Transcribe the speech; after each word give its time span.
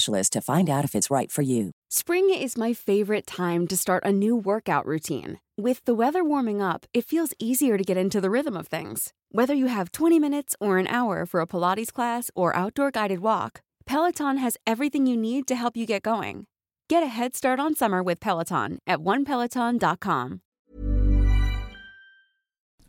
to 0.00 0.40
find 0.40 0.68
out 0.68 0.84
if 0.84 0.94
it's 0.94 1.10
right 1.10 1.30
for 1.30 1.42
you. 1.42 1.70
Spring 1.90 2.28
is 2.30 2.56
my 2.56 2.72
favorite 2.72 3.26
time 3.26 3.66
to 3.66 3.76
start 3.76 4.04
a 4.04 4.12
new 4.12 4.36
workout 4.36 4.86
routine. 4.86 5.38
With 5.56 5.84
the 5.84 5.94
weather 5.94 6.22
warming 6.22 6.60
up, 6.60 6.86
it 6.92 7.04
feels 7.04 7.34
easier 7.38 7.78
to 7.78 7.84
get 7.84 7.96
into 7.96 8.20
the 8.20 8.30
rhythm 8.30 8.56
of 8.56 8.68
things. 8.68 9.12
Whether 9.30 9.54
you 9.54 9.66
have 9.66 9.92
20 9.92 10.18
minutes 10.18 10.54
or 10.60 10.78
an 10.78 10.86
hour 10.86 11.26
for 11.26 11.40
a 11.40 11.46
Pilates 11.46 11.92
class 11.92 12.30
or 12.34 12.54
outdoor 12.54 12.90
guided 12.90 13.20
walk, 13.20 13.60
Peloton 13.86 14.38
has 14.38 14.56
everything 14.66 15.06
you 15.06 15.16
need 15.16 15.46
to 15.46 15.54
help 15.56 15.76
you 15.76 15.86
get 15.86 16.02
going. 16.02 16.46
Get 16.88 17.02
a 17.02 17.06
head 17.06 17.34
start 17.34 17.58
on 17.58 17.74
summer 17.74 18.02
with 18.02 18.20
Peloton 18.20 18.78
at 18.86 18.98
onepeloton.com. 18.98 20.40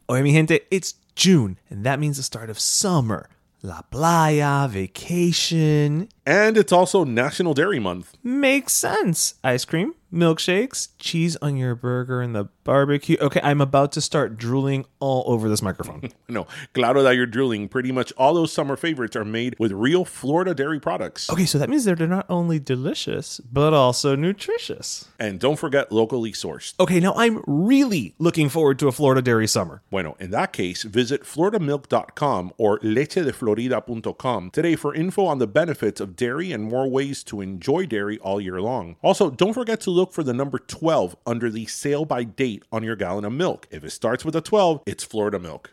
Oye, 0.09 0.21
mi 0.21 0.31
gente, 0.31 0.59
it's 0.71 0.94
June, 1.16 1.58
and 1.69 1.83
that 1.83 1.99
means 1.99 2.17
the 2.17 2.23
start 2.23 2.49
of 2.49 2.59
summer. 2.59 3.30
La 3.67 3.81
playa, 3.81 4.65
vacation. 4.69 6.07
And 6.25 6.55
it's 6.55 6.71
also 6.71 7.03
National 7.03 7.53
Dairy 7.53 7.79
Month. 7.79 8.13
Makes 8.23 8.71
sense. 8.71 9.33
Ice 9.43 9.65
cream, 9.65 9.93
milkshakes, 10.13 10.89
cheese 11.00 11.36
on 11.41 11.58
your 11.58 11.75
burger, 11.75 12.22
and 12.22 12.36
the 12.36 12.45
barbecue. 12.63 13.17
Okay, 13.19 13.39
I'm 13.44 13.61
about 13.61 13.91
to 13.94 14.02
start 14.02 14.38
drooling 14.38 14.86
all 14.99 15.23
over 15.27 15.49
this 15.49 15.61
microphone. 15.61 16.09
No, 16.30 16.45
claro 16.73 17.04
that 17.04 17.15
you're 17.15 17.26
drooling. 17.26 17.70
Pretty 17.70 17.89
much 17.93 18.11
all 18.17 18.33
those 18.33 18.52
summer 18.52 18.76
favorites 18.76 19.15
are 19.15 19.23
made 19.23 19.55
with 19.58 19.71
real 19.71 20.04
Florida 20.04 20.54
dairy 20.54 20.77
products. 20.77 21.30
okay, 21.30 21.45
so 21.45 21.58
that 21.58 21.70
means 21.70 21.86
they're 21.86 21.95
not 21.95 22.26
only 22.30 22.59
delicious, 22.59 23.39
but 23.39 23.73
also 23.73 24.14
nutritious. 24.17 25.05
And 25.17 25.39
don't 25.39 25.55
forget 25.55 25.89
locally 25.89 26.33
sourced. 26.33 26.73
Okay, 26.81 26.99
now 26.99 27.14
I'm 27.15 27.42
really 27.48 28.14
looking 28.20 28.49
forward 28.49 28.77
to 28.80 28.89
a 28.89 28.92
Florida 28.92 29.21
dairy 29.21 29.48
summer. 29.48 29.81
Bueno, 29.89 30.17
in 30.20 30.31
that 30.31 30.52
case, 30.52 30.83
visit 30.83 31.23
floridamilk.com 31.23 32.52
or 32.58 32.77
lechedeflorida.com 32.80 34.52
today 34.52 34.76
for 34.76 34.93
info 34.93 35.26
on 35.26 35.39
the 35.39 35.48
benefits 35.48 36.02
of 36.02 36.15
dairy 36.17 36.52
and 36.52 36.65
more 36.65 36.89
ways 36.89 37.23
to 37.23 37.39
enjoy 37.39 37.86
dairy 37.86 38.17
all 38.20 38.42
year 38.42 38.60
long. 38.61 38.98
Also, 39.02 39.30
don't 39.30 39.54
forget 39.54 39.80
to 39.81 39.92
look 39.92 40.06
for 40.13 40.23
the 40.23 40.33
number 40.33 40.59
12 40.59 41.15
under 41.25 41.49
the 41.49 41.65
sale 41.65 42.05
by 42.05 42.23
date 42.23 42.63
on 42.71 42.83
your 42.83 42.95
gallon 42.95 43.25
of 43.25 43.33
milk. 43.33 43.67
If 43.71 43.83
it 43.83 43.91
starts 43.91 44.23
with 44.25 44.35
a 44.35 44.41
12, 44.41 44.81
it's 44.85 45.03
Florida 45.03 45.39
milk. 45.39 45.71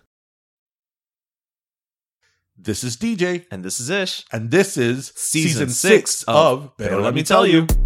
This 2.56 2.84
is 2.84 2.96
DJ, 2.96 3.46
And 3.50 3.64
this 3.64 3.80
is 3.80 3.90
Ish. 3.90 4.24
and 4.32 4.50
this 4.50 4.76
is 4.76 5.12
Season 5.16 5.68
six 5.68 6.22
of 6.24 6.76
Pero 6.76 7.00
Let 7.00 7.12
Me 7.14 7.22
Tell 7.24 7.44
You. 7.46 7.62
All 7.62 7.83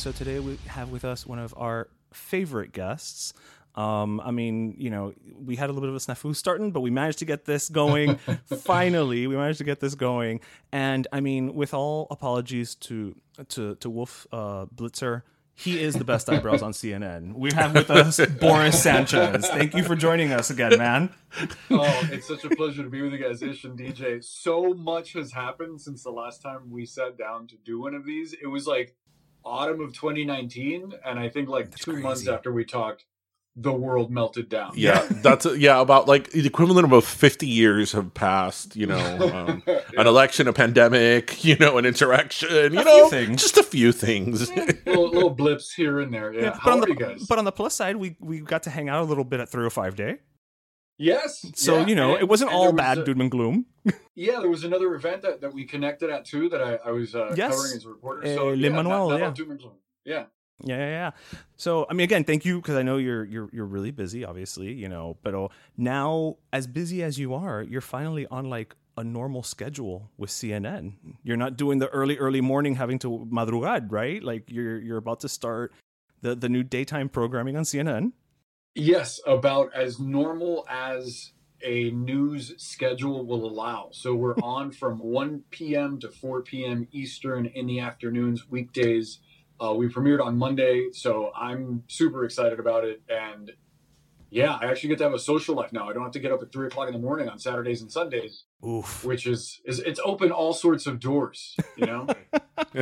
So 0.00 0.12
today 0.12 0.40
we 0.40 0.56
have 0.66 0.88
with 0.88 1.04
us 1.04 1.26
one 1.26 1.38
of 1.38 1.52
our 1.58 1.90
favorite 2.14 2.72
guests. 2.72 3.34
Um, 3.74 4.18
I 4.24 4.30
mean, 4.30 4.74
you 4.78 4.88
know, 4.88 5.12
we 5.38 5.56
had 5.56 5.68
a 5.68 5.74
little 5.74 5.86
bit 5.86 5.94
of 5.94 5.94
a 5.94 5.98
snafu 5.98 6.34
starting, 6.34 6.70
but 6.70 6.80
we 6.80 6.88
managed 6.88 7.18
to 7.18 7.26
get 7.26 7.44
this 7.44 7.68
going. 7.68 8.16
Finally, 8.62 9.26
we 9.26 9.36
managed 9.36 9.58
to 9.58 9.64
get 9.64 9.80
this 9.80 9.94
going. 9.94 10.40
And 10.72 11.06
I 11.12 11.20
mean, 11.20 11.54
with 11.54 11.74
all 11.74 12.06
apologies 12.10 12.76
to 12.76 13.14
to 13.48 13.74
to 13.74 13.90
Wolf 13.90 14.26
uh, 14.32 14.64
Blitzer, 14.74 15.20
he 15.52 15.78
is 15.78 15.94
the 15.94 16.04
best 16.04 16.30
eyebrows 16.30 16.62
on 16.62 16.72
CNN. 16.72 17.34
We 17.34 17.52
have 17.52 17.74
with 17.74 17.90
us 17.90 18.18
Boris 18.40 18.82
Sanchez. 18.82 19.46
Thank 19.48 19.74
you 19.74 19.82
for 19.82 19.96
joining 19.96 20.32
us 20.32 20.48
again, 20.48 20.78
man. 20.78 21.10
Oh, 21.70 22.08
it's 22.10 22.26
such 22.26 22.46
a 22.46 22.48
pleasure 22.48 22.82
to 22.82 22.88
be 22.88 23.02
with 23.02 23.12
you 23.12 23.18
guys, 23.18 23.42
Ish 23.42 23.64
and 23.64 23.78
DJ. 23.78 24.24
So 24.24 24.72
much 24.72 25.12
has 25.12 25.30
happened 25.30 25.82
since 25.82 26.02
the 26.02 26.10
last 26.10 26.40
time 26.40 26.70
we 26.70 26.86
sat 26.86 27.18
down 27.18 27.48
to 27.48 27.56
do 27.66 27.78
one 27.78 27.94
of 27.94 28.06
these. 28.06 28.32
It 28.32 28.46
was 28.46 28.66
like 28.66 28.96
autumn 29.44 29.80
of 29.80 29.92
2019, 29.92 30.92
and 31.04 31.18
I 31.18 31.28
think 31.28 31.48
like 31.48 31.74
two 31.74 31.96
months 32.00 32.26
after 32.28 32.52
we 32.52 32.64
talked, 32.64 33.04
the 33.56 33.72
world 33.72 34.10
melted 34.12 34.48
down. 34.48 34.72
Yeah, 34.76 35.04
that's 35.10 35.44
yeah. 35.56 35.80
About 35.80 36.06
like 36.06 36.30
the 36.30 36.46
equivalent 36.46 36.84
of 36.84 36.92
about 36.92 37.04
fifty 37.04 37.48
years 37.48 37.92
have 37.92 38.14
passed. 38.14 38.76
You 38.76 38.86
know, 38.86 38.98
um, 39.34 39.62
an 39.98 40.06
election, 40.06 40.46
a 40.48 40.52
pandemic. 40.52 41.44
You 41.44 41.56
know, 41.56 41.78
an 41.78 41.84
interaction. 41.86 42.72
You 42.72 42.80
A 42.80 42.84
know, 42.84 43.08
things. 43.08 43.42
just 43.42 43.56
a 43.58 43.62
few 43.64 43.90
things. 43.92 44.48
little, 44.86 45.10
little 45.10 45.30
blips 45.30 45.72
here 45.72 45.98
and 46.00 46.12
there. 46.14 46.32
Yeah. 46.32 46.50
but 46.50 46.58
How 46.60 46.72
on 46.72 46.78
are 46.78 46.80
the 46.82 46.88
you 46.92 46.96
guys? 46.96 47.26
but 47.26 47.38
on 47.38 47.44
the 47.44 47.52
plus 47.52 47.74
side, 47.74 47.96
we 47.96 48.16
we 48.20 48.40
got 48.40 48.62
to 48.64 48.70
hang 48.70 48.88
out 48.88 49.02
a 49.02 49.04
little 49.04 49.24
bit 49.24 49.40
at 49.40 49.48
305 49.48 49.96
Day. 49.96 50.18
Yes. 51.00 51.44
So 51.54 51.78
yeah, 51.80 51.86
you 51.86 51.94
know, 51.94 52.12
and- 52.12 52.20
it 52.22 52.28
wasn't 52.28 52.52
all 52.52 52.66
was 52.72 52.74
bad 52.74 52.98
a- 52.98 53.04
doom 53.04 53.20
and 53.20 53.30
gloom. 53.30 53.66
Yeah, 54.14 54.40
there 54.40 54.50
was 54.50 54.64
another 54.64 54.94
event 54.94 55.22
that, 55.22 55.40
that 55.40 55.54
we 55.54 55.64
connected 55.64 56.10
at 56.10 56.26
too 56.26 56.50
that 56.50 56.60
I, 56.60 56.74
I 56.86 56.90
was 56.90 57.14
uh, 57.14 57.32
Yes. 57.34 57.52
covering 57.54 57.72
as 57.76 57.86
a 57.86 57.88
reporter. 57.88 58.26
So 58.34 58.48
Le 58.48 58.56
yeah, 58.56 58.68
Manuel, 58.68 59.08
not 59.08 59.14
all 59.14 59.18
yeah. 59.18 59.30
doom 59.30 59.50
and 59.52 59.58
gloom. 59.58 59.72
Yeah. 60.04 60.24
Yeah, 60.62 60.76
yeah, 60.76 60.88
yeah. 60.88 61.10
So, 61.56 61.86
I 61.88 61.94
mean, 61.94 62.04
again, 62.04 62.24
thank 62.24 62.44
you 62.44 62.60
because 62.60 62.76
I 62.76 62.82
know 62.82 62.98
you're 62.98 63.24
you're 63.24 63.48
you're 63.50 63.64
really 63.64 63.92
busy, 63.92 64.26
obviously, 64.26 64.74
you 64.74 64.90
know. 64.90 65.16
But 65.22 65.34
uh, 65.34 65.48
now, 65.78 66.36
as 66.52 66.66
busy 66.66 67.02
as 67.02 67.18
you 67.18 67.32
are, 67.32 67.62
you're 67.62 67.80
finally 67.80 68.26
on 68.30 68.50
like 68.50 68.76
a 68.98 69.02
normal 69.04 69.42
schedule 69.42 70.10
with 70.18 70.28
CNN. 70.28 70.92
You're 71.22 71.38
not 71.38 71.56
doing 71.56 71.78
the 71.78 71.88
early 71.88 72.18
early 72.18 72.42
morning 72.42 72.74
having 72.74 72.98
to 72.98 73.26
madrugad, 73.32 73.90
right? 73.90 74.22
Like 74.22 74.50
you're 74.50 74.78
you're 74.78 74.98
about 74.98 75.20
to 75.20 75.30
start 75.30 75.72
the 76.20 76.34
the 76.34 76.50
new 76.50 76.62
daytime 76.62 77.08
programming 77.08 77.56
on 77.56 77.62
CNN. 77.64 78.12
Yes, 78.74 79.20
about 79.26 79.74
as 79.74 79.98
normal 79.98 80.66
as 80.68 81.32
a 81.62 81.90
news 81.90 82.54
schedule 82.58 83.26
will 83.26 83.46
allow. 83.46 83.88
So 83.92 84.14
we're 84.14 84.36
on 84.42 84.70
from 84.70 84.98
1 84.98 85.44
p.m. 85.50 85.98
to 86.00 86.08
4 86.08 86.42
p.m. 86.42 86.88
Eastern 86.92 87.46
in 87.46 87.66
the 87.66 87.80
afternoons, 87.80 88.48
weekdays. 88.48 89.20
Uh, 89.60 89.74
we 89.74 89.88
premiered 89.88 90.24
on 90.24 90.38
Monday, 90.38 90.88
so 90.92 91.32
I'm 91.36 91.82
super 91.88 92.24
excited 92.24 92.58
about 92.58 92.84
it. 92.84 93.02
And 93.08 93.52
yeah, 94.30 94.56
I 94.60 94.66
actually 94.66 94.90
get 94.90 94.98
to 94.98 95.04
have 95.04 95.12
a 95.12 95.18
social 95.18 95.54
life 95.54 95.72
now. 95.72 95.90
I 95.90 95.92
don't 95.92 96.02
have 96.02 96.12
to 96.12 96.20
get 96.20 96.32
up 96.32 96.40
at 96.40 96.52
three 96.52 96.68
o'clock 96.68 96.86
in 96.86 96.94
the 96.94 97.00
morning 97.00 97.28
on 97.28 97.38
Saturdays 97.38 97.82
and 97.82 97.92
Sundays, 97.92 98.44
Oof. 98.66 99.04
which 99.04 99.26
is, 99.26 99.60
is 99.64 99.80
it's 99.80 100.00
open 100.02 100.30
all 100.30 100.54
sorts 100.54 100.86
of 100.86 100.98
doors, 101.00 101.56
you 101.76 101.86
know? 101.86 102.06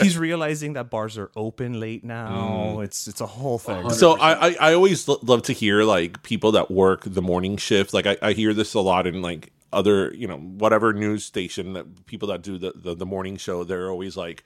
He's 0.00 0.18
realizing 0.18 0.72
that 0.74 0.90
bars 0.90 1.16
are 1.16 1.30
open 1.36 1.78
late 1.78 2.04
now. 2.04 2.80
It's 2.80 3.06
it's 3.06 3.20
a 3.20 3.26
whole 3.26 3.58
thing. 3.58 3.86
Uh-huh. 3.86 3.90
So 3.90 4.18
I, 4.18 4.48
I, 4.48 4.56
I 4.60 4.74
always 4.74 5.06
lo- 5.06 5.20
love 5.22 5.42
to 5.42 5.52
hear 5.52 5.84
like 5.84 6.22
people 6.22 6.52
that 6.52 6.70
work 6.70 7.04
the 7.04 7.22
morning 7.22 7.56
shift. 7.56 7.94
Like 7.94 8.06
I, 8.06 8.16
I 8.20 8.32
hear 8.32 8.52
this 8.54 8.74
a 8.74 8.80
lot 8.80 9.06
in 9.06 9.22
like 9.22 9.52
other 9.72 10.12
you 10.14 10.26
know 10.26 10.38
whatever 10.38 10.92
news 10.92 11.24
station 11.24 11.74
that 11.74 12.06
people 12.06 12.28
that 12.28 12.42
do 12.42 12.58
the, 12.58 12.72
the 12.74 12.94
the 12.94 13.06
morning 13.06 13.36
show 13.36 13.64
they're 13.64 13.90
always 13.90 14.16
like 14.16 14.44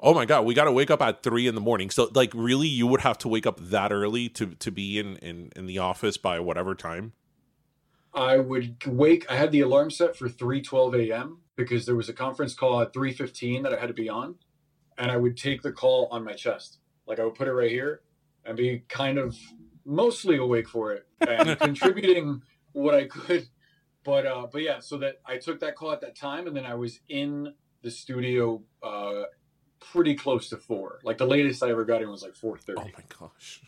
oh 0.00 0.12
my 0.12 0.24
god 0.24 0.44
we 0.44 0.54
got 0.54 0.64
to 0.64 0.72
wake 0.72 0.90
up 0.90 1.00
at 1.00 1.22
three 1.22 1.46
in 1.46 1.54
the 1.54 1.60
morning 1.60 1.88
so 1.88 2.10
like 2.14 2.32
really 2.34 2.66
you 2.66 2.86
would 2.86 3.00
have 3.00 3.16
to 3.16 3.28
wake 3.28 3.46
up 3.46 3.60
that 3.60 3.92
early 3.92 4.28
to 4.28 4.46
to 4.56 4.70
be 4.72 4.98
in 4.98 5.16
in 5.18 5.52
in 5.54 5.66
the 5.66 5.78
office 5.78 6.16
by 6.16 6.40
whatever 6.40 6.74
time 6.74 7.12
I 8.16 8.38
would 8.38 8.82
wake. 8.86 9.30
I 9.30 9.36
had 9.36 9.52
the 9.52 9.60
alarm 9.60 9.90
set 9.90 10.16
for 10.16 10.28
three 10.28 10.62
twelve 10.62 10.94
a.m. 10.94 11.42
because 11.54 11.84
there 11.84 11.94
was 11.94 12.08
a 12.08 12.14
conference 12.14 12.54
call 12.54 12.80
at 12.80 12.94
three 12.94 13.12
fifteen 13.12 13.62
that 13.62 13.74
I 13.74 13.78
had 13.78 13.88
to 13.88 13.94
be 13.94 14.08
on, 14.08 14.36
and 14.96 15.10
I 15.10 15.18
would 15.18 15.36
take 15.36 15.60
the 15.60 15.70
call 15.70 16.08
on 16.10 16.24
my 16.24 16.32
chest. 16.32 16.78
Like 17.06 17.20
I 17.20 17.24
would 17.24 17.34
put 17.34 17.46
it 17.46 17.52
right 17.52 17.70
here 17.70 18.00
and 18.46 18.56
be 18.56 18.84
kind 18.88 19.18
of 19.18 19.36
mostly 19.84 20.38
awake 20.38 20.66
for 20.66 20.94
it 20.94 21.06
and 21.28 21.58
contributing 21.58 22.40
what 22.72 22.94
I 22.94 23.04
could. 23.04 23.48
But 24.02 24.24
uh, 24.24 24.46
but 24.50 24.62
yeah, 24.62 24.80
so 24.80 24.96
that 24.98 25.20
I 25.26 25.36
took 25.36 25.60
that 25.60 25.76
call 25.76 25.92
at 25.92 26.00
that 26.00 26.16
time, 26.16 26.46
and 26.46 26.56
then 26.56 26.64
I 26.64 26.74
was 26.74 27.00
in 27.10 27.52
the 27.82 27.90
studio 27.90 28.62
uh, 28.82 29.24
pretty 29.78 30.14
close 30.14 30.48
to 30.48 30.56
four. 30.56 31.00
Like 31.04 31.18
the 31.18 31.26
latest 31.26 31.62
I 31.62 31.68
ever 31.68 31.84
got 31.84 32.00
in 32.00 32.08
was 32.08 32.22
like 32.22 32.34
four 32.34 32.56
thirty. 32.56 32.80
oh 32.80 32.90
my 32.96 33.04
gosh 33.18 33.60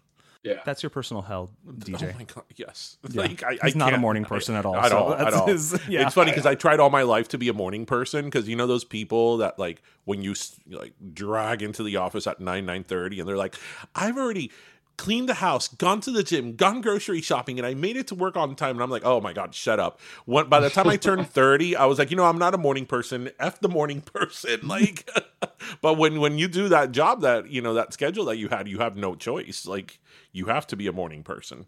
Yeah, 0.49 0.61
That's 0.65 0.83
your 0.83 0.91
personal 0.91 1.23
hell, 1.23 1.50
DJ. 1.69 2.12
Oh 2.15 2.19
my 2.19 2.25
god! 2.25 2.45
Yes, 2.56 2.99
Yeah. 3.11 3.21
like 3.23 3.43
I, 3.43 3.59
He's 3.62 3.77
I 3.77 3.79
not 3.79 3.95
a 3.95 3.99
morning 3.99 4.25
person 4.25 4.55
at 4.55 4.65
all, 4.67 4.77
At 4.77 4.91
so 4.91 4.97
all, 4.99 5.15
at 5.15 5.33
all. 5.35 5.47
his- 5.47 5.79
yeah. 5.89 6.05
It's 6.06 6.15
funny 6.15 6.31
because 6.31 6.47
I 6.47 6.55
tried 6.55 6.81
all 6.81 6.91
my 6.91 7.03
life 7.03 7.29
to 7.29 7.39
be 7.39 7.49
a 7.49 7.53
morning 7.53 7.87
person 7.87 8.25
because 8.25 8.49
you 8.49 8.56
know 8.56 8.67
those 8.67 8.85
people 8.85 9.37
that 9.39 9.59
like 9.59 9.83
when 10.05 10.23
you 10.23 10.33
s- 10.33 10.59
like 10.69 10.95
drag 11.12 11.62
into 11.62 11.83
the 11.83 11.97
office 11.97 12.27
at 12.27 12.41
nine 12.41 12.67
nine 12.67 12.85
thirty 12.85 13.21
and 13.21 13.29
they're 13.29 13.37
like, 13.37 13.56
I've 13.95 14.17
already 14.17 14.50
cleaned 14.99 15.29
the 15.31 15.35
house, 15.35 15.69
gone 15.69 16.00
to 16.03 16.11
the 16.11 16.23
gym, 16.23 16.56
gone 16.56 16.83
grocery 16.83 17.23
shopping, 17.23 17.59
and 17.59 17.67
I 17.67 17.73
made 17.73 17.97
it 17.97 18.09
to 18.09 18.15
work 18.15 18.37
on 18.37 18.55
time. 18.56 18.77
And 18.77 18.83
I'm 18.83 18.91
like, 18.91 19.05
oh 19.06 19.21
my 19.23 19.33
god, 19.33 19.55
shut 19.55 19.81
up. 19.81 20.00
When, 20.27 20.49
by 20.50 20.61
the 20.61 20.69
time 20.69 20.89
I 20.89 20.97
turned 20.99 21.29
thirty, 21.31 21.75
I 21.77 21.87
was 21.87 21.99
like, 21.99 22.11
you 22.11 22.17
know, 22.17 22.25
I'm 22.27 22.39
not 22.39 22.55
a 22.55 22.59
morning 22.59 22.85
person. 22.85 23.31
F 23.41 23.61
the 23.61 23.69
morning 23.71 24.00
person. 24.15 24.69
Like, 24.69 25.09
but 25.81 25.95
when 25.97 26.21
when 26.21 26.37
you 26.39 26.49
do 26.49 26.69
that 26.69 26.93
job 26.93 27.23
that 27.23 27.50
you 27.50 27.62
know 27.62 27.75
that 27.75 27.95
schedule 27.95 28.27
that 28.27 28.37
you 28.37 28.49
had, 28.49 28.69
you 28.69 28.79
have 28.79 28.97
no 28.97 29.15
choice. 29.15 29.67
Like, 29.67 30.00
you 30.33 30.47
have 30.47 30.67
to 30.69 30.77
be 30.77 30.87
a 30.87 30.93
morning 30.93 31.23
person. 31.23 31.67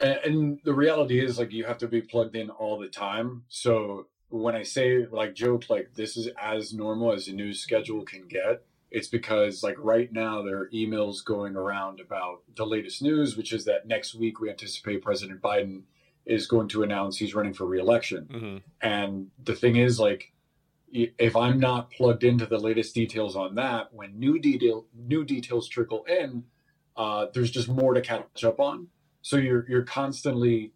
and, 0.00 0.18
and 0.24 0.60
the 0.64 0.74
reality 0.74 1.24
is 1.24 1.38
like 1.38 1.52
you 1.52 1.64
have 1.64 1.78
to 1.78 1.88
be 1.88 2.00
plugged 2.00 2.34
in 2.36 2.50
all 2.50 2.78
the 2.78 2.88
time 2.88 3.44
so 3.48 4.06
when 4.30 4.54
i 4.56 4.62
say 4.62 5.06
like 5.10 5.34
joke 5.34 5.68
like 5.70 5.94
this 5.94 6.16
is 6.16 6.28
as 6.40 6.72
normal 6.72 7.12
as 7.12 7.28
a 7.28 7.32
news 7.32 7.60
schedule 7.60 8.02
can 8.04 8.26
get 8.26 8.62
it's 8.92 9.08
because 9.08 9.62
like 9.62 9.76
right 9.78 10.12
now 10.12 10.42
there 10.42 10.58
are 10.58 10.70
emails 10.72 11.24
going 11.24 11.56
around 11.56 12.00
about 12.00 12.42
the 12.56 12.66
latest 12.66 13.02
news 13.02 13.36
which 13.36 13.52
is 13.52 13.64
that 13.64 13.86
next 13.86 14.14
week 14.14 14.40
we 14.40 14.48
anticipate 14.50 15.02
president 15.02 15.40
biden 15.40 15.82
is 16.24 16.46
going 16.46 16.68
to 16.68 16.82
announce 16.84 17.16
he's 17.16 17.34
running 17.34 17.52
for 17.54 17.66
reelection 17.66 18.26
hmm 18.30 18.56
and 18.82 19.28
the 19.42 19.54
thing 19.54 19.76
is, 19.76 20.00
like, 20.00 20.32
if 20.92 21.36
I'm 21.36 21.58
not 21.58 21.90
plugged 21.90 22.22
into 22.24 22.44
the 22.44 22.58
latest 22.58 22.94
details 22.94 23.34
on 23.34 23.54
that, 23.54 23.94
when 23.94 24.18
new 24.18 24.38
detail 24.38 24.86
new 24.94 25.24
details 25.24 25.68
trickle 25.68 26.04
in, 26.04 26.44
uh, 26.96 27.26
there's 27.32 27.50
just 27.50 27.68
more 27.68 27.94
to 27.94 28.02
catch 28.02 28.44
up 28.44 28.60
on. 28.60 28.88
So 29.22 29.36
you're 29.36 29.64
you're 29.70 29.84
constantly 29.84 30.72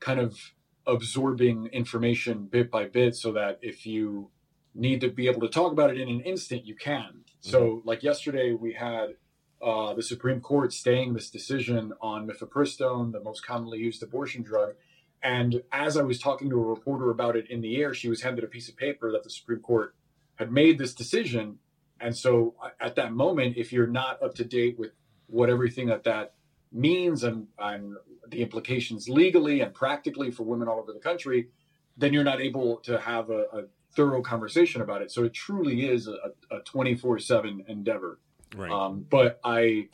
kind 0.00 0.20
of 0.20 0.38
absorbing 0.86 1.66
information 1.66 2.46
bit 2.46 2.70
by 2.70 2.86
bit, 2.86 3.14
so 3.14 3.32
that 3.32 3.58
if 3.60 3.84
you 3.84 4.30
need 4.74 5.00
to 5.00 5.08
be 5.08 5.28
able 5.28 5.40
to 5.42 5.48
talk 5.48 5.72
about 5.72 5.90
it 5.90 6.00
in 6.00 6.08
an 6.08 6.20
instant, 6.20 6.66
you 6.66 6.74
can. 6.74 7.24
So, 7.40 7.82
like 7.84 8.02
yesterday, 8.02 8.52
we 8.52 8.72
had 8.72 9.14
uh, 9.60 9.94
the 9.94 10.02
Supreme 10.02 10.40
Court 10.40 10.72
staying 10.72 11.14
this 11.14 11.30
decision 11.30 11.92
on 12.00 12.28
mifepristone, 12.28 13.12
the 13.12 13.20
most 13.20 13.44
commonly 13.46 13.78
used 13.78 14.02
abortion 14.02 14.42
drug. 14.42 14.74
And 15.22 15.62
as 15.70 15.96
I 15.96 16.02
was 16.02 16.18
talking 16.18 16.50
to 16.50 16.56
a 16.56 16.64
reporter 16.64 17.10
about 17.10 17.36
it 17.36 17.48
in 17.50 17.60
the 17.60 17.80
air, 17.80 17.94
she 17.94 18.08
was 18.08 18.22
handed 18.22 18.44
a 18.44 18.48
piece 18.48 18.68
of 18.68 18.76
paper 18.76 19.12
that 19.12 19.22
the 19.22 19.30
Supreme 19.30 19.60
Court 19.60 19.94
had 20.36 20.50
made 20.50 20.78
this 20.78 20.94
decision. 20.94 21.58
And 22.00 22.16
so 22.16 22.54
at 22.80 22.96
that 22.96 23.12
moment, 23.12 23.56
if 23.56 23.72
you're 23.72 23.86
not 23.86 24.22
up 24.22 24.34
to 24.36 24.44
date 24.44 24.78
with 24.78 24.92
what 25.26 25.48
everything 25.48 25.86
that 25.86 26.04
that 26.04 26.34
means 26.72 27.22
and, 27.22 27.46
and 27.58 27.94
the 28.28 28.42
implications 28.42 29.08
legally 29.08 29.60
and 29.60 29.72
practically 29.72 30.30
for 30.30 30.42
women 30.42 30.66
all 30.66 30.80
over 30.80 30.92
the 30.92 30.98
country, 30.98 31.48
then 31.96 32.12
you're 32.12 32.24
not 32.24 32.40
able 32.40 32.78
to 32.78 32.98
have 32.98 33.30
a, 33.30 33.42
a 33.52 33.62
thorough 33.94 34.22
conversation 34.22 34.80
about 34.80 35.02
it. 35.02 35.10
So 35.10 35.24
it 35.24 35.34
truly 35.34 35.88
is 35.88 36.08
a 36.08 36.60
24 36.64 37.18
7 37.18 37.64
endeavor. 37.68 38.18
Right. 38.54 38.70
Um, 38.70 39.06
but 39.08 39.40
I, 39.44 39.88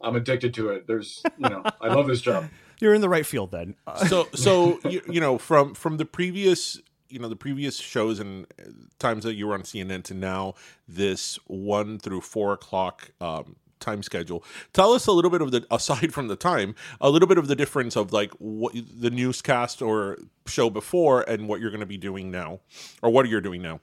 I'm 0.00 0.16
addicted 0.16 0.54
to 0.54 0.70
it. 0.70 0.86
There's, 0.86 1.22
you 1.38 1.48
know, 1.48 1.62
I 1.80 1.88
love 1.88 2.06
this 2.06 2.20
job. 2.20 2.48
You're 2.80 2.94
in 2.94 3.02
the 3.02 3.08
right 3.08 3.26
field 3.26 3.50
then. 3.50 3.76
Uh, 3.86 4.04
so 4.06 4.28
so 4.34 4.80
you, 4.88 5.02
you 5.08 5.20
know 5.20 5.38
from 5.38 5.74
from 5.74 5.98
the 5.98 6.06
previous 6.06 6.80
you 7.08 7.18
know 7.18 7.28
the 7.28 7.36
previous 7.36 7.76
shows 7.76 8.18
and 8.18 8.46
uh, 8.58 8.70
times 8.98 9.24
that 9.24 9.34
you 9.34 9.46
were 9.46 9.54
on 9.54 9.62
CNN 9.62 10.02
to 10.04 10.14
now 10.14 10.54
this 10.88 11.38
one 11.46 11.98
through 11.98 12.22
four 12.22 12.52
o'clock 12.52 13.10
um, 13.20 13.56
time 13.80 14.02
schedule. 14.02 14.44
Tell 14.72 14.92
us 14.92 15.06
a 15.06 15.12
little 15.12 15.30
bit 15.30 15.42
of 15.42 15.50
the 15.50 15.66
aside 15.70 16.12
from 16.12 16.28
the 16.28 16.36
time, 16.36 16.74
a 17.00 17.10
little 17.10 17.28
bit 17.28 17.38
of 17.38 17.48
the 17.48 17.56
difference 17.56 17.96
of 17.96 18.12
like 18.12 18.32
what 18.38 18.74
the 18.74 19.10
newscast 19.10 19.82
or 19.82 20.18
show 20.46 20.70
before 20.70 21.22
and 21.22 21.48
what 21.48 21.60
you're 21.60 21.70
going 21.70 21.80
to 21.80 21.86
be 21.86 21.98
doing 21.98 22.30
now, 22.30 22.60
or 23.02 23.10
what 23.10 23.28
you're 23.28 23.40
doing 23.40 23.62
now. 23.62 23.80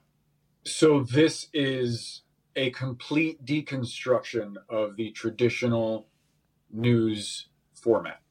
So 0.66 1.02
this 1.02 1.48
is 1.54 2.22
a 2.56 2.72
complete 2.72 3.46
deconstruction 3.46 4.56
of 4.70 4.96
the 4.98 5.12
traditional 5.12 6.08
news 6.72 7.48
format. 7.74 8.22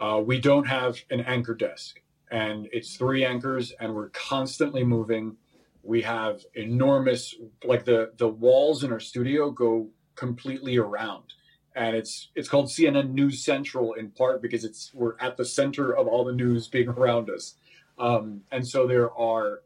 Uh, 0.00 0.20
we 0.24 0.40
don't 0.40 0.66
have 0.66 0.98
an 1.10 1.20
anchor 1.20 1.54
desk, 1.54 2.00
and 2.30 2.68
it's 2.72 2.96
three 2.96 3.24
anchors, 3.24 3.72
and 3.78 3.94
we're 3.94 4.08
constantly 4.08 4.82
moving. 4.82 5.36
We 5.82 6.02
have 6.02 6.42
enormous, 6.54 7.34
like 7.62 7.84
the 7.84 8.12
the 8.16 8.28
walls 8.28 8.82
in 8.82 8.90
our 8.92 9.00
studio 9.00 9.50
go 9.50 9.90
completely 10.16 10.76
around, 10.76 11.34
and 11.74 11.96
it's 11.96 12.30
it's 12.34 12.48
called 12.48 12.66
CNN 12.66 13.12
News 13.12 13.44
Central 13.44 13.94
in 13.94 14.10
part 14.10 14.42
because 14.42 14.64
it's 14.64 14.90
we're 14.94 15.14
at 15.20 15.36
the 15.36 15.44
center 15.44 15.92
of 15.92 16.06
all 16.06 16.24
the 16.24 16.32
news 16.32 16.68
being 16.68 16.88
around 16.88 17.30
us, 17.30 17.54
um, 17.98 18.42
and 18.50 18.66
so 18.66 18.86
there 18.86 19.12
are 19.12 19.60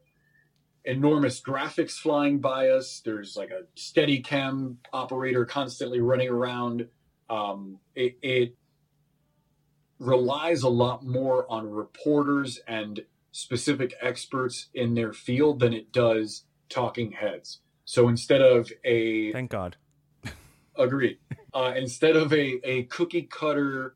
enormous 0.85 1.41
graphics 1.41 1.93
flying 1.93 2.39
by 2.39 2.69
us. 2.69 3.01
There's 3.03 3.35
like 3.35 3.51
a 3.51 3.63
steady 3.75 4.19
cam 4.21 4.79
operator 4.93 5.45
constantly 5.45 5.99
running 5.99 6.29
around. 6.29 6.87
Um, 7.29 7.79
it, 7.95 8.17
it 8.21 8.55
relies 9.99 10.63
a 10.63 10.69
lot 10.69 11.05
more 11.05 11.45
on 11.51 11.69
reporters 11.69 12.59
and 12.67 13.01
specific 13.31 13.93
experts 14.01 14.67
in 14.73 14.95
their 14.95 15.13
field 15.13 15.59
than 15.59 15.73
it 15.73 15.91
does 15.91 16.45
talking 16.69 17.11
heads. 17.11 17.59
So 17.85 18.07
instead 18.07 18.41
of 18.41 18.71
a 18.83 19.31
Thank 19.31 19.51
God. 19.51 19.77
Agreed. 20.79 21.19
Uh, 21.53 21.73
instead 21.75 22.15
of 22.15 22.31
a, 22.33 22.59
a 22.63 22.83
cookie 22.83 23.23
cutter 23.23 23.95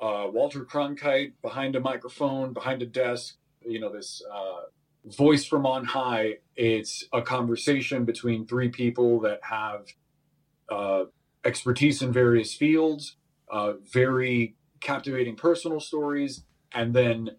uh, 0.00 0.26
Walter 0.32 0.64
Cronkite 0.64 1.32
behind 1.42 1.76
a 1.76 1.80
microphone, 1.80 2.52
behind 2.52 2.82
a 2.82 2.86
desk, 2.86 3.36
you 3.66 3.80
know, 3.80 3.92
this 3.92 4.22
uh, 4.32 4.62
voice 5.04 5.44
from 5.44 5.66
on 5.66 5.84
high, 5.84 6.36
it's 6.56 7.04
a 7.12 7.22
conversation 7.22 8.04
between 8.04 8.46
three 8.46 8.68
people 8.68 9.20
that 9.20 9.40
have 9.42 9.86
uh, 10.70 11.04
expertise 11.44 12.02
in 12.02 12.12
various 12.12 12.54
fields, 12.54 13.16
uh, 13.50 13.74
very 13.92 14.56
captivating 14.80 15.36
personal 15.36 15.80
stories, 15.80 16.44
and 16.72 16.94
then 16.94 17.30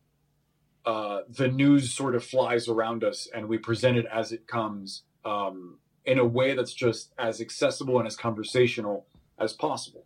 uh, 0.85 1.21
the 1.29 1.47
news 1.47 1.93
sort 1.93 2.15
of 2.15 2.23
flies 2.23 2.67
around 2.67 3.03
us 3.03 3.27
and 3.33 3.47
we 3.47 3.57
present 3.57 3.97
it 3.97 4.05
as 4.11 4.31
it 4.31 4.47
comes. 4.47 5.03
Um, 5.23 5.77
in 6.05 6.19
a 6.19 6.25
way 6.25 6.53
that's 6.53 6.73
just 6.73 7.13
as 7.17 7.41
accessible 7.41 7.97
and 7.99 8.07
as 8.07 8.15
conversational 8.15 9.05
as 9.39 9.53
possible. 9.53 10.05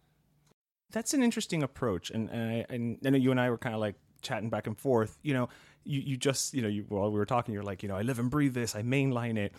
That's 0.92 1.14
an 1.14 1.24
interesting 1.24 1.64
approach, 1.64 2.12
and 2.12 2.30
and 2.30 2.52
I, 2.52 2.66
and 2.70 2.98
I 3.06 3.10
know 3.10 3.18
you 3.18 3.32
and 3.32 3.40
I 3.40 3.50
were 3.50 3.58
kind 3.58 3.76
of 3.76 3.82
like 3.82 3.96
chatting 4.22 4.50
back 4.50 4.68
and 4.68 4.78
forth. 4.78 5.18
You 5.24 5.34
know, 5.34 5.50
you 5.84 6.02
you 6.02 6.18
just 6.18 6.54
you 6.54 6.62
know 6.62 6.68
you 6.68 6.86
while 6.88 7.12
we 7.12 7.18
were 7.18 7.26
talking, 7.26 7.54
you're 7.54 7.64
like, 7.64 7.84
you 7.84 7.90
know, 7.90 7.96
I 7.96 8.02
live 8.02 8.20
and 8.20 8.30
breathe 8.30 8.54
this, 8.54 8.76
I 8.76 8.82
mainline 8.82 9.38
it. 9.38 9.54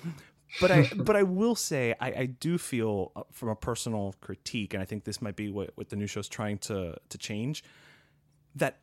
But 0.61 0.71
I 0.71 0.91
but 0.97 1.17
I 1.17 1.23
will 1.25 1.55
say 1.55 1.95
I, 2.01 2.09
I 2.09 2.27
do 2.27 2.59
feel 2.59 3.13
uh, 3.17 3.23
from 3.33 3.49
a 3.49 3.57
personal 3.57 4.15
critique, 4.21 4.73
and 4.73 4.83
I 4.83 4.87
think 4.87 5.05
this 5.05 5.21
might 5.21 5.37
be 5.37 5.51
what 5.51 5.71
what 5.75 5.89
the 5.89 5.97
new 5.97 6.07
show's 6.07 6.29
trying 6.29 6.59
to 6.59 6.97
to 7.09 7.19
change 7.19 7.65
that 8.55 8.79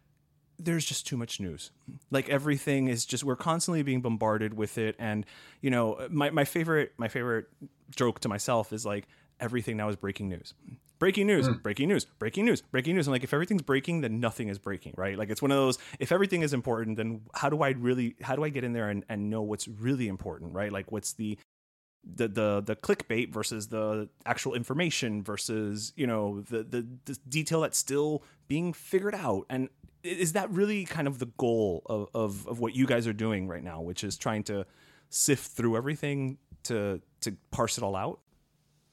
there's 0.60 0.86
just 0.86 1.07
too 1.07 1.17
much 1.17 1.39
news. 1.39 1.72
Like 2.12 2.29
everything 2.29 2.88
is 2.88 3.05
just 3.05 3.24
we're 3.24 3.36
constantly 3.36 3.83
being 3.83 4.01
bombarded 4.01 4.53
with 4.53 4.77
it 4.77 4.95
and 5.00 5.25
you 5.62 5.69
know 5.69 6.07
my 6.10 6.29
my 6.29 6.45
favorite 6.45 6.93
my 6.98 7.07
favorite 7.07 7.48
joke 7.95 8.19
to 8.22 8.29
myself 8.29 8.74
is 8.74 8.86
like 8.86 9.07
everything 9.39 9.77
now 9.77 9.89
is 9.89 9.95
breaking 9.95 10.29
news. 10.29 10.53
Breaking 11.00 11.27
news, 11.27 11.50
mm. 11.50 11.62
breaking 11.62 11.89
news, 11.89 12.05
breaking 12.05 12.45
news, 12.45 12.62
breaking 12.62 12.95
news. 12.95 13.07
And 13.07 13.12
like 13.12 13.25
if 13.25 13.33
everything's 13.33 13.62
breaking, 13.62 14.01
then 14.01 14.22
nothing 14.22 14.48
is 14.48 14.57
breaking, 14.57 14.93
right? 14.95 15.17
Like 15.17 15.29
it's 15.29 15.41
one 15.41 15.51
of 15.51 15.57
those 15.57 15.77
if 16.00 16.12
everything 16.12 16.43
is 16.43 16.53
important, 16.53 16.98
then 16.98 17.22
how 17.33 17.50
do 17.50 17.62
I 17.62 17.72
really 17.72 18.15
how 18.22 18.36
do 18.36 18.43
I 18.43 18.50
get 18.50 18.63
in 18.63 18.74
there 18.74 18.89
and, 18.89 19.03
and 19.10 19.29
know 19.29 19.41
what's 19.41 19.67
really 19.67 20.07
important, 20.07 20.53
right? 20.53 20.72
Like 20.72 20.91
what's 20.91 21.13
the 21.13 21.38
the 22.03 22.27
the 22.27 22.62
the 22.62 22.75
clickbait 22.75 23.33
versus 23.33 23.67
the 23.67 24.10
actual 24.25 24.53
information 24.53 25.24
versus 25.24 25.93
you 25.95 26.07
know 26.07 26.41
the 26.41 26.63
the, 26.63 26.88
the 27.05 27.17
detail 27.27 27.62
that's 27.62 27.77
still 27.77 28.24
being 28.48 28.74
figured 28.74 29.15
out 29.15 29.45
and 29.50 29.69
is 30.03 30.33
that 30.33 30.50
really 30.51 30.86
kind 30.86 31.07
of 31.07 31.19
the 31.19 31.27
goal 31.38 31.81
of, 31.86 32.10
of, 32.13 32.48
of 32.48 32.60
what 32.60 32.75
you 32.75 32.86
guys 32.86 33.07
are 33.07 33.13
doing 33.13 33.48
right 33.48 33.63
now, 33.63 33.81
which 33.81 34.03
is 34.03 34.17
trying 34.17 34.43
to 34.43 34.65
sift 35.10 35.51
through 35.51 35.77
everything 35.77 36.38
to 36.63 37.01
to 37.22 37.36
parse 37.51 37.77
it 37.77 37.83
all 37.83 37.95
out? 37.95 38.19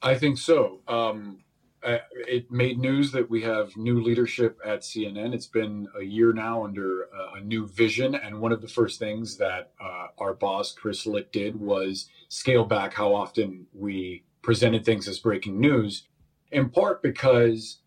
I 0.01 0.15
think 0.15 0.37
so. 0.37 0.79
Um, 0.87 1.43
it 1.83 2.51
made 2.51 2.79
news 2.79 3.11
that 3.11 3.29
we 3.29 3.41
have 3.41 3.75
new 3.75 4.01
leadership 4.01 4.59
at 4.63 4.81
CNN. 4.81 5.33
It's 5.33 5.47
been 5.47 5.87
a 5.99 6.03
year 6.03 6.31
now 6.31 6.63
under 6.63 7.07
uh, 7.13 7.37
a 7.37 7.41
new 7.41 7.67
vision, 7.67 8.15
and 8.15 8.39
one 8.39 8.51
of 8.51 8.61
the 8.61 8.67
first 8.67 8.99
things 8.99 9.37
that 9.37 9.71
uh, 9.81 10.07
our 10.19 10.33
boss 10.33 10.73
Chris 10.73 11.05
Licht 11.05 11.33
did 11.33 11.59
was 11.59 12.07
scale 12.29 12.65
back 12.65 12.93
how 12.93 13.13
often 13.13 13.65
we 13.73 14.23
presented 14.41 14.85
things 14.85 15.07
as 15.07 15.19
breaking 15.19 15.59
news. 15.59 16.03
In 16.51 16.69
part 16.69 17.01
because 17.01 17.80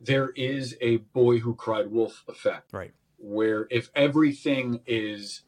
there 0.00 0.30
is 0.30 0.76
a 0.80 0.98
boy 0.98 1.38
who 1.38 1.54
cried 1.54 1.90
wolf 1.90 2.24
effect. 2.28 2.72
Right. 2.72 2.92
Where 3.18 3.66
if 3.70 3.90
everything 3.94 4.80
is 4.86 5.42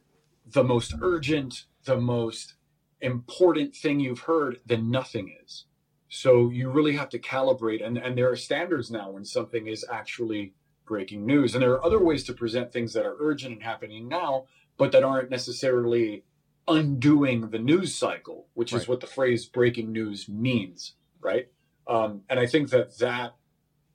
the 0.46 0.64
most 0.64 0.94
urgent, 1.00 1.64
the 1.84 1.96
most 1.96 2.54
important 3.00 3.74
thing 3.76 4.00
you've 4.00 4.20
heard, 4.20 4.60
then 4.66 4.90
nothing 4.90 5.34
is. 5.44 5.64
So 6.08 6.48
you 6.48 6.70
really 6.70 6.96
have 6.96 7.10
to 7.10 7.18
calibrate 7.18 7.86
and, 7.86 7.98
and 7.98 8.16
there 8.16 8.30
are 8.30 8.36
standards 8.36 8.90
now 8.90 9.10
when 9.10 9.24
something 9.24 9.66
is 9.66 9.84
actually 9.90 10.54
breaking 10.86 11.26
news. 11.26 11.54
And 11.54 11.62
there 11.62 11.72
are 11.72 11.84
other 11.84 12.02
ways 12.02 12.24
to 12.24 12.32
present 12.32 12.72
things 12.72 12.94
that 12.94 13.04
are 13.04 13.16
urgent 13.20 13.52
and 13.52 13.62
happening 13.62 14.08
now, 14.08 14.46
but 14.78 14.90
that 14.92 15.04
aren't 15.04 15.30
necessarily 15.30 16.24
undoing 16.66 17.50
the 17.50 17.58
news 17.58 17.94
cycle, 17.94 18.46
which 18.54 18.72
right. 18.72 18.82
is 18.82 18.88
what 18.88 19.00
the 19.00 19.06
phrase 19.06 19.46
breaking 19.46 19.92
news 19.92 20.28
means, 20.28 20.94
right? 21.20 21.48
Um, 21.86 22.22
and 22.28 22.40
I 22.40 22.46
think 22.46 22.70
that 22.70 22.98
that 22.98 23.34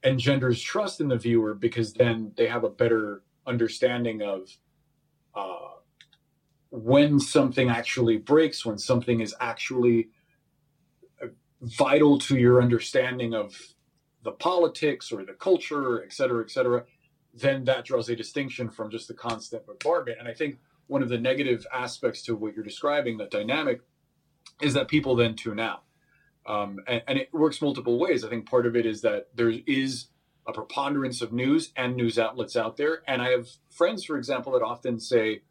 engenders 0.03 0.61
trust 0.61 1.01
in 1.01 1.07
the 1.07 1.17
viewer 1.17 1.53
because 1.53 1.93
then 1.93 2.31
they 2.35 2.47
have 2.47 2.63
a 2.63 2.69
better 2.69 3.23
understanding 3.45 4.21
of 4.21 4.49
uh, 5.35 5.69
when 6.71 7.19
something 7.19 7.69
actually 7.69 8.17
breaks, 8.17 8.65
when 8.65 8.77
something 8.77 9.19
is 9.21 9.35
actually 9.39 10.09
uh, 11.21 11.27
vital 11.61 12.17
to 12.17 12.37
your 12.37 12.61
understanding 12.61 13.33
of 13.33 13.55
the 14.23 14.31
politics 14.31 15.11
or 15.11 15.23
the 15.23 15.33
culture, 15.33 16.03
et 16.03 16.13
cetera, 16.13 16.43
et 16.43 16.49
cetera, 16.49 16.83
then 17.33 17.63
that 17.65 17.85
draws 17.85 18.09
a 18.09 18.15
distinction 18.15 18.69
from 18.69 18.89
just 18.89 19.07
the 19.07 19.13
constant 19.13 19.65
bombardment. 19.65 20.17
And 20.19 20.27
I 20.27 20.33
think 20.33 20.57
one 20.87 21.03
of 21.03 21.09
the 21.09 21.17
negative 21.17 21.65
aspects 21.73 22.21
to 22.23 22.35
what 22.35 22.55
you're 22.55 22.63
describing, 22.63 23.17
that 23.17 23.31
dynamic, 23.31 23.81
is 24.61 24.73
that 24.73 24.87
people 24.87 25.15
then 25.15 25.35
tune 25.35 25.59
out. 25.59 25.82
Um, 26.45 26.79
and, 26.87 27.01
and, 27.07 27.17
it 27.17 27.29
works 27.31 27.61
multiple 27.61 27.97
ways. 27.97 28.25
I 28.25 28.29
think 28.29 28.49
part 28.49 28.65
of 28.65 28.75
it 28.75 28.85
is 28.85 29.01
that 29.01 29.27
there 29.33 29.49
is 29.65 30.07
a 30.45 30.51
preponderance 30.51 31.21
of 31.21 31.31
news 31.31 31.71
and 31.75 31.95
news 31.95 32.19
outlets 32.19 32.55
out 32.55 32.75
there. 32.75 33.01
And 33.07 33.21
I 33.21 33.29
have 33.29 33.47
friends, 33.69 34.03
for 34.03 34.17
example, 34.17 34.51
that 34.53 34.61
often 34.61 34.99
say, 34.99 35.41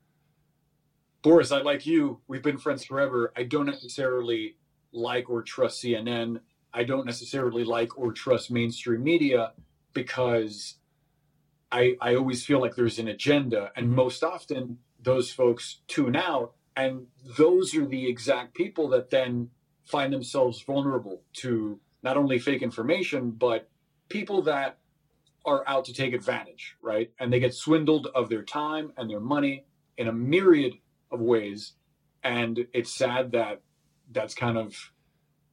Boris, 1.23 1.53
I 1.53 1.63
like 1.63 1.87
you. 1.87 2.21
We've 2.27 2.43
been 2.43 2.59
friends 2.59 2.85
forever. 2.85 3.33
I 3.37 3.45
don't 3.45 3.67
necessarily 3.67 4.57
like 4.93 5.31
or 5.31 5.43
trust 5.43 5.83
CNN. 5.83 6.41
I 6.75 6.85
don't 6.85 7.07
necessarily 7.07 7.65
like 7.65 7.97
or 7.99 8.13
trust 8.13 8.51
mainstream 8.51 9.03
media 9.03 9.53
because 9.93 10.77
I, 11.71 11.97
I 12.01 12.17
always 12.17 12.45
feel 12.45 12.61
like 12.61 12.75
there's 12.75 12.99
an 12.99 13.09
agenda. 13.09 13.71
And 13.77 13.87
mm-hmm. 13.87 13.97
most 13.97 14.23
often, 14.23 14.79
those 15.01 15.31
folks 15.31 15.81
tune 15.89 16.17
out. 16.17 16.55
And 16.77 17.07
those 17.39 17.75
are 17.75 17.87
the 17.87 18.09
exact 18.09 18.55
people 18.55 18.89
that 18.91 19.11
then 19.11 19.51
find 19.85 20.12
themselves 20.12 20.62
vulnerable 20.62 21.23
to 21.35 21.81
not 22.03 22.17
only 22.17 22.39
fake 22.39 22.62
information, 22.62 23.31
but 23.31 23.69
people 24.09 24.43
that 24.43 24.79
are 25.45 25.65
out 25.67 25.85
to 25.87 25.93
take 25.93 26.15
advantage, 26.15 26.77
right? 26.83 27.11
And 27.19 27.33
they 27.33 27.41
get 27.41 27.55
swindled 27.55 28.09
of 28.15 28.29
their 28.29 28.43
time 28.43 28.93
and 28.97 29.11
their 29.11 29.21
money 29.21 29.65
in 29.97 30.09
a 30.09 30.12
myriad 30.12 30.75
of 31.11 31.21
ways. 31.21 31.73
And 32.23 32.67
it's 32.73 32.95
sad 32.95 33.33
that 33.33 33.62
that's 34.11 34.35
kind 34.35 34.57
of 34.57 34.93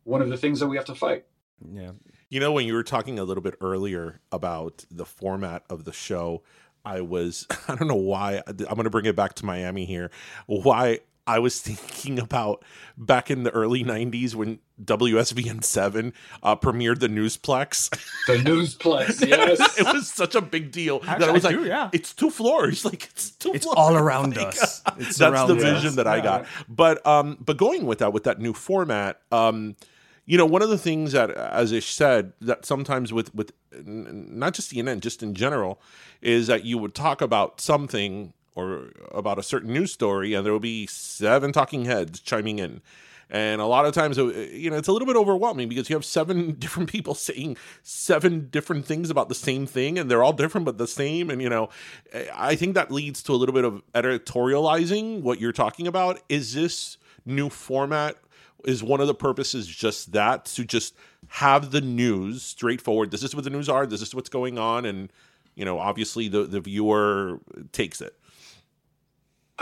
one 0.03 0.21
of 0.21 0.29
the 0.29 0.38
things 0.38 0.59
that 0.59 0.67
we 0.67 0.77
have 0.77 0.86
to 0.86 0.95
fight. 0.95 1.25
Yeah. 1.74 1.91
You 2.29 2.39
know, 2.39 2.51
when 2.51 2.65
you 2.65 2.74
were 2.74 2.83
talking 2.83 3.17
a 3.17 3.24
little 3.24 3.41
bit 3.41 3.55
earlier 3.62 4.21
about 4.31 4.86
the 4.91 5.05
format 5.05 5.63
of 5.69 5.86
the 5.86 5.93
show, 5.93 6.43
I 6.86 7.01
was, 7.01 7.48
I 7.67 7.75
don't 7.75 7.88
know 7.88 7.95
why, 7.95 8.41
I'm 8.48 8.55
going 8.55 8.83
to 8.83 8.89
bring 8.89 9.05
it 9.05 9.15
back 9.15 9.33
to 9.36 9.45
Miami 9.45 9.86
here. 9.86 10.12
Why 10.45 11.00
I 11.29 11.38
was 11.38 11.62
thinking 11.62 12.19
about 12.19 12.65
back 12.98 13.29
in 13.29 13.43
the 13.43 13.51
early 13.51 13.83
90s 13.83 14.33
when 14.33 14.59
WSVN 14.83 15.63
7 15.63 16.12
uh, 16.41 16.55
premiered 16.55 17.00
the 17.00 17.07
Newsplex. 17.07 17.89
The 18.25 18.38
Newsplex, 18.38 19.27
yes. 19.27 19.79
it 19.79 19.86
was 19.86 20.09
such 20.12 20.33
a 20.33 20.41
big 20.41 20.71
deal 20.71 21.01
Actually, 21.03 21.19
that 21.19 21.29
I 21.29 21.31
was 21.31 21.45
I 21.45 21.50
like, 21.50 21.57
do, 21.57 21.65
yeah. 21.65 21.89
it's 21.93 22.13
two 22.13 22.31
floors. 22.31 22.83
Like, 22.89 23.05
it's 23.05 23.31
two 23.31 23.53
it's 23.53 23.65
floors. 23.65 23.77
all 23.77 23.95
around 23.95 24.36
like, 24.36 24.48
us. 24.48 24.81
It's 24.98 25.17
that's 25.17 25.21
around 25.21 25.50
the 25.50 25.53
vision 25.55 25.89
us. 25.89 25.95
that 25.98 26.07
I 26.07 26.21
got. 26.21 26.48
But, 26.67 27.05
um, 27.05 27.38
but 27.39 27.57
going 27.57 27.86
with 27.86 28.00
that, 28.00 28.13
with 28.13 28.24
that 28.24 28.39
new 28.39 28.53
format, 28.53 29.21
um, 29.31 29.75
you 30.25 30.38
know, 30.38 30.45
one 30.48 30.63
of 30.63 30.69
the 30.69 30.77
things 30.77 31.12
that, 31.12 31.29
as 31.29 31.71
Ish 31.71 31.93
said, 31.93 32.33
that 32.41 32.65
sometimes 32.65 33.13
with, 33.13 33.36
with 33.36 33.51
not 33.86 34.55
just 34.55 34.71
CNN, 34.71 35.01
just 35.01 35.21
in 35.21 35.36
general, 35.36 35.79
is 36.21 36.48
that 36.48 36.65
you 36.65 36.79
would 36.79 36.95
talk 36.95 37.21
about 37.21 37.62
something 37.62 38.33
or 38.59 38.89
about 39.11 39.39
a 39.39 39.43
certain 39.43 39.73
news 39.73 39.91
story, 39.91 40.33
and 40.33 40.45
there 40.45 40.53
will 40.53 40.59
be 40.59 40.87
seven 40.87 41.51
talking 41.51 41.85
heads 41.85 42.19
chiming 42.19 42.59
in. 42.59 42.81
And 43.31 43.61
a 43.61 43.65
lot 43.65 43.85
of 43.85 43.93
times, 43.93 44.17
you 44.17 44.71
know, 44.71 44.77
it's 44.77 44.87
a 44.87 44.91
little 44.91 45.05
bit 45.05 45.15
overwhelming 45.15 45.69
because 45.69 45.87
you 45.89 45.95
have 45.95 46.05
seven 46.05 46.53
different 46.59 46.89
people 46.89 47.13
saying 47.13 47.57
seven 47.83 48.49
different 48.49 48.85
things 48.85 49.09
about 49.09 49.29
the 49.29 49.35
same 49.35 49.67
thing, 49.67 49.99
and 49.99 50.09
they're 50.09 50.23
all 50.23 50.33
different 50.33 50.65
but 50.65 50.77
the 50.77 50.87
same. 50.87 51.29
And 51.29 51.41
you 51.41 51.49
know, 51.49 51.69
I 52.33 52.55
think 52.55 52.73
that 52.73 52.91
leads 52.91 53.21
to 53.23 53.33
a 53.33 53.35
little 53.35 53.53
bit 53.53 53.65
of 53.65 53.83
editorializing 53.93 55.21
what 55.21 55.39
you're 55.39 55.51
talking 55.51 55.85
about. 55.85 56.19
Is 56.27 56.55
this 56.55 56.97
new 57.25 57.49
format? 57.49 58.17
Is 58.65 58.83
one 58.83 58.99
of 58.99 59.07
the 59.07 59.13
purposes 59.13 59.67
just 59.67 60.11
that 60.11 60.45
to 60.45 60.65
just 60.65 60.93
have 61.27 61.71
the 61.71 61.81
news 61.81 62.41
straightforward? 62.41 63.11
This 63.11 63.23
is 63.23 63.35
what 63.35 63.43
the 63.43 63.49
news 63.49 63.69
are. 63.69 63.85
This 63.85 64.01
is 64.01 64.13
what's 64.15 64.29
going 64.29 64.57
on, 64.57 64.85
and 64.85 65.13
you 65.55 65.65
know, 65.65 65.77
obviously 65.77 66.29
the 66.29 66.43
the 66.45 66.59
viewer 66.59 67.39
takes 67.73 68.01
it. 68.01 68.18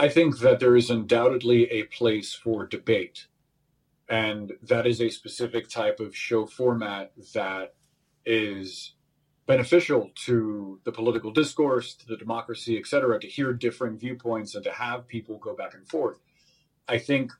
I 0.00 0.08
think 0.08 0.38
that 0.38 0.60
there 0.60 0.76
is 0.76 0.90
undoubtedly 0.90 1.64
a 1.72 1.82
place 1.82 2.32
for 2.32 2.64
debate. 2.64 3.26
And 4.08 4.52
that 4.62 4.86
is 4.86 5.00
a 5.00 5.10
specific 5.10 5.68
type 5.68 5.98
of 5.98 6.16
show 6.16 6.46
format 6.46 7.10
that 7.34 7.74
is 8.24 8.94
beneficial 9.46 10.10
to 10.26 10.78
the 10.84 10.92
political 10.92 11.32
discourse, 11.32 11.94
to 11.94 12.06
the 12.06 12.16
democracy, 12.16 12.78
et 12.78 12.86
cetera, 12.86 13.18
to 13.18 13.26
hear 13.26 13.52
different 13.52 13.98
viewpoints 13.98 14.54
and 14.54 14.62
to 14.62 14.70
have 14.70 15.08
people 15.08 15.36
go 15.38 15.56
back 15.56 15.74
and 15.74 15.88
forth. 15.88 16.20
I 16.86 16.98
think 16.98 17.32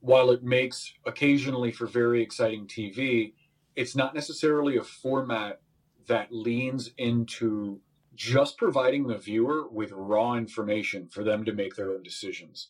while 0.00 0.30
it 0.30 0.42
makes 0.42 0.92
occasionally 1.06 1.72
for 1.72 1.86
very 1.86 2.22
exciting 2.22 2.66
TV, 2.66 3.32
it's 3.74 3.96
not 3.96 4.14
necessarily 4.14 4.76
a 4.76 4.84
format 4.84 5.60
that 6.08 6.30
leans 6.30 6.90
into 6.98 7.80
just 8.20 8.58
providing 8.58 9.06
the 9.06 9.16
viewer 9.16 9.66
with 9.70 9.90
raw 9.92 10.34
information 10.34 11.08
for 11.08 11.24
them 11.24 11.42
to 11.42 11.54
make 11.54 11.74
their 11.74 11.90
own 11.90 12.02
decisions. 12.02 12.68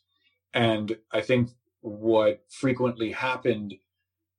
And 0.54 0.96
I 1.10 1.22
think 1.22 1.50
what 1.80 2.44
frequently 2.48 3.10
happened 3.10 3.74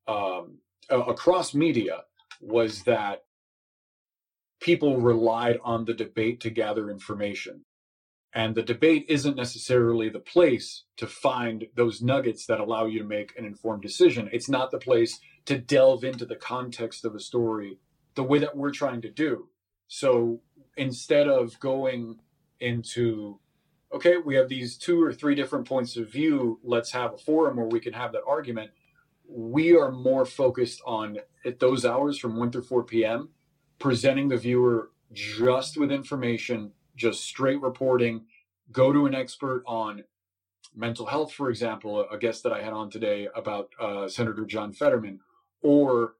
um, 0.07 0.59
across 0.89 1.53
media 1.53 2.03
was 2.39 2.83
that 2.83 3.25
people 4.61 5.01
relied 5.01 5.59
on 5.65 5.83
the 5.83 5.93
debate 5.93 6.39
to 6.41 6.49
gather 6.49 6.89
information. 6.89 7.65
And 8.33 8.55
the 8.55 8.63
debate 8.63 9.05
isn't 9.09 9.35
necessarily 9.35 10.07
the 10.07 10.19
place 10.21 10.85
to 10.95 11.07
find 11.07 11.65
those 11.75 12.01
nuggets 12.01 12.45
that 12.45 12.61
allow 12.61 12.85
you 12.85 12.99
to 12.99 13.05
make 13.05 13.37
an 13.37 13.43
informed 13.43 13.81
decision. 13.81 14.29
It's 14.31 14.47
not 14.47 14.71
the 14.71 14.77
place 14.77 15.19
to 15.43 15.57
delve 15.57 16.05
into 16.05 16.25
the 16.25 16.37
context 16.37 17.03
of 17.03 17.15
a 17.15 17.19
story 17.19 17.79
the 18.15 18.23
way 18.23 18.39
that 18.39 18.55
we're 18.55 18.71
trying 18.71 19.01
to 19.01 19.11
do. 19.11 19.49
So 19.93 20.39
instead 20.77 21.27
of 21.27 21.59
going 21.59 22.19
into 22.59 23.39
okay 23.93 24.17
we 24.17 24.35
have 24.35 24.47
these 24.47 24.77
two 24.77 25.01
or 25.01 25.11
three 25.11 25.35
different 25.35 25.67
points 25.67 25.97
of 25.97 26.11
view 26.11 26.59
let's 26.63 26.91
have 26.91 27.13
a 27.13 27.17
forum 27.17 27.57
where 27.57 27.67
we 27.67 27.79
can 27.79 27.93
have 27.93 28.11
that 28.11 28.23
argument. 28.27 28.71
We 29.27 29.75
are 29.77 29.91
more 29.91 30.25
focused 30.25 30.81
on 30.85 31.17
at 31.45 31.59
those 31.59 31.85
hours 31.85 32.17
from 32.17 32.37
1 32.37 32.51
through 32.51 32.63
4 32.63 32.83
p.m 32.83 33.29
presenting 33.79 34.29
the 34.29 34.37
viewer 34.37 34.91
just 35.11 35.77
with 35.77 35.91
information 35.91 36.71
just 36.95 37.23
straight 37.23 37.61
reporting. 37.61 38.25
Go 38.71 38.93
to 38.93 39.07
an 39.07 39.15
expert 39.15 39.63
on 39.65 40.03
mental 40.75 41.05
health 41.05 41.33
for 41.33 41.49
example 41.49 42.05
a 42.09 42.17
guest 42.17 42.43
that 42.43 42.53
i 42.53 42.61
had 42.61 42.73
on 42.73 42.89
today 42.89 43.27
about 43.35 43.69
uh, 43.79 44.07
senator 44.07 44.45
john 44.45 44.71
fetterman 44.71 45.19
or 45.61 46.15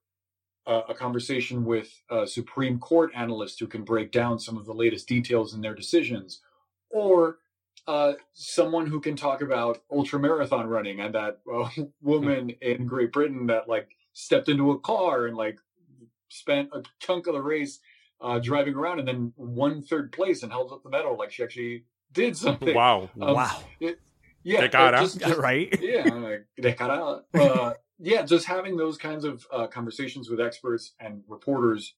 uh, 0.68 0.82
a 0.90 0.94
conversation 0.94 1.66
with 1.66 1.90
a 2.10 2.26
Supreme 2.28 2.80
Court 2.80 3.12
analyst 3.16 3.60
who 3.60 3.68
can 3.68 3.84
break 3.84 4.12
down 4.12 4.40
some 4.40 4.58
of 4.58 4.66
the 4.66 4.74
latest 4.74 5.08
details 5.08 5.54
in 5.54 5.62
their 5.62 5.74
decisions, 5.76 6.42
or 6.90 7.40
uh, 7.88 8.14
someone 8.34 8.86
who 8.86 9.00
can 9.00 9.16
talk 9.16 9.42
about 9.42 9.82
ultra 9.92 10.20
marathon 10.20 10.68
running 10.68 11.00
and 11.00 11.16
that 11.16 11.40
uh, 11.52 11.68
woman 12.02 12.52
in 12.62 12.86
Great 12.86 13.12
Britain 13.12 13.48
that 13.48 13.68
like 13.68 13.90
stepped 14.14 14.50
into 14.50 14.72
a 14.72 14.80
car 14.80 15.26
and 15.26 15.36
like 15.36 15.58
spent 16.30 16.70
a 16.74 16.84
chunk 17.00 17.28
of 17.28 17.34
the 17.34 17.42
race 17.42 17.80
uh, 18.22 18.38
driving 18.40 18.76
around 18.76 19.00
and 19.00 19.08
then 19.08 19.34
won 19.36 19.82
third 19.82 20.12
place 20.12 20.44
and 20.44 20.52
held 20.52 20.72
up 20.72 20.84
the 20.84 20.90
medal 20.90 21.18
like 21.18 21.32
she 21.32 21.44
actually 21.44 21.84
did 22.14 22.38
something. 22.38 22.76
Wow. 22.76 23.10
Um, 23.20 23.34
wow. 23.36 23.64
It, 23.80 24.00
yeah, 24.44 24.62
De 24.62 24.70
cara. 24.70 24.98
uh, 24.98 25.02
just- 25.02 25.20
just- 25.20 25.38
right? 25.40 25.76
yeah, 25.82 26.04
like, 26.14 26.46
de 26.60 26.74
cara. 26.74 27.22
Yeah, 28.04 28.24
just 28.24 28.48
having 28.48 28.78
those 28.78 28.98
kinds 28.98 29.26
of 29.26 29.46
uh, 29.52 29.68
conversations 29.68 30.30
with 30.30 30.42
experts 30.42 30.94
and 31.00 31.24
reporters 31.28 31.94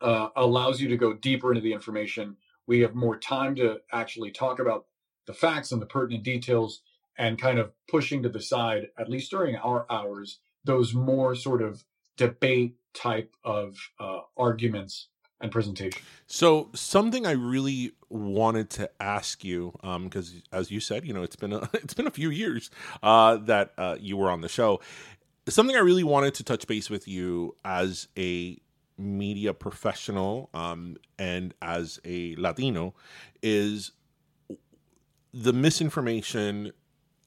uh, 0.00 0.28
allows 0.36 0.80
you 0.80 0.88
to 0.88 0.96
go 0.96 1.12
deeper 1.12 1.50
into 1.50 1.60
the 1.60 1.72
information. 1.72 2.36
We 2.66 2.80
have 2.80 2.94
more 2.94 3.18
time 3.18 3.54
to 3.56 3.80
actually 3.92 4.30
talk 4.30 4.58
about 4.58 4.86
the 5.26 5.34
facts 5.34 5.70
and 5.70 5.82
the 5.82 5.86
pertinent 5.86 6.24
details 6.24 6.80
and 7.18 7.38
kind 7.38 7.58
of 7.58 7.72
pushing 7.88 8.22
to 8.22 8.28
the 8.30 8.40
side, 8.40 8.88
at 8.98 9.10
least 9.10 9.30
during 9.30 9.56
our 9.56 9.84
hours, 9.90 10.38
those 10.64 10.94
more 10.94 11.34
sort 11.34 11.60
of 11.60 11.84
debate 12.16 12.76
type 12.94 13.34
of 13.44 13.76
uh, 14.00 14.20
arguments 14.36 15.08
and 15.40 15.52
presentation. 15.52 16.02
So 16.26 16.68
something 16.74 17.26
I 17.26 17.32
really 17.32 17.92
wanted 18.08 18.70
to 18.70 18.90
ask 19.00 19.44
you, 19.44 19.72
because 19.82 20.34
as 20.52 20.70
you 20.70 20.80
said, 20.80 21.04
you 21.04 21.12
know, 21.12 21.22
it's 21.22 21.36
been 21.36 21.52
a, 21.52 21.68
it's 21.74 21.94
been 21.94 22.06
a 22.06 22.12
few 22.12 22.30
years 22.30 22.70
uh, 23.02 23.36
that 23.36 23.72
uh, 23.78 23.96
you 24.00 24.16
were 24.16 24.30
on 24.30 24.40
the 24.40 24.48
show. 24.48 24.80
Something 25.48 25.76
I 25.76 25.80
really 25.80 26.04
wanted 26.04 26.34
to 26.34 26.44
touch 26.44 26.66
base 26.66 26.90
with 26.90 27.08
you 27.08 27.56
as 27.64 28.08
a 28.16 28.58
media 28.96 29.54
professional 29.54 30.50
um, 30.52 30.96
and 31.18 31.54
as 31.62 32.00
a 32.04 32.34
Latino 32.36 32.94
is 33.42 33.92
the 35.32 35.52
misinformation 35.52 36.72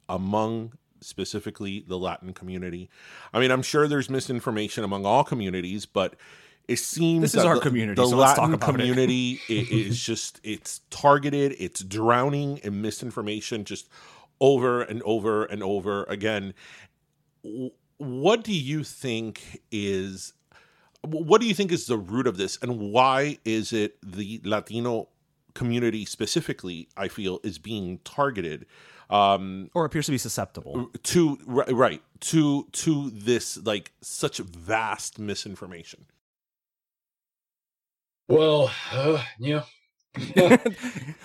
among 0.09 0.73
specifically 0.99 1.83
the 1.87 1.97
Latin 1.97 2.33
community. 2.33 2.89
I 3.33 3.39
mean, 3.39 3.51
I'm 3.51 3.61
sure 3.61 3.87
there's 3.87 4.09
misinformation 4.09 4.83
among 4.83 5.05
all 5.05 5.23
communities, 5.23 5.85
but 5.85 6.15
it 6.67 6.77
seems 6.77 7.21
This 7.21 7.35
is 7.35 7.43
that 7.43 7.47
our 7.47 7.55
the, 7.55 7.61
community, 7.61 8.01
The 8.01 8.07
so 8.07 8.17
let's 8.17 8.33
talk 8.33 8.51
Latin 8.51 8.59
community 8.59 9.39
i- 9.49 9.53
is 9.71 9.99
just 9.99 10.39
it's 10.43 10.81
targeted, 10.89 11.55
it's 11.57 11.83
drowning 11.83 12.57
in 12.57 12.81
misinformation 12.81 13.63
just 13.63 13.89
over 14.39 14.81
and 14.81 15.01
over 15.03 15.45
and 15.45 15.63
over 15.63 16.03
again. 16.05 16.53
W- 18.01 18.21
What 18.21 18.43
do 18.43 18.53
you 18.53 18.83
think 18.83 19.61
is 19.71 20.33
what 21.03 21.41
do 21.41 21.47
you 21.47 21.53
think 21.55 21.71
is 21.71 21.87
the 21.87 21.97
root 21.97 22.27
of 22.27 22.37
this 22.37 22.57
and 22.61 22.79
why 22.91 23.37
is 23.43 23.73
it 23.73 23.97
the 24.03 24.39
Latino 24.43 25.07
community 25.55 26.05
specifically 26.05 26.87
I 26.95 27.07
feel 27.07 27.39
is 27.43 27.57
being 27.59 27.99
targeted 28.03 28.65
um 29.09 29.69
Or 29.73 29.83
appears 29.85 30.05
to 30.05 30.11
be 30.11 30.17
susceptible. 30.19 30.91
to 31.03 31.37
ri- 31.45 31.73
right 31.73 32.01
to 32.31 32.67
to 32.71 33.09
this 33.11 33.57
like 33.65 33.91
such 34.01 34.37
vast 34.37 35.17
misinformation 35.19 36.05
Well, 38.27 38.71
uh, 38.93 39.21
yeah. 39.39 39.63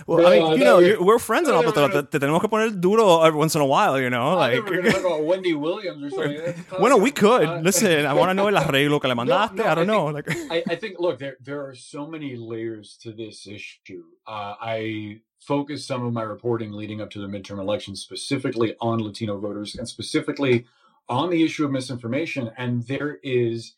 well, 0.07 0.19
No, 0.19 0.27
I 0.27 0.39
mean, 0.39 0.59
you 0.59 0.65
know, 0.65 0.79
you're, 0.79 1.03
we're 1.03 1.19
friends 1.19 1.49
and 1.49 1.57
all, 1.57 1.63
No, 1.65 1.73
but 1.73 1.81
no, 1.81 1.89
te, 1.89 1.95
no. 1.95 2.03
te 2.03 2.19
tenemos 2.21 2.41
que 2.41 2.49
poner 2.49 2.71
duro 2.81 3.23
every 3.23 3.39
once 3.39 3.55
in 3.57 3.61
a 3.61 3.67
while, 3.67 4.01
you 4.01 4.09
know? 4.11 4.37
Like, 4.37 4.65
were 4.65 4.81
to 4.81 4.91
talk 4.93 5.01
about 5.01 5.25
Wendy 5.25 5.55
Williams 5.55 6.05
or 6.05 6.11
something. 6.11 6.65
Bueno, 6.79 6.97
we 6.97 7.11
could. 7.11 7.45
Uh, 7.47 7.61
Listen, 7.63 8.07
I 8.07 8.13
want 8.15 8.31
to 8.31 8.35
know 8.35 8.47
el 8.47 8.55
arreglo 8.63 9.01
que 9.01 9.09
le 9.09 9.17
mandaste. 9.17 9.57
no, 9.57 9.65
I 9.67 9.75
don't 9.75 9.91
I 9.91 9.93
know. 9.93 10.05
Like, 10.07 10.27
I, 10.51 10.63
I 10.69 10.77
think 10.77 11.01
look 11.01 11.19
there 11.19 11.37
there 11.41 11.67
are 11.67 11.75
so 11.75 12.07
many 12.07 12.37
layers 12.37 12.97
to 13.03 13.13
this 13.13 13.47
issue. 13.49 14.05
Uh, 14.27 14.55
I 14.61 15.21
focused 15.41 15.87
some 15.89 16.05
of 16.07 16.13
my 16.13 16.23
reporting 16.23 16.71
leading 16.73 17.01
up 17.01 17.11
to 17.11 17.19
the 17.21 17.27
midterm 17.27 17.59
elections 17.59 18.01
specifically 18.01 18.77
on 18.81 19.01
Latino 19.01 19.39
voters 19.39 19.75
and 19.75 19.89
specifically 19.89 20.65
on 21.09 21.31
the 21.31 21.43
issue 21.45 21.65
of 21.65 21.71
misinformation. 21.73 22.51
And 22.57 22.85
there 22.85 23.19
is, 23.23 23.75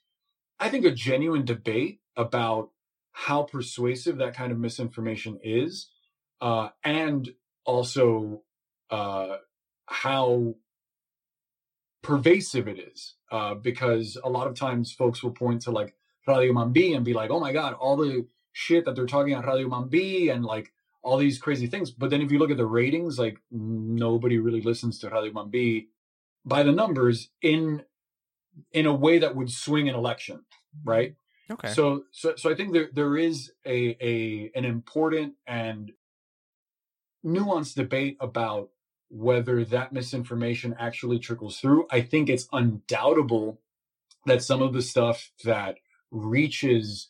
I 0.60 0.68
think, 0.68 0.84
a 0.84 0.90
genuine 0.90 1.44
debate 1.44 2.00
about 2.16 2.70
how 3.26 3.42
persuasive 3.42 4.18
that 4.18 4.32
kind 4.32 4.52
of 4.52 4.58
misinformation 4.60 5.40
is, 5.42 5.90
uh, 6.40 6.68
and 6.84 7.28
also 7.64 8.42
uh, 8.90 9.38
how 9.86 10.54
pervasive 12.00 12.68
it 12.68 12.78
is. 12.78 13.16
Uh, 13.32 13.54
because 13.54 14.16
a 14.22 14.30
lot 14.30 14.46
of 14.46 14.54
times 14.54 14.92
folks 14.92 15.20
will 15.20 15.32
point 15.32 15.60
to 15.62 15.72
like 15.72 15.94
Radio 16.28 16.52
Mambi 16.52 16.94
and 16.94 17.04
be 17.04 17.12
like, 17.12 17.30
oh 17.30 17.40
my 17.40 17.52
God, 17.52 17.74
all 17.74 17.96
the 17.96 18.24
shit 18.52 18.84
that 18.84 18.94
they're 18.94 19.04
talking 19.04 19.34
on 19.34 19.44
Radio 19.44 19.68
Mambi 19.68 20.32
and 20.32 20.44
like 20.44 20.72
all 21.02 21.16
these 21.18 21.38
crazy 21.38 21.66
things. 21.66 21.90
But 21.90 22.10
then 22.10 22.22
if 22.22 22.30
you 22.30 22.38
look 22.38 22.52
at 22.52 22.56
the 22.56 22.66
ratings, 22.66 23.18
like 23.18 23.38
nobody 23.50 24.38
really 24.38 24.62
listens 24.62 25.00
to 25.00 25.10
Radio 25.10 25.32
Mambi 25.32 25.88
by 26.44 26.62
the 26.62 26.72
numbers 26.72 27.30
in 27.42 27.82
in 28.72 28.86
a 28.86 28.94
way 28.94 29.18
that 29.18 29.34
would 29.34 29.50
swing 29.50 29.88
an 29.88 29.96
election, 29.96 30.44
right? 30.84 31.16
Okay. 31.50 31.72
So 31.72 32.04
so 32.12 32.34
so 32.36 32.50
I 32.50 32.54
think 32.54 32.72
there 32.72 32.88
there 32.92 33.16
is 33.16 33.52
a 33.66 33.96
a 34.00 34.50
an 34.54 34.64
important 34.64 35.34
and 35.46 35.92
nuanced 37.24 37.74
debate 37.74 38.16
about 38.20 38.70
whether 39.10 39.64
that 39.64 39.92
misinformation 39.92 40.76
actually 40.78 41.18
trickles 41.18 41.58
through. 41.58 41.86
I 41.90 42.02
think 42.02 42.28
it's 42.28 42.48
undoubtable 42.52 43.60
that 44.26 44.42
some 44.42 44.62
of 44.62 44.72
the 44.72 44.82
stuff 44.82 45.30
that 45.44 45.76
reaches 46.10 47.08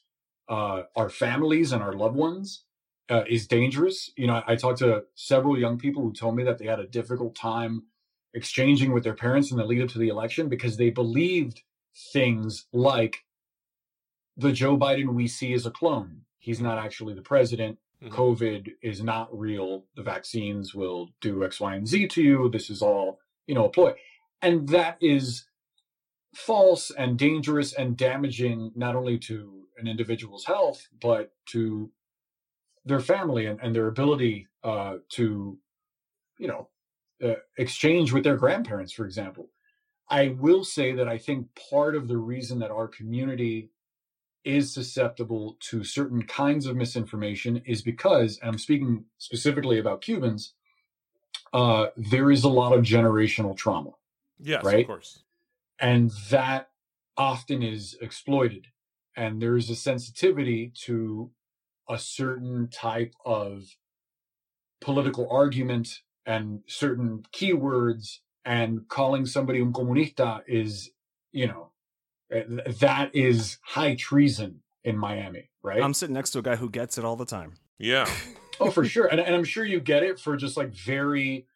uh, 0.49 0.83
our 0.97 1.11
families 1.11 1.73
and 1.73 1.83
our 1.83 1.93
loved 1.93 2.17
ones 2.17 2.65
uh, 3.11 3.25
is 3.29 3.47
dangerous. 3.47 4.11
You 4.17 4.29
know, 4.29 4.35
I, 4.35 4.53
I 4.53 4.57
talked 4.57 4.79
to 4.79 5.05
several 5.15 5.59
young 5.59 5.79
people 5.79 6.03
who 6.03 6.13
told 6.13 6.37
me 6.37 6.45
that 6.45 6.59
they 6.59 6.67
had 6.67 6.81
a 6.81 6.87
difficult 6.87 7.35
time 7.35 7.85
exchanging 8.35 8.93
with 8.93 9.05
their 9.05 9.15
parents 9.15 9.51
in 9.51 9.57
the 9.57 9.65
lead 9.65 9.83
up 9.83 9.89
to 9.91 9.99
the 9.99 10.09
election 10.09 10.49
because 10.49 10.77
they 10.77 10.91
believed 10.91 11.63
things 12.13 12.67
like 12.73 13.25
the 14.39 14.53
Joe 14.53 14.79
Biden 14.79 15.15
we 15.15 15.27
see 15.27 15.53
is 15.53 15.67
a 15.67 15.71
clone. 15.71 16.23
He's 16.39 16.61
not 16.61 16.79
actually 16.79 17.15
the 17.15 17.23
president. 17.23 17.79
Mhm. 18.03 18.11
COVID 18.11 18.75
is 18.81 19.03
not 19.03 19.37
real. 19.37 19.85
The 19.97 20.05
vaccines 20.05 20.75
will 20.75 21.11
do 21.21 21.45
X, 21.45 21.61
Y, 21.61 21.75
and 21.75 21.87
Z 21.87 22.07
to 22.09 22.23
you. 22.23 22.49
This 22.49 22.71
is 22.71 22.81
all, 22.81 23.19
you 23.47 23.55
know, 23.55 23.65
a 23.65 23.71
ploy. 23.71 23.95
And 24.41 24.69
that 24.69 24.97
is 25.01 25.47
false 26.33 26.91
and 26.93 27.19
dangerous 27.19 27.73
and 27.73 27.97
damaging 27.97 28.71
not 28.77 28.95
only 28.95 29.19
to 29.19 29.67
an 29.77 29.89
individual's 29.89 30.45
health, 30.45 30.89
but 31.01 31.35
to 31.47 31.91
their 32.85 33.01
family 33.01 33.47
and, 33.47 33.59
and 33.61 33.75
their 33.75 33.89
ability 33.89 34.47
uh, 34.63 34.99
to, 35.11 35.59
you 36.39 36.47
know, 36.47 36.69
uh, 37.23 37.35
exchange 37.57 38.13
with 38.13 38.23
their 38.23 38.37
grandparents, 38.37 38.93
for 38.93 39.05
example. 39.05 39.51
I 40.09 40.29
will 40.29 40.65
say 40.65 40.93
that 40.93 41.09
I 41.09 41.19
think 41.19 41.49
part 41.71 41.97
of 41.97 42.07
the 42.07 42.17
reason 42.17 42.61
that 42.61 42.71
our 42.71 42.87
community 42.87 43.71
is 44.49 44.73
susceptible 44.73 45.57
to 45.61 45.85
certain 45.85 46.23
kinds 46.23 46.67
of 46.67 46.77
misinformation 46.77 47.63
is 47.67 47.83
because, 47.83 48.39
and 48.41 48.51
I'm 48.51 48.59
speaking 48.59 49.05
specifically 49.19 49.79
about 49.79 50.01
Cubans, 50.01 50.55
uh, 51.53 51.89
there 51.97 52.31
is 52.31 52.45
a 52.45 52.49
lot 52.49 52.73
of 52.73 52.85
generational 52.85 53.57
trauma, 53.57 53.91
yes 54.39 54.65
Right? 54.65 54.81
of 54.81 54.87
course 54.87 55.23
and 55.79 56.11
that 56.31 56.71
often 57.17 57.63
is 57.63 57.97
exploited. 58.01 58.67
And 59.17 59.41
there 59.43 59.57
is 59.57 59.71
a 59.71 59.77
sensitivity 59.77 60.73
to 60.85 61.31
a 61.89 61.99
certain 61.99 62.69
type 62.69 63.15
of 63.25 63.77
political 64.81 65.29
argument 65.31 66.01
and 66.27 66.61
certain 66.67 67.25
keywords, 67.33 68.19
and 68.45 68.87
calling 68.89 69.27
somebody 69.27 69.61
un 69.61 69.73
comunista 69.73 70.43
is, 70.47 70.91
you 71.33 71.47
know, 71.47 71.71
Eh, 72.31 72.43
that 72.81 73.15
is 73.15 73.59
high 73.63 73.95
treason 73.95 74.61
in 74.85 74.97
Miami, 74.97 75.51
right? 75.63 75.83
I'm 75.83 75.95
sitting 75.95 76.15
next 76.15 76.31
to 76.31 76.39
a 76.39 76.43
guy 76.43 76.57
who 76.57 76.71
gets 76.71 76.99
it 76.99 77.05
all 77.05 77.17
the 77.17 77.27
time. 77.27 77.55
yeah 77.79 78.11
oh, 78.61 78.71
for 78.71 78.85
sure. 78.85 79.07
And, 79.07 79.21
and 79.21 79.35
I'm 79.35 79.45
sure 79.45 79.65
you 79.65 79.81
get 79.81 80.03
it 80.03 80.19
for 80.19 80.37
just 80.37 80.57
like 80.57 80.71
very 80.71 81.47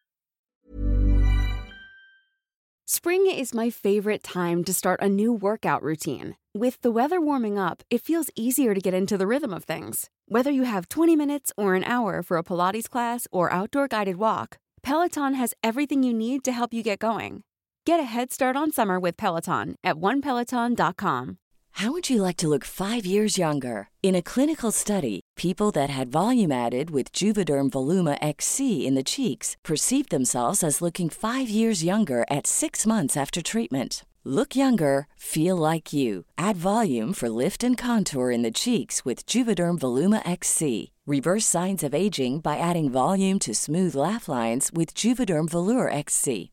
Spring 2.85 3.27
is 3.27 3.53
my 3.53 3.69
favorite 3.69 4.23
time 4.23 4.63
to 4.65 4.73
start 4.73 5.01
a 5.01 5.09
new 5.09 5.33
workout 5.33 5.81
routine. 5.81 6.35
With 6.53 6.79
the 6.81 6.91
weather 6.91 7.19
warming 7.19 7.57
up, 7.57 7.81
it 7.89 8.01
feels 8.01 8.29
easier 8.35 8.75
to 8.75 8.81
get 8.81 8.93
into 8.93 9.17
the 9.17 9.25
rhythm 9.25 9.53
of 9.53 9.63
things. 9.63 10.09
Whether 10.27 10.51
you 10.51 10.63
have 10.63 10.89
20 10.89 11.15
minutes 11.15 11.51
or 11.57 11.75
an 11.75 11.83
hour 11.85 12.21
for 12.21 12.37
a 12.37 12.43
Pilates 12.43 12.89
class 12.89 13.27
or 13.31 13.51
outdoor 13.51 13.87
guided 13.87 14.17
walk, 14.17 14.57
Peloton 14.83 15.33
has 15.33 15.55
everything 15.63 16.03
you 16.03 16.13
need 16.13 16.43
to 16.43 16.51
help 16.51 16.73
you 16.73 16.83
get 16.83 16.99
going. 16.99 17.43
Get 17.85 17.99
a 17.99 18.03
head 18.03 18.31
start 18.31 18.55
on 18.55 18.71
summer 18.71 18.97
with 18.97 19.17
Peloton 19.17 19.75
at 19.83 19.95
onepeloton.com. 19.95 21.37
How 21.77 21.91
would 21.91 22.09
you 22.09 22.21
like 22.21 22.37
to 22.37 22.47
look 22.47 22.63
five 22.63 23.05
years 23.05 23.37
younger? 23.37 23.89
In 24.01 24.15
a 24.15 24.21
clinical 24.21 24.71
study, 24.71 25.19
people 25.35 25.69
that 25.71 25.89
had 25.89 26.11
volume 26.11 26.51
added 26.51 26.91
with 26.91 27.11
Juvederm 27.11 27.71
Voluma 27.71 28.17
XC 28.21 28.87
in 28.87 28.95
the 28.95 29.03
cheeks 29.03 29.57
perceived 29.65 30.11
themselves 30.11 30.63
as 30.63 30.81
looking 30.81 31.09
five 31.09 31.49
years 31.49 31.83
younger 31.83 32.23
at 32.29 32.47
six 32.47 32.85
months 32.85 33.17
after 33.17 33.41
treatment. 33.41 34.05
Look 34.23 34.55
younger, 34.55 35.07
feel 35.17 35.57
like 35.57 35.91
you. 35.91 36.23
Add 36.37 36.55
volume 36.55 37.11
for 37.11 37.27
lift 37.27 37.65
and 37.65 37.77
contour 37.77 38.31
in 38.31 38.43
the 38.43 38.51
cheeks 38.51 39.03
with 39.03 39.25
Juvederm 39.25 39.77
Voluma 39.77 40.21
XC. 40.29 40.93
Reverse 41.05 41.45
signs 41.45 41.83
of 41.83 41.93
aging 41.93 42.39
by 42.39 42.59
adding 42.59 42.89
volume 42.89 43.39
to 43.39 43.53
smooth 43.53 43.93
laugh 43.93 44.29
lines 44.29 44.69
with 44.71 44.93
Juvederm 44.93 45.49
Volure 45.49 45.91
XC. 45.91 46.52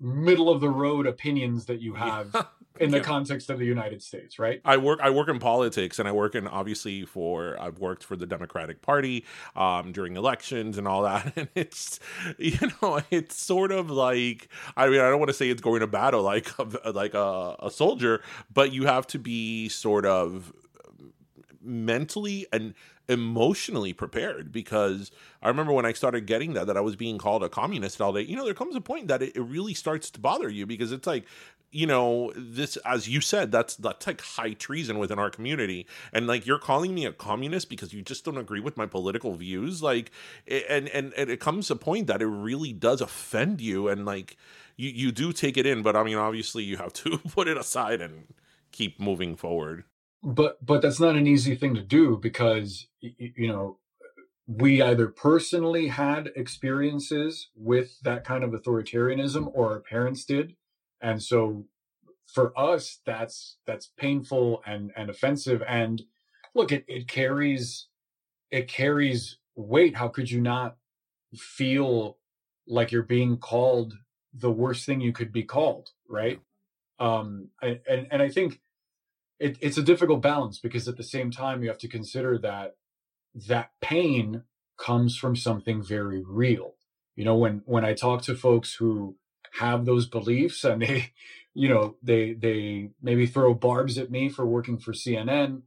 Middle 0.00 0.50
of 0.50 0.60
the 0.60 0.68
road 0.68 1.06
opinions 1.06 1.66
that 1.66 1.80
you 1.80 1.94
have 1.94 2.48
in 2.80 2.90
the 2.90 3.00
context 3.00 3.50
of 3.50 3.58
the 3.58 3.64
United 3.64 4.02
States, 4.02 4.38
right? 4.38 4.60
I 4.64 4.76
work 4.76 4.98
I 5.00 5.10
work 5.10 5.28
in 5.28 5.38
politics 5.38 5.98
and 5.98 6.08
I 6.08 6.12
work 6.12 6.34
in 6.34 6.48
obviously 6.48 7.04
for 7.04 7.56
I've 7.60 7.78
worked 7.78 8.02
for 8.02 8.16
the 8.16 8.26
Democratic 8.26 8.82
Party 8.82 9.24
um, 9.54 9.92
during 9.92 10.16
elections 10.16 10.78
and 10.78 10.88
all 10.88 11.02
that. 11.02 11.32
And 11.36 11.48
it's 11.54 12.00
you 12.38 12.58
know 12.82 13.00
it's 13.10 13.36
sort 13.36 13.72
of 13.72 13.90
like 13.90 14.48
I 14.76 14.88
mean 14.88 15.00
I 15.00 15.08
don't 15.08 15.18
want 15.18 15.30
to 15.30 15.34
say 15.34 15.48
it's 15.48 15.62
going 15.62 15.80
to 15.80 15.86
battle 15.86 16.22
like 16.22 16.50
like 16.94 17.14
a, 17.14 17.56
a 17.60 17.70
soldier 17.70 18.22
but 18.52 18.72
you 18.72 18.86
have 18.86 19.06
to 19.08 19.18
be 19.18 19.68
sort 19.68 20.06
of 20.06 20.52
mentally 21.64 22.46
and 22.52 22.74
emotionally 23.08 23.92
prepared 23.92 24.50
because 24.50 25.10
I 25.42 25.48
remember 25.48 25.72
when 25.72 25.84
I 25.84 25.92
started 25.92 26.26
getting 26.26 26.54
that 26.54 26.66
that 26.66 26.76
I 26.76 26.80
was 26.80 26.96
being 26.96 27.18
called 27.18 27.44
a 27.44 27.48
communist 27.48 28.00
all 28.00 28.12
day. 28.12 28.22
You 28.22 28.36
know, 28.36 28.44
there 28.44 28.54
comes 28.54 28.76
a 28.76 28.80
point 28.80 29.08
that 29.08 29.22
it, 29.22 29.36
it 29.36 29.42
really 29.42 29.74
starts 29.74 30.10
to 30.10 30.20
bother 30.20 30.48
you 30.48 30.64
because 30.66 30.90
it's 30.90 31.06
like, 31.06 31.24
you 31.70 31.86
know, 31.86 32.32
this 32.36 32.76
as 32.78 33.08
you 33.08 33.20
said, 33.20 33.52
that's 33.52 33.76
that's 33.76 34.06
like 34.06 34.20
high 34.22 34.52
treason 34.52 34.98
within 34.98 35.18
our 35.18 35.28
community. 35.28 35.86
And 36.12 36.26
like 36.26 36.46
you're 36.46 36.58
calling 36.58 36.94
me 36.94 37.04
a 37.04 37.12
communist 37.12 37.68
because 37.68 37.92
you 37.92 38.00
just 38.00 38.24
don't 38.24 38.38
agree 38.38 38.60
with 38.60 38.76
my 38.76 38.86
political 38.86 39.34
views. 39.34 39.82
Like 39.82 40.10
and 40.46 40.88
and, 40.88 41.12
and 41.14 41.30
it 41.30 41.40
comes 41.40 41.70
a 41.70 41.76
point 41.76 42.06
that 42.06 42.22
it 42.22 42.26
really 42.26 42.72
does 42.72 43.00
offend 43.00 43.60
you 43.60 43.88
and 43.88 44.06
like 44.06 44.36
you, 44.76 44.88
you 44.90 45.12
do 45.12 45.32
take 45.32 45.56
it 45.56 45.66
in, 45.66 45.82
but 45.82 45.94
I 45.94 46.04
mean 46.04 46.16
obviously 46.16 46.62
you 46.62 46.78
have 46.78 46.92
to 46.94 47.18
put 47.32 47.48
it 47.48 47.58
aside 47.58 48.00
and 48.00 48.32
keep 48.72 48.98
moving 48.98 49.36
forward 49.36 49.84
but 50.24 50.64
but 50.64 50.82
that's 50.82 51.00
not 51.00 51.16
an 51.16 51.28
easy 51.28 51.56
thing 51.56 51.74
to 51.76 51.82
do 51.82 52.18
because 52.18 52.88
you 53.00 53.48
know 53.48 53.78
we 54.46 54.82
either 54.82 55.08
personally 55.08 55.88
had 55.88 56.30
experiences 56.36 57.50
with 57.56 58.00
that 58.02 58.24
kind 58.24 58.44
of 58.44 58.52
authoritarianism 58.52 59.50
or 59.54 59.72
our 59.72 59.80
parents 59.80 60.26
did. 60.26 60.56
And 61.02 61.22
so 61.22 61.66
for 62.26 62.58
us 62.58 63.00
that's 63.06 63.58
that's 63.66 63.88
painful 63.98 64.62
and 64.66 64.92
and 64.96 65.10
offensive. 65.10 65.62
And 65.68 66.02
look 66.54 66.72
it, 66.72 66.84
it 66.88 67.08
carries 67.08 67.88
it 68.50 68.68
carries 68.68 69.38
weight. 69.56 69.96
How 69.96 70.08
could 70.08 70.30
you 70.30 70.40
not 70.40 70.76
feel 71.36 72.18
like 72.66 72.92
you're 72.92 73.02
being 73.02 73.38
called 73.38 73.94
the 74.34 74.50
worst 74.52 74.86
thing 74.86 75.00
you 75.00 75.12
could 75.12 75.32
be 75.32 75.44
called 75.44 75.90
right? 76.08 76.40
Um 77.00 77.48
and 77.62 77.80
and 77.86 78.22
i 78.22 78.28
think 78.28 78.60
it, 79.38 79.58
it's 79.60 79.78
a 79.78 79.82
difficult 79.82 80.22
balance 80.22 80.58
because 80.58 80.88
at 80.88 80.96
the 80.96 81.02
same 81.02 81.30
time 81.30 81.62
you 81.62 81.68
have 81.68 81.78
to 81.78 81.88
consider 81.88 82.38
that 82.38 82.76
that 83.48 83.70
pain 83.80 84.44
comes 84.78 85.16
from 85.16 85.36
something 85.36 85.82
very 85.82 86.22
real. 86.24 86.74
You 87.16 87.24
know 87.24 87.36
when 87.36 87.62
when 87.64 87.84
i 87.84 87.94
talk 87.94 88.22
to 88.22 88.34
folks 88.34 88.74
who 88.74 89.16
have 89.60 89.84
those 89.84 90.06
beliefs 90.06 90.64
and 90.64 90.82
they 90.82 91.12
you 91.54 91.68
know 91.68 91.96
they 92.02 92.32
they 92.32 92.90
maybe 93.00 93.26
throw 93.26 93.54
barbs 93.54 93.98
at 93.98 94.10
me 94.10 94.28
for 94.28 94.44
working 94.44 94.78
for 94.78 94.92
cnn 94.92 95.62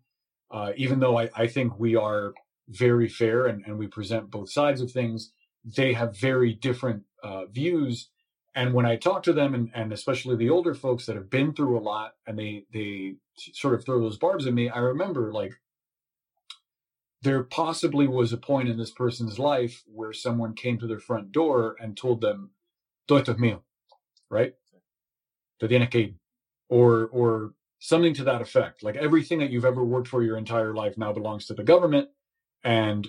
uh, 0.50 0.72
even 0.78 1.00
though 1.00 1.20
I, 1.20 1.30
I 1.36 1.48
think 1.48 1.78
we 1.78 1.96
are 1.96 2.34
very 2.70 3.10
fair 3.10 3.48
and, 3.48 3.66
and 3.66 3.78
we 3.78 3.88
present 3.88 4.32
both 4.32 4.50
sides 4.52 4.82
of 4.82 4.92
things 4.92 5.32
they 5.64 5.94
have 5.94 6.18
very 6.18 6.54
different 6.54 7.04
uh, 7.24 7.46
views 7.46 8.10
and 8.58 8.74
when 8.74 8.88
I 8.88 8.96
talk 8.96 9.22
to 9.24 9.34
them, 9.34 9.54
and, 9.54 9.70
and 9.76 9.93
especially 9.93 10.36
the 10.36 10.50
older 10.50 10.74
folks 10.74 11.06
that 11.06 11.15
have 11.15 11.30
been 11.30 11.54
through 11.54 11.78
a 11.78 11.80
lot, 11.80 12.15
and 12.26 12.39
they 12.39 12.65
they 12.74 13.17
sort 13.36 13.76
of 13.76 13.86
throw 13.86 14.00
those 14.00 14.17
barbs 14.17 14.48
at 14.48 14.54
me, 14.54 14.67
I 14.67 14.80
remember 14.80 15.32
like 15.32 15.54
there 17.22 17.43
possibly 17.43 18.08
was 18.08 18.34
a 18.34 18.38
point 18.38 18.67
in 18.67 18.78
this 18.80 18.89
person's 18.89 19.38
life 19.38 19.84
where 19.86 20.12
someone 20.12 20.56
came 20.56 20.80
to 20.80 20.88
their 20.88 21.00
front 21.00 21.32
door 21.32 21.76
and 21.80 21.96
told 21.96 22.20
them, 22.22 22.50
"Todo 23.08 23.20
esto 23.20 23.34
es 23.34 23.39
mío," 23.39 23.62
right? 24.28 24.56
Te 25.60 25.67
tienes 25.67 25.91
que 25.91 26.15
or 26.67 27.10
or 27.12 27.54
something 27.78 28.15
to 28.15 28.24
that 28.24 28.41
effect. 28.41 28.82
Like 28.82 28.96
everything 28.96 29.38
that 29.38 29.52
you've 29.52 29.65
ever 29.65 29.84
worked 29.84 30.08
for 30.08 30.24
your 30.24 30.36
entire 30.36 30.74
life 30.74 30.98
now 30.98 31.13
belongs 31.13 31.46
to 31.46 31.54
the 31.54 31.63
government, 31.63 32.10
and 32.63 33.08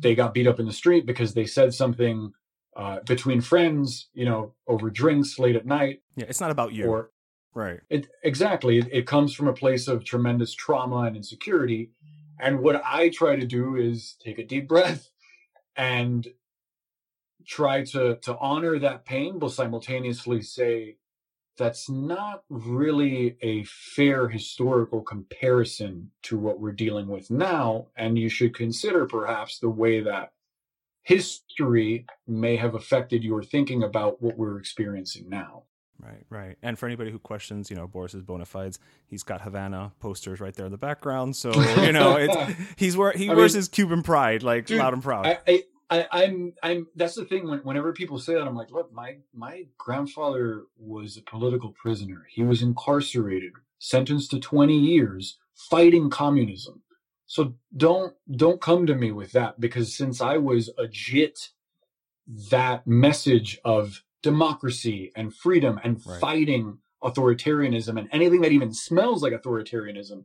they 0.00 0.14
got 0.14 0.34
beat 0.34 0.46
up 0.46 0.60
in 0.60 0.66
the 0.66 0.74
street 0.74 1.06
because 1.06 1.32
they 1.32 1.46
said 1.46 1.72
something 1.72 2.34
uh, 2.76 3.00
between 3.00 3.40
friends, 3.40 4.08
you 4.12 4.24
know, 4.24 4.54
over 4.66 4.90
drinks 4.90 5.38
late 5.38 5.56
at 5.56 5.66
night. 5.66 6.02
Yeah, 6.16 6.26
it's 6.28 6.40
not 6.40 6.50
about 6.50 6.72
you. 6.72 6.86
Or 6.86 7.10
right. 7.54 7.80
It, 7.88 8.08
exactly. 8.22 8.78
It, 8.78 8.88
it 8.92 9.06
comes 9.06 9.34
from 9.34 9.48
a 9.48 9.52
place 9.52 9.88
of 9.88 10.04
tremendous 10.04 10.54
trauma 10.54 11.02
and 11.02 11.16
insecurity. 11.16 11.90
And 12.38 12.60
what 12.60 12.80
I 12.84 13.10
try 13.10 13.36
to 13.36 13.46
do 13.46 13.76
is 13.76 14.16
take 14.22 14.38
a 14.38 14.44
deep 14.44 14.68
breath 14.68 15.10
and 15.76 16.26
try 17.46 17.82
to 17.82 18.16
to 18.16 18.36
honor 18.38 18.78
that 18.78 19.04
pain, 19.04 19.38
but 19.38 19.50
simultaneously 19.50 20.42
say 20.42 20.96
that's 21.56 21.90
not 21.90 22.42
really 22.48 23.36
a 23.42 23.64
fair 23.64 24.28
historical 24.28 25.02
comparison 25.02 26.10
to 26.22 26.38
what 26.38 26.58
we're 26.58 26.72
dealing 26.72 27.06
with 27.06 27.30
now. 27.30 27.88
And 27.96 28.18
you 28.18 28.30
should 28.30 28.54
consider 28.54 29.04
perhaps 29.04 29.58
the 29.58 29.68
way 29.68 30.00
that 30.00 30.32
history 31.02 32.06
may 32.26 32.56
have 32.56 32.74
affected 32.74 33.24
your 33.24 33.42
thinking 33.42 33.82
about 33.82 34.22
what 34.22 34.36
we're 34.36 34.58
experiencing 34.58 35.28
now. 35.28 35.64
Right, 36.02 36.24
right. 36.30 36.56
And 36.62 36.78
for 36.78 36.86
anybody 36.86 37.10
who 37.10 37.18
questions, 37.18 37.70
you 37.70 37.76
know, 37.76 37.86
Boris's 37.86 38.22
bona 38.22 38.46
fides, 38.46 38.78
he's 39.06 39.22
got 39.22 39.42
Havana 39.42 39.92
posters 40.00 40.40
right 40.40 40.54
there 40.54 40.66
in 40.66 40.72
the 40.72 40.78
background. 40.78 41.36
So, 41.36 41.52
you 41.82 41.92
know, 41.92 42.16
it's 42.16 42.36
he's 42.76 42.96
where 42.96 43.12
he 43.12 43.28
I 43.28 43.34
wears 43.34 43.52
mean, 43.52 43.58
his 43.58 43.68
Cuban 43.68 44.02
pride 44.02 44.42
like 44.42 44.66
dude, 44.66 44.78
loud 44.78 44.94
and 44.94 45.02
proud. 45.02 45.26
I, 45.26 45.38
I, 45.46 45.62
I, 45.90 46.06
I'm 46.12 46.54
I'm 46.62 46.86
that's 46.94 47.16
the 47.16 47.24
thing 47.24 47.48
when, 47.48 47.58
whenever 47.60 47.92
people 47.92 48.18
say 48.18 48.34
that 48.34 48.46
I'm 48.46 48.54
like, 48.54 48.70
look, 48.70 48.92
my 48.92 49.18
my 49.34 49.66
grandfather 49.76 50.64
was 50.78 51.16
a 51.16 51.22
political 51.22 51.70
prisoner. 51.72 52.26
He 52.30 52.42
was 52.42 52.62
incarcerated, 52.62 53.52
sentenced 53.78 54.30
to 54.30 54.40
20 54.40 54.76
years 54.76 55.38
fighting 55.54 56.08
communism. 56.08 56.82
So 57.30 57.54
don't 57.76 58.12
don't 58.28 58.60
come 58.60 58.86
to 58.86 58.94
me 58.96 59.12
with 59.12 59.30
that 59.32 59.60
because 59.60 59.96
since 59.96 60.20
I 60.20 60.36
was 60.38 60.68
a 60.76 60.88
jit, 60.88 61.50
that 62.50 62.88
message 62.88 63.56
of 63.64 64.02
democracy 64.20 65.12
and 65.14 65.32
freedom 65.32 65.78
and 65.84 66.04
right. 66.04 66.20
fighting 66.20 66.78
authoritarianism 67.04 67.96
and 67.96 68.08
anything 68.10 68.40
that 68.40 68.50
even 68.50 68.74
smells 68.74 69.22
like 69.22 69.32
authoritarianism, 69.32 70.24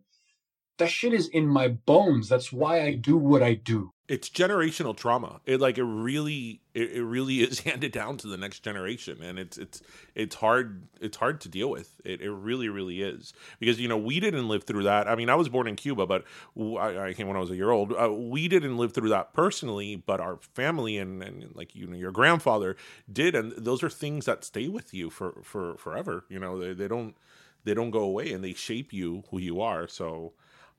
that 0.79 0.89
shit 0.89 1.13
is 1.13 1.27
in 1.27 1.45
my 1.45 1.67
bones. 1.67 2.27
That's 2.27 2.51
why 2.51 2.81
I 2.81 2.95
do 2.95 3.17
what 3.17 3.43
I 3.43 3.53
do 3.53 3.93
it's 4.07 4.29
generational 4.29 4.95
trauma. 4.95 5.39
It 5.45 5.59
like 5.59 5.77
it 5.77 5.83
really 5.83 6.61
it, 6.73 6.91
it, 6.91 7.03
really 7.03 7.37
is 7.41 7.61
handed 7.61 7.91
down 7.91 8.17
to 8.17 8.27
the 8.27 8.37
next 8.37 8.59
generation 8.59 9.21
and 9.21 9.39
it's 9.39 9.57
it's 9.57 9.81
it's 10.13 10.35
hard 10.35 10.83
it's 11.01 11.17
hard 11.17 11.41
to 11.41 11.49
deal 11.49 11.69
with. 11.69 11.99
It, 12.03 12.21
it 12.21 12.31
really 12.31 12.69
really 12.69 13.01
is. 13.01 13.33
Because 13.59 13.79
you 13.79 13.87
know 13.87 13.97
we 13.97 14.19
didn't 14.19 14.47
live 14.47 14.63
through 14.63 14.83
that. 14.83 15.07
I 15.07 15.15
mean 15.15 15.29
i 15.29 15.35
was 15.35 15.49
born 15.49 15.67
in 15.67 15.75
cuba 15.75 16.05
but 16.05 16.23
i, 16.57 17.07
I 17.07 17.13
came 17.13 17.27
when 17.27 17.35
i 17.37 17.39
was 17.39 17.51
a 17.51 17.55
year 17.55 17.71
old. 17.71 17.93
Uh, 17.93 18.11
we 18.11 18.47
didn't 18.47 18.77
live 18.77 18.93
through 18.93 19.09
that 19.09 19.33
personally 19.33 19.95
but 19.95 20.19
our 20.19 20.37
family 20.53 20.97
and, 20.97 21.23
and 21.23 21.55
like 21.55 21.75
you 21.75 21.87
know 21.87 21.97
your 21.97 22.11
grandfather 22.11 22.75
did 23.11 23.33
and 23.33 23.53
those 23.53 23.81
are 23.81 23.89
things 23.89 24.25
that 24.25 24.43
stay 24.43 24.67
with 24.67 24.93
you 24.93 25.09
for 25.09 25.39
for 25.41 25.77
forever. 25.77 26.25
You 26.29 26.39
know 26.39 26.59
they, 26.59 26.73
they 26.73 26.87
don't 26.87 27.15
they 27.63 27.73
don't 27.73 27.91
go 27.91 28.01
away 28.01 28.31
and 28.31 28.43
they 28.43 28.53
shape 28.53 28.93
you 28.93 29.23
who 29.31 29.39
you 29.39 29.61
are. 29.61 29.87
So 29.87 30.33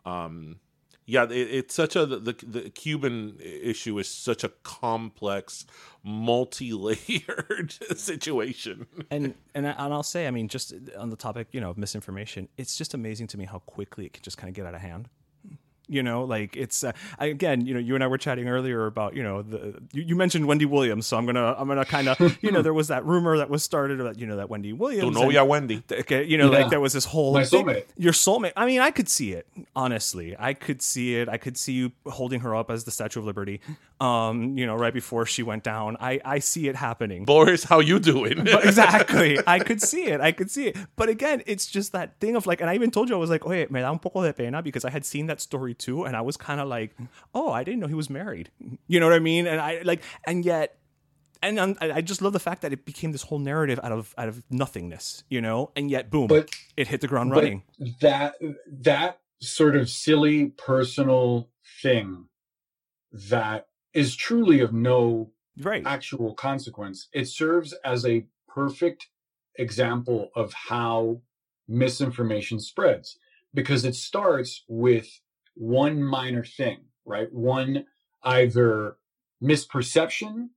um 0.04 0.60
yeah, 1.07 1.25
it, 1.25 1.33
it's 1.33 1.75
such 1.75 1.95
a 1.95 2.05
the 2.05 2.35
the 2.45 2.71
Cuban 2.71 3.38
issue 3.40 3.97
is 3.99 4.09
such 4.09 4.42
a 4.42 4.49
complex, 4.64 5.64
multi-layered 6.03 7.73
situation. 7.97 8.87
And 9.11 9.35
and 9.55 9.66
and 9.66 9.95
I'll 9.95 10.03
say, 10.03 10.27
I 10.27 10.33
mean, 10.33 10.49
just 10.49 10.75
on 10.99 11.11
the 11.11 11.16
topic, 11.16 11.49
you 11.53 11.61
know, 11.61 11.71
of 11.71 11.79
misinformation, 11.79 12.49
it's 12.57 12.77
just 12.77 12.92
amazing 12.92 13.29
to 13.29 13.38
me 13.38 13.45
how 13.45 13.61
quickly 13.61 14.07
it 14.07 14.14
can 14.14 14.23
just 14.23 14.37
kind 14.37 14.49
of 14.49 14.55
get 14.55 14.66
out 14.66 14.75
of 14.75 14.81
hand. 14.81 15.09
You 15.88 16.03
know, 16.03 16.25
like 16.25 16.57
it's 16.57 16.83
uh, 16.83 16.92
again, 17.20 17.64
you 17.64 17.72
know, 17.72 17.79
you 17.81 17.94
and 17.94 18.03
I 18.03 18.09
were 18.09 18.18
chatting 18.18 18.49
earlier 18.49 18.87
about, 18.87 19.14
you 19.14 19.22
know, 19.22 19.42
the 19.42 19.81
you, 19.92 20.03
you 20.03 20.16
mentioned 20.16 20.46
Wendy 20.46 20.64
Williams, 20.64 21.07
so 21.07 21.16
I'm 21.16 21.27
gonna 21.27 21.55
I'm 21.57 21.68
gonna 21.68 21.85
kind 21.85 22.09
of, 22.09 22.18
you 22.42 22.51
know, 22.51 22.61
there 22.66 22.75
was 22.75 22.88
that 22.88 23.05
rumor 23.05 23.38
that 23.38 23.49
was 23.49 23.62
started 23.62 24.01
about, 24.01 24.18
you 24.18 24.27
know, 24.27 24.37
that 24.37 24.51
Wendy 24.51 24.72
Williams. 24.72 25.14
Tu 25.16 25.22
novia 25.22 25.40
and- 25.42 25.49
Wendy. 25.49 25.83
Okay, 25.90 26.25
you 26.25 26.38
know, 26.38 26.51
Yeah. 26.51 26.59
like 26.59 26.70
there 26.70 26.81
was 26.81 26.92
this 26.92 27.05
whole 27.05 27.35
My 27.35 27.44
thing- 27.44 27.66
soulmate. 27.66 27.85
Your 27.96 28.12
soulmate. 28.12 28.53
I 28.57 28.66
mean, 28.66 28.81
I 28.81 28.90
could 28.90 29.09
see 29.09 29.33
it. 29.33 29.46
Honestly, 29.77 30.35
I 30.38 30.55
could 30.55 30.83
see 30.83 31.14
it. 31.16 31.29
I 31.29 31.37
could 31.37 31.57
see 31.57 31.75
you 31.75 31.92
holding 32.07 32.40
her 32.40 32.55
up 32.57 32.70
as 32.70 32.83
the 32.85 32.90
Statue 32.90 33.20
of 33.20 33.27
Liberty. 33.27 33.61
Um, 34.01 34.59
you 34.59 34.66
know, 34.66 34.75
right 34.75 34.92
before 34.92 35.25
she 35.25 35.42
went 35.42 35.62
down. 35.62 35.96
I 36.01 36.20
I 36.25 36.38
see 36.40 36.68
it 36.68 36.77
happening. 36.77 37.25
Boris, 37.25 37.62
how 37.64 37.79
you 37.81 37.99
doing? 38.01 38.42
But 38.44 38.64
exactly. 38.70 39.38
I 39.46 39.59
could 39.61 39.81
see 39.81 40.07
it. 40.07 40.20
I 40.20 40.33
could 40.33 40.51
see 40.51 40.66
it. 40.66 40.77
But 40.96 41.09
again, 41.09 41.42
it's 41.46 41.66
just 41.66 41.92
that 41.92 42.18
thing 42.20 42.35
of 42.37 42.46
like, 42.46 42.61
and 42.61 42.68
I 42.68 42.75
even 42.75 42.90
told 42.90 43.09
you, 43.09 43.14
I 43.14 43.18
was 43.18 43.31
like, 43.31 43.46
oye, 43.46 43.66
me 43.70 43.81
da 43.81 43.90
un 43.90 43.99
poco 43.99 44.22
de 44.22 44.33
pena 44.33 44.62
because 44.62 44.85
I 44.85 44.90
had 44.90 45.05
seen 45.05 45.27
that 45.29 45.40
story 45.40 45.75
too. 45.78 46.04
And 46.04 46.16
I 46.16 46.20
was 46.22 46.36
kind 46.36 46.60
of 46.60 46.68
like, 46.68 46.96
oh, 47.34 47.50
I 47.50 47.64
didn't 47.64 47.80
know 47.80 47.86
he 47.86 47.94
was 47.94 48.10
married. 48.10 48.50
You 48.88 49.00
know 49.00 49.06
what 49.06 49.14
I 49.14 49.18
mean? 49.20 49.46
And 49.46 49.60
I 49.60 49.82
like, 49.84 50.02
and 50.26 50.44
yet, 50.44 50.78
and 51.42 51.60
I'm, 51.60 51.76
I 51.80 52.00
just 52.00 52.22
love 52.22 52.32
the 52.32 52.40
fact 52.40 52.62
that 52.62 52.72
it 52.72 52.84
became 52.84 53.12
this 53.12 53.22
whole 53.22 53.38
narrative 53.38 53.78
out 53.82 53.92
of 53.92 54.14
out 54.16 54.28
of 54.28 54.42
nothingness, 54.50 55.22
you 55.28 55.40
know, 55.40 55.70
and 55.76 55.90
yet 55.90 56.10
boom, 56.10 56.28
But- 56.28 56.50
it 56.76 56.88
hit 56.88 57.00
the 57.02 57.08
ground 57.08 57.30
running. 57.30 57.62
that 58.00 58.34
that 58.66 59.20
sort 59.40 59.76
of 59.76 59.88
silly 59.90 60.46
personal 60.56 61.50
thing 61.82 62.28
that 63.12 63.68
is 63.92 64.16
truly 64.16 64.60
of 64.60 64.72
no 64.72 65.30
Right. 65.58 65.86
actual 65.86 66.34
consequence 66.34 67.08
it 67.14 67.26
serves 67.28 67.72
as 67.84 68.04
a 68.04 68.26
perfect 68.48 69.08
example 69.58 70.30
of 70.34 70.52
how 70.52 71.22
misinformation 71.66 72.60
spreads 72.60 73.18
because 73.54 73.84
it 73.84 73.94
starts 73.94 74.64
with 74.68 75.20
one 75.57 76.03
minor 76.03 76.45
thing 76.45 76.79
right 77.05 77.33
one 77.33 77.85
either 78.23 78.97
misperception 79.42 80.49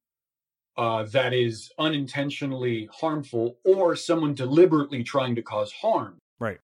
uh, 0.78 1.04
that 1.04 1.34
is 1.34 1.72
unintentionally 1.78 2.88
harmful 2.94 3.58
or 3.66 3.96
someone 3.96 4.34
deliberately 4.34 5.04
trying 5.04 5.36
to 5.36 5.42
cause 5.42 5.72
harm 5.74 6.20
Right. 6.40 6.60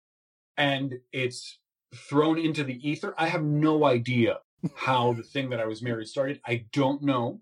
and 0.58 1.00
it's 1.14 1.60
thrown 1.94 2.38
into 2.40 2.64
the 2.64 2.80
ether. 2.90 3.14
I 3.18 3.28
have 3.28 3.44
no 3.44 3.84
idea 3.86 4.40
how 4.76 5.14
the 5.14 5.24
thing 5.24 5.50
that 5.50 5.60
I 5.60 5.66
was 5.66 5.82
married 5.82 6.08
started. 6.08 6.40
I 6.46 6.66
don't 6.72 7.02
know. 7.04 7.42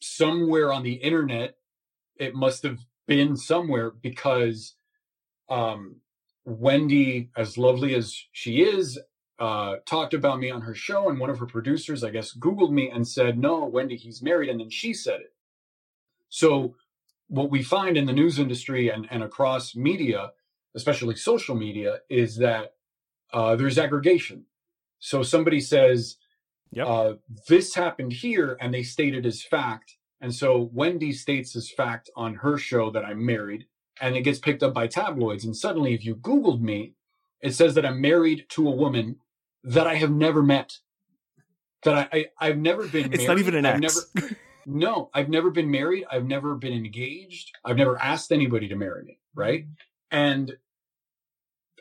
Somewhere 0.00 0.72
on 0.72 0.82
the 0.84 0.94
internet, 0.94 1.56
it 2.16 2.34
must 2.34 2.62
have 2.62 2.78
been 3.06 3.36
somewhere 3.36 3.90
because 3.90 4.74
um, 5.48 5.96
Wendy, 6.44 7.30
as 7.36 7.58
lovely 7.58 7.94
as 7.94 8.16
she 8.32 8.62
is, 8.62 8.98
uh, 9.40 9.76
talked 9.86 10.14
about 10.14 10.40
me 10.40 10.50
on 10.50 10.62
her 10.62 10.74
show, 10.74 11.10
and 11.10 11.20
one 11.20 11.30
of 11.30 11.40
her 11.40 11.46
producers, 11.46 12.04
I 12.04 12.10
guess, 12.10 12.36
Googled 12.36 12.72
me 12.72 12.90
and 12.90 13.08
said, 13.08 13.38
No, 13.38 13.66
Wendy, 13.66 13.96
he's 13.96 14.22
married. 14.22 14.50
And 14.50 14.60
then 14.60 14.70
she 14.70 14.94
said 14.94 15.20
it. 15.22 15.34
So, 16.30 16.76
what 17.28 17.50
we 17.50 17.62
find 17.62 17.96
in 17.96 18.06
the 18.06 18.12
news 18.12 18.38
industry 18.38 18.90
and, 18.90 19.08
and 19.10 19.22
across 19.22 19.76
media, 19.76 20.32
especially 20.76 21.16
social 21.16 21.54
media, 21.56 22.00
is 22.10 22.36
that 22.38 22.74
uh, 23.32 23.56
there's 23.56 23.78
aggregation. 23.78 24.44
So 25.00 25.22
somebody 25.22 25.60
says, 25.60 26.16
Yep. 26.72 26.86
uh, 26.88 27.14
this 27.48 27.74
happened 27.74 28.12
here, 28.14 28.56
and 28.60 28.74
they 28.74 28.82
state 28.82 29.14
it 29.14 29.26
as 29.26 29.42
fact. 29.42 29.96
And 30.20 30.34
so 30.34 30.70
Wendy 30.72 31.12
states 31.12 31.56
as 31.56 31.70
fact 31.70 32.10
on 32.16 32.36
her 32.36 32.58
show 32.58 32.90
that 32.90 33.04
I'm 33.04 33.24
married, 33.24 33.66
and 34.00 34.16
it 34.16 34.22
gets 34.22 34.38
picked 34.38 34.62
up 34.62 34.74
by 34.74 34.86
tabloids. 34.86 35.44
And 35.44 35.56
suddenly, 35.56 35.94
if 35.94 36.04
you 36.04 36.16
Googled 36.16 36.60
me, 36.60 36.94
it 37.42 37.54
says 37.54 37.74
that 37.74 37.86
I'm 37.86 38.00
married 38.00 38.46
to 38.50 38.68
a 38.68 38.72
woman 38.76 39.16
that 39.64 39.86
I 39.86 39.96
have 39.96 40.10
never 40.10 40.42
met. 40.42 40.78
That 41.84 41.94
I, 42.12 42.18
I 42.18 42.48
I've 42.48 42.58
never 42.58 42.86
been. 42.86 43.12
it's 43.12 43.26
not 43.26 43.38
even 43.38 43.54
an 43.54 43.66
I've 43.66 43.82
ex. 43.82 44.06
Never, 44.14 44.36
no, 44.66 45.10
I've 45.14 45.28
never 45.28 45.50
been 45.50 45.70
married. 45.70 46.04
I've 46.10 46.26
never 46.26 46.54
been 46.54 46.72
engaged. 46.72 47.52
I've 47.64 47.76
never 47.76 47.98
asked 47.98 48.32
anybody 48.32 48.68
to 48.68 48.76
marry 48.76 49.04
me. 49.04 49.18
Right. 49.34 49.66
And 50.10 50.56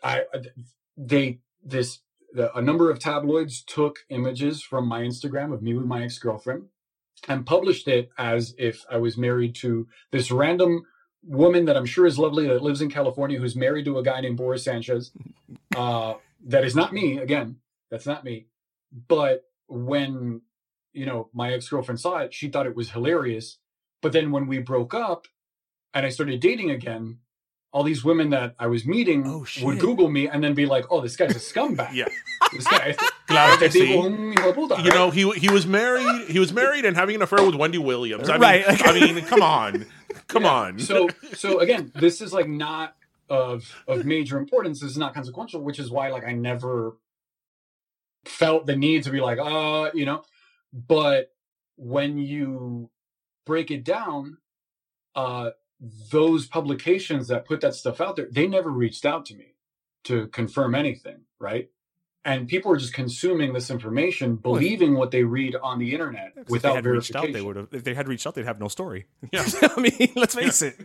I, 0.04 0.24
they, 0.96 1.40
this, 1.64 2.00
the, 2.34 2.56
a 2.56 2.62
number 2.62 2.90
of 2.90 3.00
tabloids 3.00 3.64
took 3.64 4.00
images 4.10 4.62
from 4.62 4.88
my 4.88 5.02
Instagram 5.02 5.54
of 5.54 5.62
me 5.62 5.74
with 5.74 5.86
my 5.86 6.04
ex 6.04 6.20
girlfriend 6.20 6.68
and 7.28 7.46
published 7.46 7.88
it 7.88 8.10
as 8.18 8.56
if 8.58 8.86
I 8.90 8.98
was 8.98 9.18
married 9.18 9.56
to 9.56 9.88
this 10.12 10.32
random 10.32 10.84
woman 11.24 11.66
that 11.66 11.76
I'm 11.76 11.86
sure 11.86 12.06
is 12.06 12.18
lovely 12.18 12.48
that 12.48 12.64
lives 12.64 12.82
in 12.82 12.90
California 12.90 13.40
who's 13.40 13.56
married 13.56 13.86
to 13.86 13.98
a 13.98 14.04
guy 14.04 14.22
named 14.22 14.38
Boris 14.38 14.64
Sanchez. 14.64 15.12
Uh, 15.78 16.16
that 16.48 16.66
is 16.66 16.76
not 16.76 16.94
me. 16.94 17.20
Again, 17.20 17.56
that's 17.92 18.06
not 18.06 18.24
me. 18.24 18.48
But 19.08 19.44
when 19.68 20.42
you 20.94 21.06
know 21.06 21.30
my 21.34 21.54
ex 21.54 21.70
girlfriend 21.70 22.00
saw 22.00 22.18
it, 22.20 22.34
she 22.34 22.50
thought 22.50 22.66
it 22.68 22.76
was 22.76 22.92
hilarious. 22.92 23.58
But 24.02 24.14
then 24.14 24.32
when 24.32 24.48
we 24.48 24.60
broke 24.60 24.94
up 24.94 25.28
and 25.94 26.06
I 26.06 26.10
started 26.10 26.40
dating 26.40 26.72
again, 26.72 27.20
all 27.72 27.84
these 27.84 28.04
women 28.04 28.30
that 28.32 28.56
I 28.58 28.68
was 28.68 28.86
meeting 28.86 29.28
Oh, 29.28 29.46
would 29.62 29.80
Google 29.80 30.10
me 30.10 30.28
and 30.28 30.44
then 30.44 30.54
be 30.54 30.66
like, 30.66 30.86
"Oh, 30.90 31.02
this 31.02 31.16
guy's 31.16 31.36
a 31.36 31.40
scumbag. 31.54 31.94
Yeah. 31.94 32.08
This 32.52 32.66
guy, 32.66 32.96
Claro 33.28 33.58
que 33.58 33.68
sí. 33.70 33.86
tipo 33.86 34.06
un 34.06 34.32
hijo 34.34 34.48
de 34.48 34.54
puta, 34.54 34.82
You 34.84 34.90
know, 34.92 35.12
he 35.12 35.30
he 35.34 35.50
was 35.50 35.68
married. 35.68 36.30
He 36.30 36.40
was 36.40 36.52
married 36.52 36.84
and 36.86 36.96
having 36.98 37.16
an 37.16 37.22
affair 37.22 37.46
with 37.46 37.54
Wendy 37.56 37.78
Williams. 37.78 38.28
I 38.30 38.34
mean, 38.34 38.42
Right, 38.42 38.64
I 38.88 39.00
mean, 39.00 39.24
come 39.26 39.44
on, 39.44 39.86
come 40.28 40.44
Yeah. 40.44 40.54
on. 40.54 40.80
So 40.80 41.10
so 41.34 41.60
again, 41.60 41.92
this 41.94 42.22
is 42.22 42.34
like 42.34 42.48
not 42.50 42.96
of 43.30 43.76
of 43.88 44.04
major 44.06 44.40
importance. 44.40 44.80
This 44.80 44.90
is 44.90 44.98
not 44.98 45.14
consequential, 45.14 45.62
which 45.62 45.78
is 45.78 45.92
why 45.92 46.10
like 46.10 46.26
I 46.26 46.32
never 46.32 46.98
felt 48.26 48.66
the 48.66 48.76
need 48.76 49.04
to 49.04 49.12
be 49.12 49.22
like, 49.22 49.40
uh, 49.40 49.92
you 49.94 50.06
know. 50.06 50.24
But 50.74 51.32
when 51.76 52.18
you 52.18 52.90
break 53.46 53.72
it 53.72 53.84
down, 53.84 54.38
uh 55.16 55.52
those 56.12 56.46
publications 56.46 57.30
that 57.30 57.46
put 57.46 57.62
that 57.62 57.74
stuff 57.74 58.02
out 58.02 58.16
there, 58.18 58.28
they 58.30 58.48
never 58.48 58.70
reached 58.70 59.06
out 59.06 59.26
to 59.28 59.36
me 59.36 59.56
to 60.04 60.28
confirm 60.28 60.76
anything, 60.76 61.22
right? 61.40 61.70
And 62.26 62.50
people 62.50 62.70
are 62.72 62.78
just 62.78 62.94
consuming 62.94 63.54
this 63.54 63.72
information, 63.72 64.36
believing 64.36 64.96
what 64.96 65.12
they 65.12 65.24
read 65.24 65.56
on 65.56 65.80
the 65.80 65.94
internet 65.94 66.34
if 66.36 66.48
they 66.48 66.52
without 66.52 66.84
reached 66.84 67.16
out, 67.16 67.22
verification. 67.24 67.32
they 67.32 67.42
would 67.42 67.56
have. 67.56 67.68
If 67.72 67.86
they 67.86 67.94
had 67.94 68.10
reached 68.10 68.28
out, 68.28 68.36
they'd 68.36 68.46
have 68.46 68.60
no 68.60 68.68
story. 68.68 69.06
Yeah. 69.32 69.46
I 69.64 69.80
mean, 69.80 70.12
let's 70.18 70.36
face 70.36 70.62
it. 70.62 70.76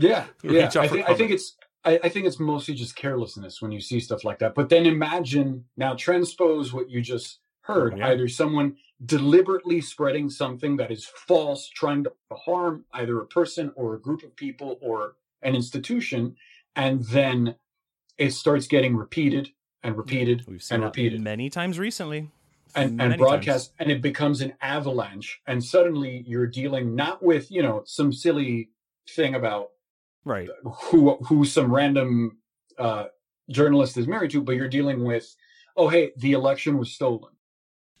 yeah 0.00 0.26
yeah 0.44 0.70
I 0.76 0.86
think, 0.86 1.08
I 1.08 1.14
think 1.14 1.32
it's 1.32 1.56
I, 1.84 1.98
I 2.04 2.08
think 2.08 2.26
it's 2.26 2.38
mostly 2.40 2.74
just 2.74 2.94
carelessness 2.96 3.62
when 3.62 3.72
you 3.72 3.80
see 3.80 4.00
stuff 4.00 4.24
like 4.24 4.38
that 4.40 4.54
but 4.54 4.68
then 4.68 4.86
imagine 4.86 5.64
now 5.76 5.94
transpose 5.94 6.72
what 6.72 6.90
you 6.90 7.00
just 7.00 7.38
heard 7.62 7.96
Yeah. 7.96 8.08
either 8.08 8.28
someone 8.28 8.76
deliberately 9.04 9.80
spreading 9.80 10.28
something 10.30 10.76
that 10.76 10.90
is 10.90 11.04
false 11.06 11.68
trying 11.68 12.04
to 12.04 12.12
harm 12.32 12.84
either 12.92 13.18
a 13.20 13.26
person 13.26 13.72
or 13.76 13.94
a 13.94 14.00
group 14.00 14.22
of 14.22 14.36
people 14.36 14.78
or 14.82 15.14
an 15.42 15.54
institution 15.54 16.36
and 16.76 17.04
then 17.04 17.54
it 18.18 18.32
starts 18.32 18.66
getting 18.66 18.94
repeated 18.96 19.50
and 19.82 19.96
repeated 19.96 20.44
We've 20.46 20.62
seen 20.62 20.76
and 20.76 20.84
repeated 20.84 21.20
many 21.22 21.48
times 21.48 21.78
recently. 21.78 22.30
and, 22.74 23.00
and 23.00 23.16
broadcast 23.16 23.72
and 23.78 23.90
it 23.90 24.02
becomes 24.02 24.42
an 24.42 24.52
avalanche 24.60 25.40
and 25.46 25.64
suddenly 25.64 26.22
you're 26.26 26.46
dealing 26.46 26.94
not 26.94 27.22
with 27.22 27.50
you 27.50 27.62
know 27.62 27.82
some 27.86 28.12
silly 28.12 28.68
thing 29.08 29.34
about 29.34 29.62
times. 29.62 29.70
Right. 30.24 30.48
who 30.64 31.16
who 31.24 31.44
some 31.44 31.72
random 31.72 32.38
uh, 32.78 33.06
journalist 33.50 33.96
is 33.96 34.06
married 34.06 34.30
to, 34.32 34.42
but 34.42 34.54
you're 34.56 34.68
dealing 34.68 35.04
with, 35.04 35.34
oh 35.76 35.88
hey, 35.88 36.12
the 36.16 36.32
election 36.32 36.78
was 36.78 36.92
stolen, 36.92 37.32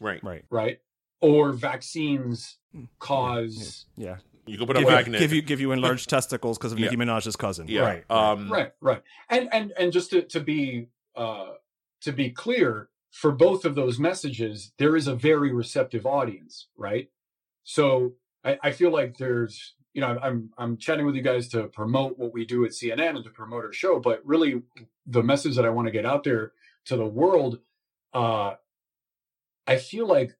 right. 0.00 0.22
Right. 0.22 0.44
right? 0.50 0.78
Or 1.20 1.52
vaccines 1.52 2.56
Mm, 2.76 2.86
cause 3.00 3.86
Yeah. 3.96 4.18
You 4.46 4.56
can 4.56 4.66
put 4.66 4.76
a 4.76 4.80
Give 4.80 4.88
you, 4.88 4.94
magnet. 4.94 5.18
give 5.20 5.32
you 5.32 5.42
give 5.42 5.60
you 5.60 5.72
enlarged 5.72 6.08
testicles 6.08 6.56
because 6.56 6.70
of 6.72 6.78
Yeah. 6.78 6.84
Nicki 6.86 6.96
Minaj's 6.98 7.34
cousin. 7.34 7.66
yeah. 7.68 7.80
Right. 7.80 8.04
Um, 8.10 8.48
right, 8.52 8.72
right, 8.80 9.02
and 9.28 9.48
and 9.52 9.72
and 9.76 9.92
just 9.92 10.10
to 10.10 10.22
to 10.22 10.38
be 10.40 10.86
uh, 11.16 11.54
to 12.02 12.12
be 12.12 12.30
clear, 12.30 12.88
for 13.10 13.32
both 13.32 13.64
of 13.64 13.74
those 13.74 13.98
messages, 13.98 14.72
there 14.78 14.94
is 14.96 15.08
a 15.08 15.14
very 15.16 15.52
receptive 15.52 16.06
audience, 16.06 16.68
right? 16.76 17.08
So 17.64 18.12
I, 18.44 18.56
I 18.62 18.70
feel 18.70 18.90
like 18.92 19.18
there's 19.18 19.74
you 19.94 20.00
know 20.00 20.18
I'm 20.22 20.50
I'm 20.58 20.76
chatting 20.76 21.06
with 21.06 21.14
you 21.14 21.22
guys 21.22 21.48
to 21.48 21.64
promote 21.68 22.18
what 22.18 22.32
we 22.32 22.44
do 22.44 22.64
at 22.64 22.70
CNN 22.72 23.16
and 23.16 23.24
to 23.24 23.30
promote 23.30 23.64
our 23.64 23.72
show, 23.72 23.98
but 24.00 24.20
really 24.24 24.62
the 25.06 25.22
message 25.22 25.56
that 25.56 25.64
I 25.64 25.70
want 25.70 25.86
to 25.86 25.92
get 25.92 26.06
out 26.06 26.24
there 26.24 26.52
to 26.86 26.96
the 26.96 27.06
world, 27.06 27.60
uh, 28.14 28.54
I 29.66 29.76
feel 29.76 30.06
like 30.06 30.36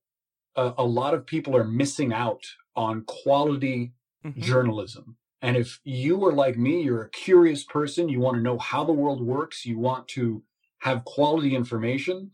a, 0.57 0.73
a 0.79 0.85
lot 0.85 1.15
of 1.15 1.27
people 1.27 1.57
are 1.57 1.65
missing 1.65 2.13
out 2.13 2.45
on 2.77 3.03
quality 3.05 3.93
Mhm. 4.25 4.43
journalism. 4.43 5.17
And 5.41 5.57
if 5.57 5.81
you 5.85 6.23
are 6.27 6.33
like 6.33 6.59
me, 6.59 6.83
you're 6.83 7.03
a 7.05 7.09
curious 7.09 7.65
person, 7.65 8.11
you 8.11 8.21
want 8.21 8.37
to 8.37 8.43
know 8.43 8.59
how 8.59 8.85
the 8.85 8.93
world 8.93 9.23
works, 9.23 9.65
you 9.65 9.79
want 9.79 10.07
to 10.09 10.43
have 10.81 11.05
quality 11.07 11.57
information, 11.57 12.33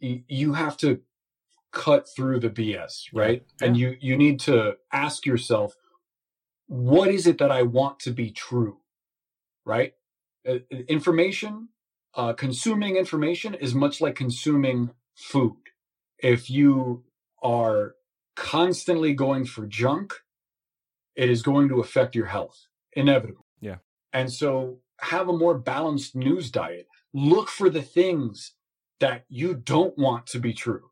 y- 0.00 0.22
you 0.28 0.52
have 0.52 0.76
to 0.78 1.00
cut 1.72 2.06
through 2.14 2.38
the 2.38 2.50
BS, 2.50 3.08
right? 3.12 3.44
And 3.60 3.76
you 3.76 3.96
you 4.00 4.16
need 4.16 4.38
to 4.40 4.76
ask 4.92 5.26
yourself, 5.26 5.74
what 6.66 7.08
is 7.08 7.26
it 7.26 7.38
that 7.38 7.50
I 7.50 7.62
want 7.62 8.00
to 8.00 8.10
be 8.10 8.30
true? 8.30 8.78
Right? 9.64 9.94
Uh, 10.48 10.58
information, 10.88 11.68
uh, 12.14 12.32
consuming 12.32 12.96
information 12.96 13.54
is 13.54 13.74
much 13.74 14.00
like 14.00 14.14
consuming 14.14 14.90
food. 15.14 15.56
If 16.18 16.50
you 16.50 17.04
are 17.42 17.94
constantly 18.36 19.14
going 19.14 19.44
for 19.44 19.66
junk, 19.66 20.14
it 21.14 21.28
is 21.28 21.42
going 21.42 21.68
to 21.68 21.80
affect 21.80 22.14
your 22.14 22.26
health, 22.26 22.66
inevitable. 22.92 23.46
Yeah. 23.60 23.76
And 24.12 24.32
so 24.32 24.78
have 25.00 25.28
a 25.28 25.36
more 25.36 25.58
balanced 25.58 26.14
news 26.14 26.50
diet. 26.50 26.86
Look 27.12 27.48
for 27.48 27.68
the 27.68 27.82
things 27.82 28.52
that 29.00 29.24
you 29.28 29.54
don't 29.54 29.98
want 29.98 30.26
to 30.28 30.38
be 30.38 30.52
true. 30.52 30.91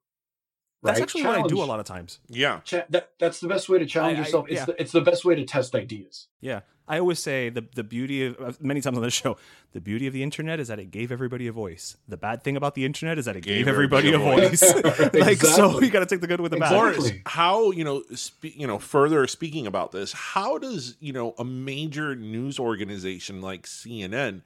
That's 0.83 0.99
right? 0.99 1.03
actually 1.03 1.25
what 1.25 1.39
I 1.39 1.47
do 1.47 1.63
a 1.63 1.65
lot 1.65 1.79
of 1.81 1.87
times. 1.87 2.21
Yeah. 2.29 2.61
cha- 2.65 2.85
that, 2.91 3.11
that's 3.19 3.41
the 3.41 3.49
best 3.49 3.69
way 3.69 3.79
to 3.79 3.87
challenge 3.87 4.17
I- 4.17 4.23
I- 4.23 4.25
yourself. 4.25 4.47
It's, 4.49 4.55
yeah. 4.57 4.65
the, 4.65 4.81
it's 4.81 4.93
the 4.93 5.01
best 5.03 5.25
way 5.25 5.35
to 5.35 5.45
test 5.45 5.75
ideas. 5.75 6.29
Yeah. 6.41 6.61
I 6.89 6.99
always 6.99 7.21
say 7.21 7.51
the 7.51 7.65
the 7.77 7.85
beauty 7.85 8.27
of 8.27 8.35
of- 8.39 8.61
many 8.61 8.81
times 8.81 8.97
on 8.97 9.05
the 9.05 9.11
show, 9.13 9.37
the 9.73 9.81
beauty 9.81 10.09
of 10.09 10.13
the 10.13 10.25
internet 10.25 10.59
is 10.59 10.67
that 10.67 10.81
it 10.81 10.91
gave 10.91 11.13
everybody 11.13 11.47
a 11.47 11.53
voice. 11.53 11.97
The 12.09 12.17
bad 12.17 12.43
thing 12.43 12.57
about 12.57 12.75
the 12.75 12.85
internet 12.85 13.17
is 13.17 13.27
that 13.27 13.37
it 13.37 13.43
gave, 13.43 13.59
Gave 13.59 13.69
everybody, 13.69 14.13
everybody 14.13 14.43
a 14.43 14.47
a 14.47 14.49
voice. 14.49 15.15
like 15.15 15.39
so 15.39 15.81
you 15.81 15.89
got 15.91 16.01
to 16.01 16.07
take 16.07 16.21
the 16.21 16.27
good 16.27 16.41
with 16.41 16.51
the 16.51 16.59
bad. 16.59 16.73
Exactly. 16.73 17.11
Lawrence, 17.11 17.23
how 17.27 17.71
you 17.71 17.85
know, 17.85 18.03
spe- 18.15 18.57
you 18.57 18.67
know, 18.67 18.81
further 18.81 19.25
speaking 19.29 19.69
about 19.69 19.93
this, 19.93 20.13
how 20.13 20.59
does 20.59 20.97
you 20.99 21.13
know 21.13 21.35
a 21.39 21.45
major 21.45 22.17
news 22.17 22.59
organization 22.59 23.41
like 23.41 23.67
CNN, 23.69 24.43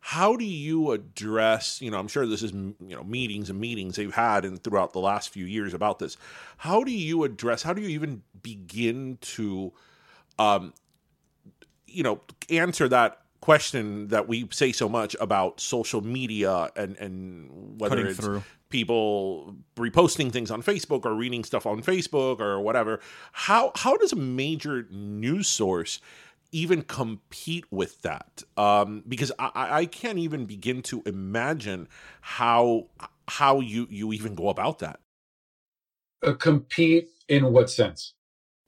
how 0.00 0.34
do 0.34 0.44
you 0.44 0.92
address? 0.92 1.80
You 1.80 1.90
know, 1.90 1.98
I'm 1.98 2.08
sure 2.08 2.26
this 2.26 2.42
is 2.42 2.52
you 2.52 2.74
know 2.80 3.04
meetings 3.04 3.50
and 3.50 3.60
meetings 3.60 3.96
they've 3.96 4.14
had 4.14 4.44
and 4.44 4.62
throughout 4.62 4.92
the 4.92 5.00
last 5.00 5.28
few 5.28 5.44
years 5.44 5.74
about 5.74 5.98
this. 5.98 6.16
How 6.56 6.82
do 6.82 6.90
you 6.90 7.24
address? 7.24 7.62
How 7.62 7.74
do 7.74 7.82
you 7.82 7.88
even 7.88 8.22
begin 8.42 9.18
to, 9.20 9.72
um, 10.38 10.72
you 11.86 12.02
know, 12.02 12.20
answer 12.48 12.88
that? 12.88 13.18
question 13.40 14.08
that 14.08 14.28
we 14.28 14.46
say 14.50 14.70
so 14.70 14.86
much 14.86 15.16
about 15.18 15.60
social 15.60 16.02
media 16.02 16.68
and 16.76 16.94
and 16.98 17.80
whether 17.80 17.96
Cutting 17.96 18.10
it's 18.10 18.20
through. 18.20 18.42
people 18.68 19.56
reposting 19.76 20.30
things 20.30 20.50
on 20.50 20.62
Facebook 20.62 21.06
or 21.06 21.14
reading 21.14 21.42
stuff 21.42 21.64
on 21.64 21.82
Facebook 21.82 22.38
or 22.40 22.60
whatever. 22.60 23.00
How 23.32 23.72
how 23.76 23.96
does 23.96 24.12
a 24.12 24.16
major 24.16 24.86
news 24.90 25.48
source 25.48 26.00
even 26.52 26.82
compete 26.82 27.64
with 27.70 28.02
that? 28.02 28.42
Um, 28.56 29.04
because 29.08 29.32
I, 29.38 29.50
I 29.54 29.78
I 29.78 29.86
can't 29.86 30.18
even 30.18 30.46
begin 30.46 30.82
to 30.82 31.02
imagine 31.06 31.88
how 32.20 32.86
how 33.28 33.60
you 33.60 33.86
you 33.90 34.12
even 34.12 34.34
go 34.34 34.48
about 34.48 34.78
that. 34.80 35.00
Uh, 36.22 36.34
compete 36.34 37.08
in 37.28 37.50
what 37.52 37.70
sense? 37.70 38.14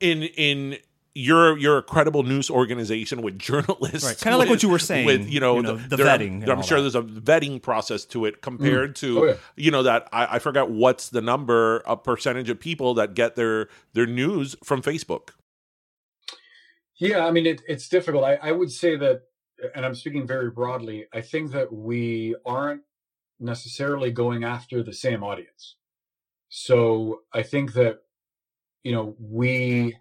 In 0.01 0.23
in 0.23 0.79
you're 1.15 1.59
you're 1.59 1.77
a 1.77 1.83
credible 1.83 2.23
news 2.23 2.49
organization 2.49 3.21
with 3.21 3.39
journalists, 3.39 4.03
Right, 4.09 4.19
kinda 4.19 4.39
like 4.39 4.49
what 4.49 4.63
you 4.63 4.71
were 4.71 4.79
saying, 4.91 5.05
With 5.05 5.29
you 5.29 5.41
know, 5.41 5.57
you 5.57 5.63
know, 5.63 5.77
the, 5.77 5.97
the 5.97 6.03
vetting 6.03 6.49
I'm 6.49 6.63
sure 6.63 6.81
that. 6.81 6.91
there's 6.91 6.95
a 6.95 7.03
vetting 7.03 7.61
process 7.61 8.07
to 8.07 8.25
it 8.25 8.41
compared 8.41 8.97
to 8.97 9.19
Oh, 9.21 9.25
yeah. 9.27 9.35
you 9.57 9.71
know 9.71 9.83
that 9.83 10.09
I, 10.13 10.37
I 10.37 10.39
forget 10.39 10.71
what's 10.71 11.11
the 11.11 11.21
number 11.21 11.83
a 11.85 11.97
percentage 11.99 12.49
of 12.49 12.59
people 12.59 12.95
that 12.95 13.13
get 13.15 13.37
their 13.37 13.69
their 13.93 14.07
news 14.07 14.57
from 14.65 14.81
Facebook. 14.81 15.31
Yeah, 17.03 17.27
I 17.27 17.33
mean, 17.33 17.47
it, 17.47 17.63
it's 17.69 17.89
difficult. 17.89 18.25
I, 18.25 18.37
I 18.37 18.53
would 18.53 18.73
say 18.73 18.97
that, 18.97 19.23
and 19.75 19.87
I'm 19.87 19.97
speaking 19.97 20.27
very 20.29 20.51
broadly, 20.51 21.07
I 21.15 21.23
think 21.23 21.53
that 21.53 21.73
we 21.75 22.37
aren't 22.47 22.83
necessarily 23.41 24.13
going 24.13 24.45
after 24.45 24.83
the 24.85 24.95
same 24.95 25.25
audience. 25.25 25.77
So 26.51 27.23
I 27.33 27.43
think 27.43 27.75
that, 27.75 28.01
you 28.85 28.93
know, 28.93 29.17
we 29.21 29.99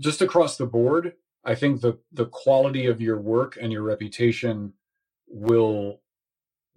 just 0.00 0.22
across 0.22 0.56
the 0.58 0.66
board, 0.66 1.14
I 1.44 1.54
think 1.56 1.82
the, 1.82 1.98
the 2.12 2.26
quality 2.26 2.86
of 2.86 3.00
your 3.00 3.20
work 3.20 3.58
and 3.60 3.72
your 3.72 3.82
reputation 3.82 4.74
will 5.28 6.02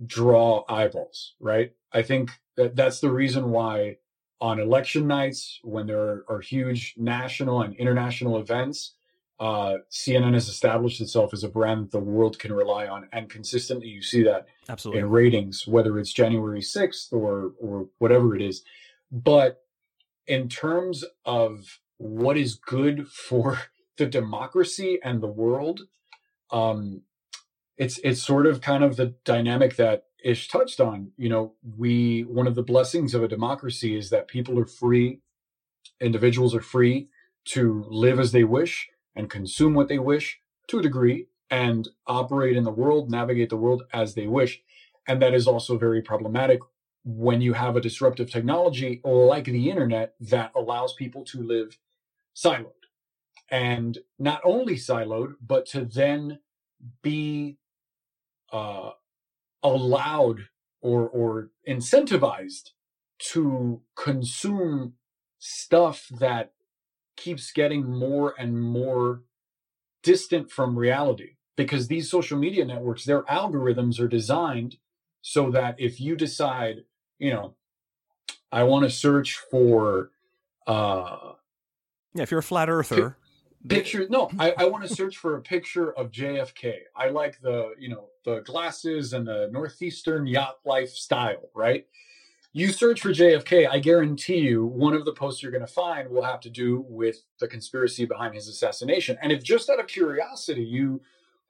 draw 0.05 0.65
eyeballs, 0.69 1.35
right? 1.39 1.73
I 1.93 2.03
think 2.03 2.31
that 2.57 2.75
that's 2.75 3.01
the 3.01 3.11
reason 3.11 3.51
why 3.51 3.97
on 4.41 4.59
election 4.59 5.07
nights, 5.07 5.59
when 5.63 5.87
there 5.87 5.99
are, 5.99 6.25
are 6.29 6.39
huge 6.39 6.93
national 6.97 7.61
and 7.61 7.75
international 7.75 8.37
events, 8.39 8.93
uh, 9.39 9.77
CNN 9.89 10.33
has 10.33 10.49
established 10.49 10.99
itself 10.99 11.33
as 11.33 11.43
a 11.43 11.49
brand 11.49 11.83
that 11.83 11.91
the 11.91 11.99
world 11.99 12.39
can 12.39 12.51
rely 12.51 12.87
on, 12.87 13.07
and 13.13 13.29
consistently 13.29 13.87
you 13.87 14.01
see 14.01 14.21
that 14.23 14.47
Absolutely. 14.67 14.99
in 14.99 15.09
ratings, 15.09 15.65
whether 15.65 15.97
it's 15.97 16.11
January 16.11 16.61
sixth 16.61 17.13
or 17.13 17.53
or 17.61 17.87
whatever 17.99 18.35
it 18.35 18.41
is. 18.41 18.63
But 19.11 19.61
in 20.27 20.49
terms 20.49 21.05
of 21.25 21.79
what 21.97 22.37
is 22.37 22.55
good 22.55 23.07
for 23.07 23.59
the 23.97 24.05
democracy 24.05 24.99
and 25.03 25.21
the 25.21 25.27
world, 25.27 25.81
um, 26.51 27.03
it's 27.77 27.97
it's 28.03 28.21
sort 28.21 28.45
of 28.45 28.59
kind 28.59 28.83
of 28.83 28.97
the 28.97 29.15
dynamic 29.23 29.77
that 29.77 30.03
Ish 30.23 30.47
touched 30.49 30.79
on. 30.79 31.11
You 31.17 31.29
know, 31.29 31.53
we 31.77 32.21
one 32.23 32.47
of 32.47 32.55
the 32.55 32.63
blessings 32.63 33.13
of 33.13 33.23
a 33.23 33.27
democracy 33.27 33.95
is 33.95 34.09
that 34.09 34.27
people 34.27 34.59
are 34.59 34.65
free, 34.65 35.21
individuals 36.01 36.53
are 36.55 36.61
free 36.61 37.09
to 37.45 37.85
live 37.89 38.19
as 38.19 38.31
they 38.31 38.43
wish 38.43 38.89
and 39.15 39.29
consume 39.29 39.73
what 39.73 39.87
they 39.87 39.99
wish 39.99 40.39
to 40.67 40.79
a 40.79 40.83
degree 40.83 41.27
and 41.49 41.87
operate 42.05 42.55
in 42.55 42.63
the 42.63 42.71
world, 42.71 43.09
navigate 43.09 43.49
the 43.49 43.57
world 43.57 43.83
as 43.93 44.13
they 44.13 44.27
wish. 44.27 44.61
And 45.07 45.21
that 45.21 45.33
is 45.33 45.47
also 45.47 45.77
very 45.77 46.01
problematic 46.01 46.59
when 47.03 47.41
you 47.41 47.53
have 47.53 47.75
a 47.75 47.81
disruptive 47.81 48.29
technology 48.29 49.01
like 49.03 49.45
the 49.45 49.69
internet 49.69 50.13
that 50.19 50.51
allows 50.55 50.93
people 50.93 51.23
to 51.25 51.41
live 51.41 51.77
siloed. 52.35 52.73
And 53.49 53.97
not 54.19 54.41
only 54.43 54.75
siloed, 54.75 55.33
but 55.41 55.65
to 55.67 55.85
then 55.85 56.39
be 57.01 57.57
uh, 58.51 58.91
allowed 59.63 60.47
or 60.81 61.07
or 61.07 61.49
incentivized 61.67 62.71
to 63.19 63.81
consume 63.95 64.93
stuff 65.39 66.07
that 66.19 66.53
keeps 67.17 67.51
getting 67.51 67.83
more 67.83 68.33
and 68.37 68.61
more 68.61 69.23
distant 70.03 70.49
from 70.51 70.77
reality. 70.77 71.35
Because 71.57 71.87
these 71.89 72.09
social 72.09 72.37
media 72.39 72.63
networks 72.63 73.03
their 73.03 73.23
algorithms 73.23 73.99
are 73.99 74.07
designed 74.07 74.77
so 75.21 75.51
that 75.51 75.75
if 75.77 75.99
you 75.99 76.15
decide 76.15 76.85
you 77.17 77.31
know 77.33 77.55
i 78.51 78.63
want 78.63 78.85
to 78.85 78.89
search 78.89 79.37
for 79.51 80.11
uh 80.65 81.33
yeah, 82.13 82.23
if 82.23 82.31
you're 82.31 82.39
a 82.39 82.43
flat 82.43 82.69
earther, 82.69 83.17
picture 83.67 84.07
no 84.09 84.29
i, 84.39 84.53
I 84.57 84.65
want 84.65 84.87
to 84.87 84.95
search 84.95 85.17
for 85.17 85.35
a 85.35 85.41
picture 85.41 85.91
of 85.91 86.11
jfk 86.11 86.73
i 86.95 87.09
like 87.09 87.41
the 87.41 87.73
you 87.77 87.89
know 87.89 88.05
the 88.23 88.39
glasses 88.41 89.13
and 89.13 89.27
the 89.27 89.49
northeastern 89.51 90.27
yacht 90.27 90.59
life 90.65 90.91
style 90.91 91.49
right? 91.53 91.85
You 92.53 92.69
search 92.69 93.01
for 93.01 93.09
jfk 93.09 93.67
i 93.69 93.79
guarantee 93.79 94.37
you 94.37 94.65
one 94.65 94.93
of 94.93 95.05
the 95.05 95.13
posts 95.13 95.43
you're 95.43 95.51
going 95.51 95.65
to 95.65 95.71
find 95.71 96.09
will 96.09 96.23
have 96.23 96.39
to 96.41 96.49
do 96.49 96.85
with 96.87 97.23
the 97.39 97.47
conspiracy 97.47 98.05
behind 98.05 98.33
his 98.33 98.47
assassination. 98.47 99.17
And 99.21 99.31
if 99.31 99.43
just 99.43 99.69
out 99.69 99.79
of 99.79 99.87
curiosity 99.87 100.63
you 100.63 101.01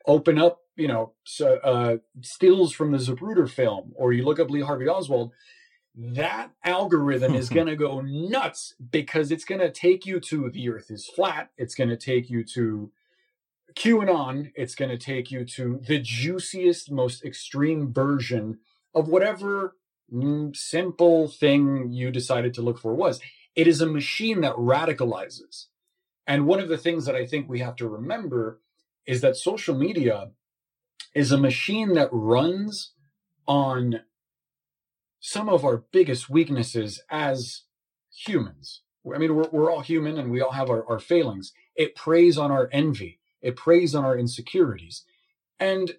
open 0.05 0.39
up 0.39 0.61
you 0.75 0.87
know 0.87 1.13
so, 1.25 1.57
uh, 1.57 1.97
stills 2.21 2.73
from 2.73 2.91
the 2.91 2.97
zapruder 2.97 3.49
film 3.49 3.91
or 3.95 4.13
you 4.13 4.23
look 4.23 4.39
up 4.39 4.49
lee 4.49 4.61
harvey 4.61 4.87
oswald 4.87 5.31
that 5.99 6.51
algorithm 6.63 7.35
is 7.35 7.49
going 7.49 7.67
to 7.67 7.75
go 7.75 8.01
nuts 8.01 8.75
because 8.91 9.31
it's 9.31 9.45
going 9.45 9.61
to 9.61 9.71
take 9.71 10.05
you 10.05 10.19
to 10.21 10.49
the 10.49 10.69
earth 10.69 10.89
is 10.89 11.07
flat. 11.07 11.49
It's 11.57 11.75
going 11.75 11.89
to 11.89 11.97
take 11.97 12.29
you 12.29 12.43
to 12.45 12.91
QAnon. 13.75 14.51
It's 14.55 14.75
going 14.75 14.89
to 14.89 14.97
take 14.97 15.31
you 15.31 15.45
to 15.45 15.81
the 15.85 15.99
juiciest, 15.99 16.91
most 16.91 17.23
extreme 17.23 17.93
version 17.93 18.59
of 18.95 19.07
whatever 19.07 19.75
mm, 20.11 20.55
simple 20.55 21.27
thing 21.27 21.91
you 21.91 22.11
decided 22.11 22.53
to 22.55 22.61
look 22.61 22.79
for 22.79 22.93
was. 22.93 23.19
It 23.55 23.67
is 23.67 23.81
a 23.81 23.85
machine 23.85 24.41
that 24.41 24.55
radicalizes. 24.55 25.65
And 26.25 26.45
one 26.45 26.59
of 26.59 26.69
the 26.69 26.77
things 26.77 27.05
that 27.05 27.15
I 27.15 27.25
think 27.25 27.49
we 27.49 27.59
have 27.59 27.75
to 27.77 27.87
remember 27.87 28.61
is 29.05 29.21
that 29.21 29.35
social 29.35 29.75
media 29.75 30.29
is 31.15 31.31
a 31.31 31.37
machine 31.37 31.93
that 31.93 32.09
runs 32.11 32.93
on 33.47 34.01
some 35.19 35.49
of 35.49 35.65
our 35.65 35.83
biggest 35.91 36.29
weaknesses 36.29 37.01
as 37.09 37.63
humans. 38.11 38.81
I 39.13 39.17
mean, 39.17 39.35
we're, 39.35 39.49
we're 39.51 39.71
all 39.71 39.81
human 39.81 40.17
and 40.17 40.31
we 40.31 40.41
all 40.41 40.51
have 40.51 40.69
our, 40.69 40.85
our 40.89 40.99
failings. 40.99 41.53
It 41.75 41.95
preys 41.95 42.37
on 42.37 42.51
our 42.51 42.69
envy, 42.71 43.19
it 43.41 43.55
preys 43.55 43.95
on 43.95 44.05
our 44.05 44.17
insecurities. 44.17 45.03
And 45.59 45.95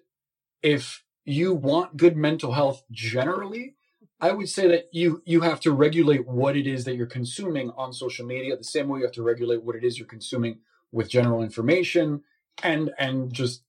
if 0.61 1.03
you 1.25 1.53
want 1.53 1.97
good 1.97 2.15
mental 2.17 2.53
health 2.53 2.83
generally, 2.91 3.75
I 4.19 4.31
would 4.31 4.49
say 4.49 4.67
that 4.67 4.85
you 4.91 5.23
you 5.25 5.41
have 5.41 5.59
to 5.61 5.71
regulate 5.71 6.27
what 6.27 6.55
it 6.55 6.67
is 6.67 6.85
that 6.85 6.95
you're 6.95 7.07
consuming 7.07 7.71
on 7.75 7.91
social 7.91 8.25
media 8.25 8.55
the 8.55 8.63
same 8.63 8.87
way 8.87 8.99
you 8.99 9.05
have 9.05 9.13
to 9.13 9.23
regulate 9.23 9.63
what 9.63 9.75
it 9.75 9.83
is 9.83 9.97
you're 9.97 10.07
consuming 10.07 10.59
with 10.91 11.09
general 11.09 11.41
information 11.41 12.21
and 12.61 12.91
and 12.99 13.33
just 13.33 13.63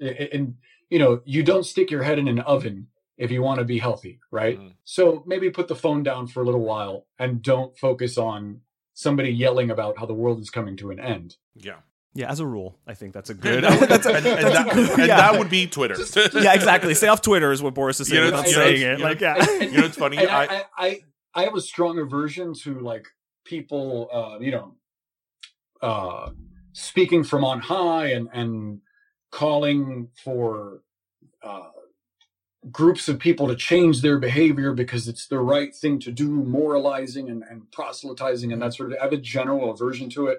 and 0.00 0.54
you 0.88 0.98
know 0.98 1.20
you 1.26 1.42
don't 1.42 1.66
stick 1.66 1.90
your 1.90 2.02
head 2.02 2.18
in 2.18 2.26
an 2.26 2.40
oven 2.40 2.88
if 3.16 3.30
you 3.30 3.42
want 3.42 3.58
to 3.58 3.64
be 3.64 3.78
healthy, 3.78 4.18
right? 4.30 4.58
Mhm. 4.58 4.74
So 4.84 5.22
maybe 5.26 5.50
put 5.50 5.68
the 5.68 5.76
phone 5.76 6.02
down 6.02 6.26
for 6.26 6.42
a 6.42 6.44
little 6.44 6.64
while 6.64 7.06
and 7.18 7.42
don't 7.42 7.76
focus 7.78 8.16
on 8.18 8.62
somebody 8.94 9.30
yelling 9.30 9.70
about 9.70 9.98
how 9.98 10.06
the 10.06 10.14
world 10.14 10.40
is 10.40 10.50
coming 10.50 10.76
to 10.78 10.90
an 10.90 10.98
end. 11.00 11.36
Yeah. 11.54 11.80
Yeah, 12.14 12.30
as 12.30 12.40
a 12.40 12.46
rule, 12.46 12.78
I 12.86 12.92
think 12.92 13.14
that's 13.14 13.30
a 13.30 13.34
good. 13.48 13.64
and, 13.64 13.80
that's 13.88 14.04
a, 14.06 14.14
and 14.14 14.24
that, 14.26 14.76
and 14.76 14.98
yeah. 14.98 15.06
that 15.16 15.38
would 15.38 15.48
be 15.48 15.66
Twitter. 15.66 15.96
yeah, 16.34 16.52
exactly. 16.52 16.94
Stay 16.94 17.08
off 17.08 17.22
Twitter 17.22 17.52
is 17.52 17.62
what 17.62 17.72
Boris 17.74 18.00
is 18.00 18.08
saying 18.08 18.24
You 18.24 18.30
know, 18.30 18.36
without 18.36 18.50
you 18.50 18.56
know, 18.56 18.64
saying 18.64 18.80
you 18.82 18.88
it. 18.88 18.98
know, 18.98 19.04
Like, 19.04 19.20
yeah. 19.20 19.60
you 19.60 19.78
know, 19.78 19.84
it's 19.86 19.96
funny. 19.96 20.18
I, 20.26 20.44
I, 20.44 20.46
I, 20.46 20.64
I, 20.76 21.00
I 21.34 21.44
have 21.44 21.54
a 21.54 21.60
strong 21.62 21.98
aversion 21.98 22.52
to 22.64 22.80
like 22.80 23.06
people, 23.44 24.08
uh, 24.12 24.38
you 24.44 24.50
know, 24.50 24.74
uh, 25.80 26.30
speaking 26.72 27.24
from 27.24 27.44
on 27.44 27.60
high 27.60 28.08
and 28.08 28.28
and 28.32 28.80
calling 29.30 30.08
for 30.22 30.82
uh, 31.42 31.70
groups 32.70 33.08
of 33.08 33.18
people 33.18 33.48
to 33.48 33.56
change 33.56 34.02
their 34.02 34.18
behavior 34.18 34.72
because 34.72 35.08
it's 35.08 35.26
the 35.26 35.40
right 35.40 35.74
thing 35.74 35.98
to 36.00 36.12
do, 36.12 36.30
moralizing 36.30 37.28
and, 37.28 37.42
and 37.50 37.70
proselytizing 37.72 38.52
and 38.52 38.62
that 38.62 38.74
sort 38.74 38.92
of. 38.92 38.98
I 38.98 39.04
have 39.04 39.12
a 39.12 39.16
general 39.16 39.70
aversion 39.70 40.08
to 40.10 40.28
it. 40.28 40.38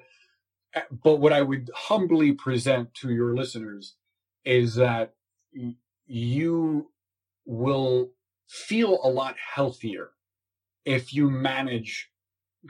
But 1.03 1.17
what 1.17 1.33
I 1.33 1.41
would 1.41 1.69
humbly 1.75 2.31
present 2.31 2.93
to 2.95 3.11
your 3.11 3.35
listeners 3.35 3.95
is 4.43 4.75
that 4.75 5.13
you 6.07 6.89
will 7.45 8.11
feel 8.47 8.99
a 9.03 9.09
lot 9.09 9.35
healthier 9.53 10.11
if 10.85 11.13
you 11.13 11.29
manage 11.29 12.09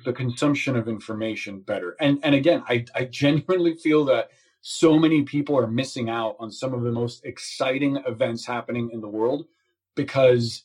the 0.05 0.13
consumption 0.13 0.75
of 0.75 0.87
information 0.87 1.61
better. 1.61 1.95
And 1.99 2.19
and 2.23 2.35
again, 2.35 2.63
I, 2.67 2.85
I 2.95 3.05
genuinely 3.05 3.75
feel 3.75 4.05
that 4.05 4.29
so 4.65 4.97
many 4.97 5.23
people 5.23 5.57
are 5.57 5.67
missing 5.67 6.09
out 6.09 6.37
on 6.39 6.49
some 6.49 6.73
of 6.73 6.83
the 6.83 6.91
most 6.91 7.25
exciting 7.25 7.97
events 8.07 8.45
happening 8.45 8.89
in 8.93 9.01
the 9.01 9.09
world 9.09 9.45
because 9.93 10.63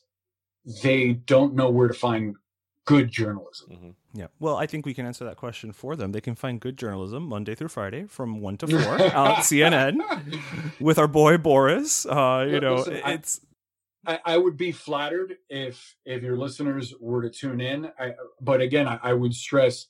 they 0.83 1.11
don't 1.11 1.53
know 1.53 1.69
where 1.69 1.89
to 1.89 1.93
find 1.93 2.37
good 2.85 3.11
journalism. 3.11 3.69
Mhm. 3.69 3.95
Yeah. 4.13 4.27
Well, 4.39 4.55
I 4.55 4.67
think 4.67 4.85
we 4.85 4.93
can 4.93 5.05
answer 5.05 5.25
that 5.25 5.35
question 5.35 5.73
for 5.73 5.97
them. 5.97 6.13
They 6.13 6.21
can 6.21 6.33
find 6.33 6.61
good 6.61 6.77
journalism 6.77 7.23
Monday 7.23 7.55
through 7.55 7.67
Friday 7.67 8.05
from 8.05 8.39
1 8.39 8.57
to 8.59 8.67
4 8.67 8.79
on 9.15 9.35
CNN 9.43 9.99
with 10.79 10.97
our 10.97 11.07
boy 11.07 11.37
Boris. 11.37 12.05
Uh, 12.05 12.47
you 12.49 12.61
know, 12.61 12.75
Listen, 12.75 13.01
it's 13.05 13.41
I, 14.07 14.19
I 14.25 14.37
would 14.37 14.55
be 14.55 14.71
flattered 14.71 15.35
if 15.49 15.97
if 16.05 16.23
your 16.23 16.37
listeners 16.37 16.93
were 17.01 17.21
to 17.21 17.29
tune 17.29 17.59
in. 17.59 17.91
I, 17.99 18.13
but 18.39 18.61
again, 18.61 18.87
I, 18.87 18.97
I 19.03 19.13
would 19.13 19.33
stress 19.33 19.87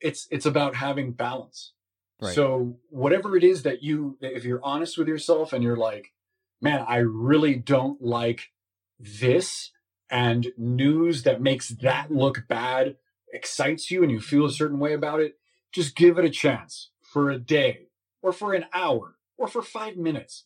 it's 0.00 0.28
it's 0.30 0.46
about 0.46 0.76
having 0.76 1.10
balance. 1.10 1.72
Right. 2.20 2.34
So 2.34 2.78
whatever 2.90 3.36
it 3.36 3.44
is 3.44 3.62
that 3.62 3.82
you, 3.82 4.18
if 4.20 4.44
you're 4.44 4.64
honest 4.64 4.98
with 4.98 5.08
yourself 5.08 5.52
and 5.52 5.62
you're 5.62 5.76
like, 5.76 6.12
man, 6.60 6.84
I 6.88 6.96
really 6.98 7.54
don't 7.54 8.02
like 8.02 8.50
this, 8.98 9.70
and 10.10 10.48
news 10.56 11.22
that 11.22 11.40
makes 11.40 11.68
that 11.68 12.10
look 12.10 12.44
bad 12.48 12.96
excites 13.32 13.90
you 13.90 14.02
and 14.02 14.10
you 14.10 14.20
feel 14.20 14.46
a 14.46 14.50
certain 14.50 14.78
way 14.78 14.94
about 14.94 15.20
it, 15.20 15.38
just 15.72 15.94
give 15.94 16.18
it 16.18 16.24
a 16.24 16.30
chance 16.30 16.90
for 17.02 17.30
a 17.30 17.38
day 17.38 17.88
or 18.22 18.32
for 18.32 18.54
an 18.54 18.64
hour 18.72 19.16
or 19.36 19.46
for 19.46 19.62
five 19.62 19.96
minutes. 19.96 20.44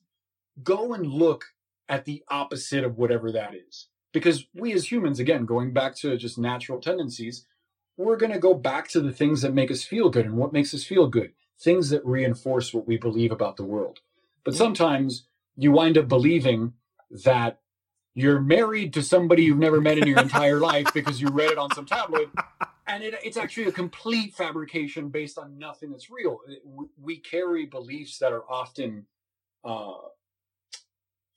Go 0.63 0.93
and 0.93 1.07
look 1.07 1.47
at 1.89 2.05
the 2.05 2.23
opposite 2.29 2.85
of 2.85 2.99
whatever 2.99 3.31
that 3.33 3.55
is. 3.55 3.89
Because 4.13 4.47
we 4.55 4.73
as 4.73 4.91
humans, 4.91 5.19
again, 5.19 5.47
going 5.47 5.73
back 5.73 5.95
to 5.97 6.17
just 6.17 6.39
natural 6.39 6.81
tendencies, 6.81 7.47
we're 7.97 8.17
going 8.17 8.33
to 8.33 8.39
go 8.39 8.53
back 8.53 8.89
to 8.89 9.01
the 9.01 9.13
things 9.13 9.43
that 9.43 9.55
make 9.55 9.71
us 9.71 9.85
feel 9.85 10.11
good 10.11 10.27
and 10.27 10.37
what 10.37 10.53
makes 10.53 10.75
us 10.75 10.85
feel 10.85 11.07
good, 11.07 11.33
things 11.63 11.91
that 11.91 12.05
reinforce 12.07 12.75
what 12.75 12.87
we 12.89 12.97
believe 12.99 13.33
about 13.33 13.57
the 13.57 13.65
world. 13.65 14.01
But 14.45 14.55
sometimes 14.55 15.27
you 15.57 15.73
wind 15.73 15.99
up 15.99 16.09
believing 16.09 16.75
that 17.25 17.61
you're 18.15 18.41
married 18.41 18.95
to 18.95 19.03
somebody 19.03 19.45
you've 19.45 19.59
never 19.59 19.81
met 19.81 19.99
in 19.99 20.07
your 20.09 20.21
entire 20.21 20.61
life 20.73 20.93
because 20.95 21.21
you 21.21 21.29
read 21.29 21.51
it 21.53 21.59
on 21.59 21.71
some 21.75 21.87
tabloid. 21.87 22.31
And 22.87 23.05
it, 23.05 23.15
it's 23.25 23.37
actually 23.39 23.69
a 23.69 23.73
complete 23.73 24.35
fabrication 24.35 25.11
based 25.11 25.39
on 25.39 25.59
nothing 25.59 25.93
that's 25.93 26.11
real. 26.11 26.41
It- 26.49 26.63
we- 26.65 26.89
we 27.01 27.19
carry 27.19 27.67
beliefs 27.67 28.19
that 28.19 28.33
are 28.33 28.45
often 28.51 29.07
uh, 29.65 29.95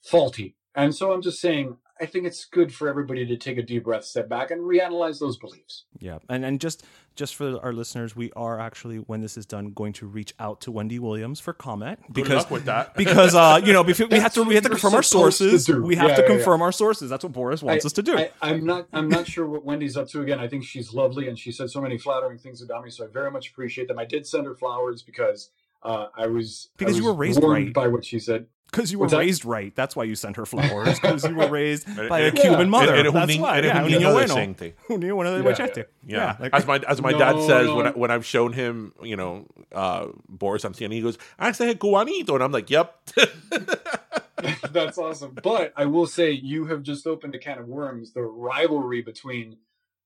faulty. 0.04 0.56
And 0.74 0.94
so 0.94 1.12
I'm 1.12 1.22
just 1.22 1.40
saying, 1.40 1.78
I 2.00 2.06
think 2.06 2.26
it's 2.26 2.44
good 2.44 2.74
for 2.74 2.88
everybody 2.88 3.24
to 3.26 3.36
take 3.36 3.56
a 3.58 3.62
deep 3.62 3.84
breath, 3.84 4.04
step 4.04 4.28
back, 4.28 4.50
and 4.50 4.60
reanalyze 4.62 5.18
those 5.18 5.36
beliefs. 5.38 5.84
Yeah, 5.98 6.18
and 6.28 6.44
and 6.44 6.60
just 6.60 6.84
just 7.14 7.34
for 7.34 7.58
our 7.64 7.72
listeners, 7.72 8.14
we 8.14 8.30
are 8.36 8.60
actually 8.60 8.98
when 8.98 9.22
this 9.22 9.38
is 9.38 9.46
done 9.46 9.72
going 9.72 9.94
to 9.94 10.06
reach 10.06 10.34
out 10.38 10.60
to 10.62 10.70
Wendy 10.70 10.98
Williams 10.98 11.40
for 11.40 11.54
comment 11.54 12.00
Good 12.06 12.14
because 12.14 12.36
luck 12.44 12.50
with 12.50 12.64
that. 12.66 12.94
because 12.96 13.34
uh 13.34 13.60
you 13.64 13.72
know 13.72 13.82
bef- 13.82 14.10
we 14.10 14.18
have 14.18 14.34
to 14.34 14.42
we 14.42 14.54
have 14.54 14.64
to 14.64 14.68
confirm 14.70 14.94
our 14.94 15.02
sources. 15.02 15.68
We 15.68 15.96
have 15.96 16.10
Yeah, 16.10 16.16
to 16.16 16.22
yeah, 16.22 16.28
yeah. 16.28 16.34
confirm 16.36 16.62
our 16.62 16.72
sources. 16.72 17.08
That's 17.08 17.24
what 17.24 17.32
Boris 17.32 17.62
wants 17.62 17.86
us 17.86 17.92
to 17.94 18.02
do. 18.02 18.18
I, 18.18 18.30
I'm 18.42 18.64
not. 18.66 18.88
I'm 18.92 19.08
not 19.08 19.26
sure 19.26 19.46
what 19.46 19.64
Wendy's 19.64 19.96
up 19.96 20.08
to. 20.08 20.20
Again, 20.20 20.38
I 20.38 20.48
think 20.48 20.64
she's 20.64 20.92
lovely, 20.92 21.28
and 21.28 21.38
she 21.38 21.50
said 21.52 21.70
so 21.70 21.80
many 21.80 21.96
flattering 21.98 22.38
things 22.38 22.60
about 22.62 22.84
me. 22.84 22.90
So 22.90 23.04
I 23.04 23.08
very 23.08 23.30
much 23.30 23.50
appreciate 23.50 23.88
them. 23.88 23.98
I 23.98 24.04
did 24.04 24.26
send 24.26 24.44
her 24.46 24.54
flowers 24.54 25.02
because 25.02 25.50
uh, 25.82 26.08
I 26.16 26.26
was 26.26 26.68
I 26.72 26.76
Because 26.78 26.98
you 26.98 27.04
were 27.04 27.14
raised 27.14 27.40
warmed 27.40 27.66
right. 27.66 27.72
by 27.74 27.88
what 27.88 28.04
she 28.04 28.18
said. 28.18 28.46
Because 28.70 28.92
you 28.92 28.98
were 28.98 29.08
that? 29.08 29.18
raised 29.18 29.44
right. 29.44 29.74
That's 29.74 29.94
why 29.96 30.04
you 30.04 30.14
sent 30.16 30.36
her 30.36 30.44
flowers. 30.44 30.98
Because 31.00 31.24
you 31.24 31.34
were 31.36 31.48
raised 31.60 31.86
by 32.08 32.20
a 32.20 32.32
Cuban 32.32 32.68
mother. 32.68 32.94
Era 32.94 33.08
un 33.08 33.14
That's 33.14 33.28
ni- 33.28 33.40
why. 33.40 33.58
era 33.58 33.66
Yeah, 33.68 33.78
un 33.78 33.84
un 33.84 33.90
niño 33.92 33.98
niño 34.00 34.12
bueno. 34.12 34.34
decente. 34.34 34.74
Un 34.90 35.00
niño 35.00 35.14
bueno 35.14 35.30
de 35.32 35.38
Yeah, 35.42 35.50
machete. 35.50 35.84
Yeah, 36.06 36.36
like- 36.40 36.52
as 36.54 36.66
my 36.66 36.78
as 36.86 37.00
my 37.00 37.12
No, 37.12 37.18
dad 37.18 37.40
says 37.46 37.66
no. 37.66 37.76
when 37.76 37.86
I, 37.86 37.90
when 37.92 38.10
I've 38.10 38.26
shown 38.26 38.52
him, 38.52 38.92
you 39.02 39.16
know, 39.16 39.46
uh, 39.72 40.08
Boris 40.28 40.64
on 40.64 40.74
CNN, 40.74 40.92
he 40.92 41.00
goes, 41.00 41.16
"I 41.38 41.52
said 41.52 41.78
cubanito," 41.78 42.34
and 42.34 42.42
I'm 42.44 42.52
like, 42.52 42.68
"Yep." 42.68 42.94
That's 44.72 44.98
awesome. 44.98 45.36
But 45.42 45.72
I 45.76 45.86
will 45.86 46.06
say, 46.06 46.30
you 46.30 46.66
have 46.66 46.82
just 46.82 47.06
opened 47.06 47.34
a 47.34 47.38
can 47.38 47.58
of 47.58 47.66
worms. 47.68 48.12
The 48.12 48.22
rivalry 48.22 49.00
between 49.00 49.56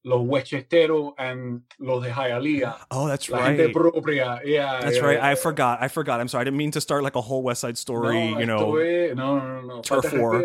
los 0.05 0.27
huechetero 0.27 1.13
and 1.19 1.63
los 1.79 2.03
de 2.03 2.11
Hialeah. 2.11 2.75
oh, 2.91 3.07
that's 3.07 3.29
La 3.29 3.47
gente 3.47 3.65
right. 3.67 3.75
propia. 3.75 4.41
Yeah, 4.45 4.81
That's 4.81 4.97
yeah, 4.97 5.03
right. 5.05 5.19
yeah. 5.19 5.27
I 5.27 5.35
forgot. 5.35 5.83
I 5.83 5.89
forgot. 5.89 6.21
I'm 6.21 6.29
sorry. 6.29 6.43
I 6.43 6.45
didn't 6.45 6.57
mean 6.57 6.71
to 6.73 6.81
start 6.81 7.03
like 7.03 7.17
a 7.17 7.21
whole 7.21 7.43
West 7.43 7.61
Side 7.61 7.77
Story. 7.77 8.31
No, 8.33 8.39
you 8.39 8.47
know. 8.47 8.77
es- 8.77 9.15
no, 9.17 9.39
no, 9.39 9.61
no, 9.61 9.67
no. 9.77 9.81
Turf 9.83 10.13
war. 10.15 10.43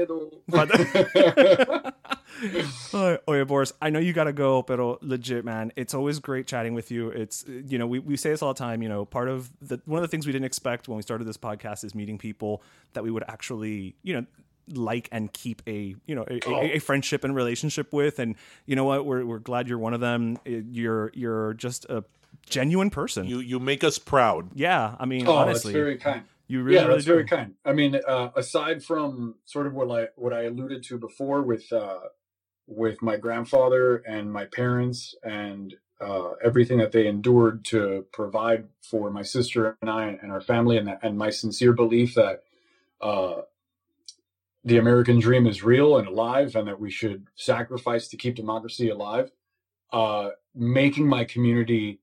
Oye, 2.93 3.17
oye, 3.29 3.43
Boris, 3.45 3.71
I 3.81 3.89
know 3.89 3.99
you 3.99 4.11
gotta 4.11 4.33
go, 4.33 4.61
pero 4.61 4.97
legit, 5.01 5.45
man, 5.45 5.71
it's 5.77 5.93
always 5.93 6.19
great 6.19 6.47
chatting 6.47 6.73
with 6.73 6.91
you. 6.91 7.09
It's 7.09 7.45
you 7.47 7.77
know, 7.77 7.87
we, 7.87 7.99
we 7.99 8.17
say 8.17 8.29
this 8.31 8.41
all 8.41 8.53
the 8.53 8.57
time. 8.57 8.81
You 8.83 8.89
know, 8.89 9.05
part 9.05 9.29
of 9.29 9.49
the 9.61 9.79
one 9.85 9.99
of 9.99 10.01
the 10.01 10.09
things 10.09 10.25
we 10.25 10.33
didn't 10.33 10.45
expect 10.45 10.87
when 10.89 10.97
we 10.97 11.01
started 11.01 11.25
this 11.27 11.37
podcast 11.37 11.85
is 11.85 11.95
meeting 11.95 12.17
people 12.17 12.61
that 12.93 13.03
we 13.03 13.11
would 13.11 13.23
actually, 13.29 13.95
you 14.03 14.15
know, 14.15 14.25
like 14.73 15.09
and 15.11 15.31
keep 15.33 15.61
a 15.67 15.95
you 16.05 16.15
know 16.15 16.25
a, 16.29 16.39
a, 16.49 16.75
a 16.75 16.79
friendship 16.79 17.23
and 17.23 17.35
relationship 17.35 17.93
with. 17.93 18.19
And 18.19 18.35
you 18.65 18.75
know 18.75 18.85
what, 18.85 19.05
we're 19.05 19.25
we're 19.25 19.39
glad 19.39 19.67
you're 19.67 19.79
one 19.79 19.93
of 19.93 19.99
them. 19.99 20.37
You're 20.45 21.11
you're 21.13 21.53
just 21.53 21.85
a 21.85 22.03
genuine 22.45 22.89
person. 22.89 23.25
you 23.25 23.39
you 23.39 23.59
make 23.59 23.83
us 23.83 23.97
proud. 23.97 24.49
yeah, 24.53 24.95
I 24.99 25.05
mean, 25.05 25.27
oh, 25.27 25.33
honestly, 25.33 25.73
that's 25.73 25.79
very 25.79 25.97
kind. 25.97 26.23
you 26.47 26.61
really, 26.61 26.75
yeah, 26.75 26.83
really 26.83 26.95
that's 26.95 27.05
do. 27.05 27.11
very 27.13 27.25
kind. 27.25 27.53
I 27.65 27.73
mean, 27.73 27.99
uh, 28.07 28.29
aside 28.35 28.83
from 28.83 29.35
sort 29.45 29.67
of 29.67 29.73
what 29.73 29.91
I 29.91 30.07
what 30.15 30.33
I 30.33 30.43
alluded 30.43 30.83
to 30.83 30.97
before 30.97 31.41
with 31.41 31.71
uh, 31.71 31.99
with 32.67 33.01
my 33.01 33.17
grandfather 33.17 33.97
and 33.97 34.31
my 34.31 34.45
parents 34.45 35.15
and 35.23 35.75
uh, 36.01 36.31
everything 36.43 36.77
that 36.79 36.91
they 36.91 37.07
endured 37.07 37.63
to 37.65 38.05
provide 38.11 38.65
for 38.81 39.09
my 39.09 39.21
sister 39.21 39.77
and 39.81 39.89
I 39.89 40.17
and 40.21 40.31
our 40.31 40.41
family, 40.41 40.77
and 40.77 40.97
and 41.01 41.17
my 41.17 41.29
sincere 41.29 41.73
belief 41.73 42.15
that 42.15 42.43
uh, 43.01 43.41
the 44.65 44.79
American 44.79 45.19
dream 45.19 45.47
is 45.47 45.63
real 45.63 45.97
and 45.97 46.07
alive, 46.07 46.55
and 46.55 46.67
that 46.69 46.79
we 46.81 46.91
should 46.91 47.27
sacrifice 47.35 48.09
to 48.09 48.17
keep 48.17 48.35
democracy 48.35 48.89
alive. 48.89 49.31
Uh, 49.93 50.31
making 50.55 51.07
my 51.07 51.25
community 51.25 51.99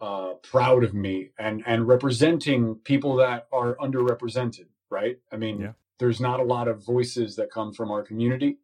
uh, 0.00 0.34
proud 0.42 0.84
of 0.84 0.94
me 0.94 1.30
and 1.38 1.62
and 1.66 1.88
representing 1.88 2.76
people 2.84 3.16
that 3.16 3.46
are 3.52 3.76
underrepresented. 3.76 4.66
Right? 4.90 5.18
I 5.32 5.36
mean, 5.36 5.60
Yeah. 5.60 5.72
there's 5.98 6.20
not 6.20 6.40
a 6.40 6.44
lot 6.44 6.68
of 6.68 6.84
voices 6.84 7.36
that 7.36 7.50
come 7.50 7.72
from 7.72 7.90
our 7.90 8.02
community 8.02 8.58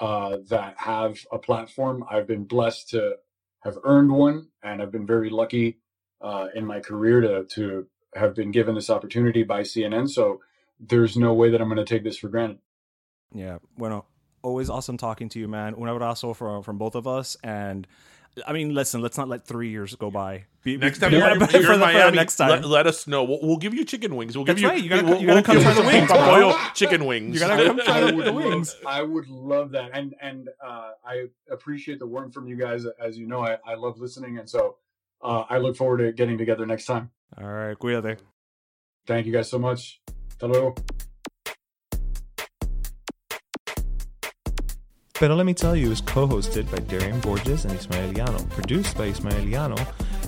uh, 0.00 0.38
that 0.48 0.74
have 0.78 1.18
a 1.32 1.38
platform. 1.38 2.04
I've 2.10 2.26
been 2.26 2.44
blessed 2.44 2.90
to 2.90 3.16
have 3.60 3.78
earned 3.84 4.10
one, 4.12 4.48
and 4.62 4.82
I've 4.82 4.92
been 4.92 5.06
very 5.06 5.30
lucky 5.30 5.78
uh, 6.20 6.48
in 6.54 6.64
my 6.66 6.80
career 6.80 7.20
to 7.22 7.44
to 7.44 7.86
have 8.14 8.34
been 8.34 8.52
given 8.52 8.74
this 8.74 8.90
opportunity 8.90 9.42
by 9.42 9.62
CNN. 9.62 10.08
So 10.08 10.40
there's 10.78 11.16
no 11.16 11.34
way 11.34 11.50
that 11.50 11.60
I'm 11.60 11.68
going 11.68 11.84
to 11.84 11.84
take 11.94 12.04
this 12.04 12.18
for 12.18 12.28
granted. 12.28 12.58
Yeah. 13.34 13.58
Bueno, 13.76 14.04
always 14.42 14.70
awesome 14.70 14.96
talking 14.96 15.28
to 15.30 15.38
you, 15.38 15.48
man. 15.48 15.74
Un 15.74 15.82
abrazo 15.88 16.34
from 16.34 16.62
from 16.62 16.78
both 16.78 16.94
of 16.94 17.06
us. 17.06 17.36
And 17.42 17.86
I 18.46 18.52
mean, 18.52 18.72
listen, 18.74 19.00
let's 19.02 19.18
not 19.18 19.28
let 19.28 19.46
three 19.46 19.70
years 19.70 19.94
go 19.96 20.10
by. 20.10 20.44
Be, 20.62 20.76
be- 20.76 20.84
Next 20.86 20.98
time 21.00 21.10
be- 21.10 21.16
you're, 21.16 21.28
for 21.28 21.50
you're 21.52 21.62
the- 21.62 21.72
in 21.74 21.80
the 21.80 21.86
Miami, 21.86 22.16
next 22.16 22.36
time. 22.36 22.50
Let, 22.50 22.64
let 22.64 22.86
us 22.86 23.06
know. 23.06 23.24
We'll, 23.24 23.40
we'll 23.42 23.56
give 23.56 23.74
you 23.74 23.84
chicken 23.84 24.14
wings. 24.14 24.36
We'll 24.36 24.44
That's 24.44 24.60
give 24.60 24.62
you. 24.64 24.68
right. 24.68 24.82
You 24.82 24.88
gotta- 24.90 25.04
we'll, 25.06 25.20
you 25.20 25.26
gotta 25.26 25.36
we'll 25.38 25.42
come 25.44 25.54
give 25.56 25.64
try 25.64 25.74
the 25.74 25.82
wings, 25.82 26.10
Pollo 26.10 26.50
bro. 26.52 26.58
chicken 26.74 27.04
wings. 27.06 27.34
You 27.34 27.40
gotta 27.40 27.64
come 27.66 27.78
try 27.80 27.96
I 27.98 28.00
the- 28.10 28.14
would 28.16 28.26
love, 28.26 28.34
wings. 28.44 28.76
I 28.86 29.02
would 29.02 29.28
love 29.28 29.70
that, 29.72 29.90
and 29.94 30.14
and 30.20 30.48
uh, 30.64 30.90
I 31.04 31.26
appreciate 31.50 31.98
the 31.98 32.06
warmth 32.06 32.32
from 32.34 32.46
you 32.48 32.56
guys. 32.56 32.86
As 33.02 33.18
you 33.18 33.26
know, 33.26 33.40
I, 33.44 33.58
I 33.66 33.74
love 33.74 33.98
listening, 33.98 34.38
and 34.38 34.48
so 34.48 34.76
uh, 35.22 35.44
I 35.50 35.58
look 35.58 35.76
forward 35.76 35.98
to 35.98 36.12
getting 36.12 36.38
together 36.38 36.64
next 36.66 36.84
time. 36.86 37.10
All 37.36 37.46
right. 37.46 37.76
Cuídate. 37.78 38.18
Thank 39.06 39.26
you 39.26 39.32
guys 39.32 39.48
so 39.50 39.58
much. 39.58 40.00
Hasta 40.30 40.46
luego. 40.46 40.74
Pero 45.18 45.34
Let 45.34 45.46
Me 45.46 45.52
Tell 45.54 45.74
You 45.74 45.90
is 45.90 46.00
co 46.00 46.28
hosted 46.28 46.70
by 46.70 46.78
Darian 46.78 47.18
Borges 47.18 47.64
and 47.64 47.76
Ismaeliano, 47.76 48.48
produced 48.50 48.96
by 48.96 49.10
Ismaeliano, 49.10 49.76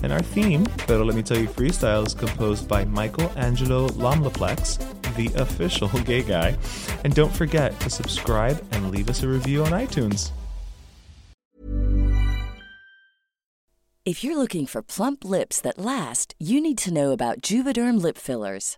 And 0.03 0.11
our 0.11 0.19
theme, 0.21 0.65
Pero 0.79 1.05
Let 1.05 1.15
Me 1.15 1.23
Tell 1.23 1.37
You 1.37 1.47
Freestyle, 1.47 2.05
is 2.05 2.13
composed 2.13 2.67
by 2.67 2.83
Michael 2.83 3.31
Angelo 3.37 3.87
Lomlaplex, 3.89 4.79
the 5.15 5.31
official 5.41 5.87
gay 6.05 6.23
guy. 6.23 6.57
And 7.05 7.15
don't 7.15 7.33
forget 7.33 7.79
to 7.79 7.89
subscribe 7.89 8.61
and 8.73 8.91
leave 8.91 9.09
us 9.09 9.23
a 9.23 9.29
review 9.29 9.63
on 9.63 9.69
iTunes. 9.71 10.31
If 14.03 14.25
you're 14.25 14.35
looking 14.35 14.65
for 14.65 14.81
plump 14.81 15.23
lips 15.23 15.61
that 15.61 15.77
last, 15.79 16.35
you 16.37 16.59
need 16.59 16.77
to 16.79 16.91
know 16.91 17.11
about 17.11 17.41
Juvederm 17.41 18.01
lip 18.01 18.17
fillers. 18.17 18.77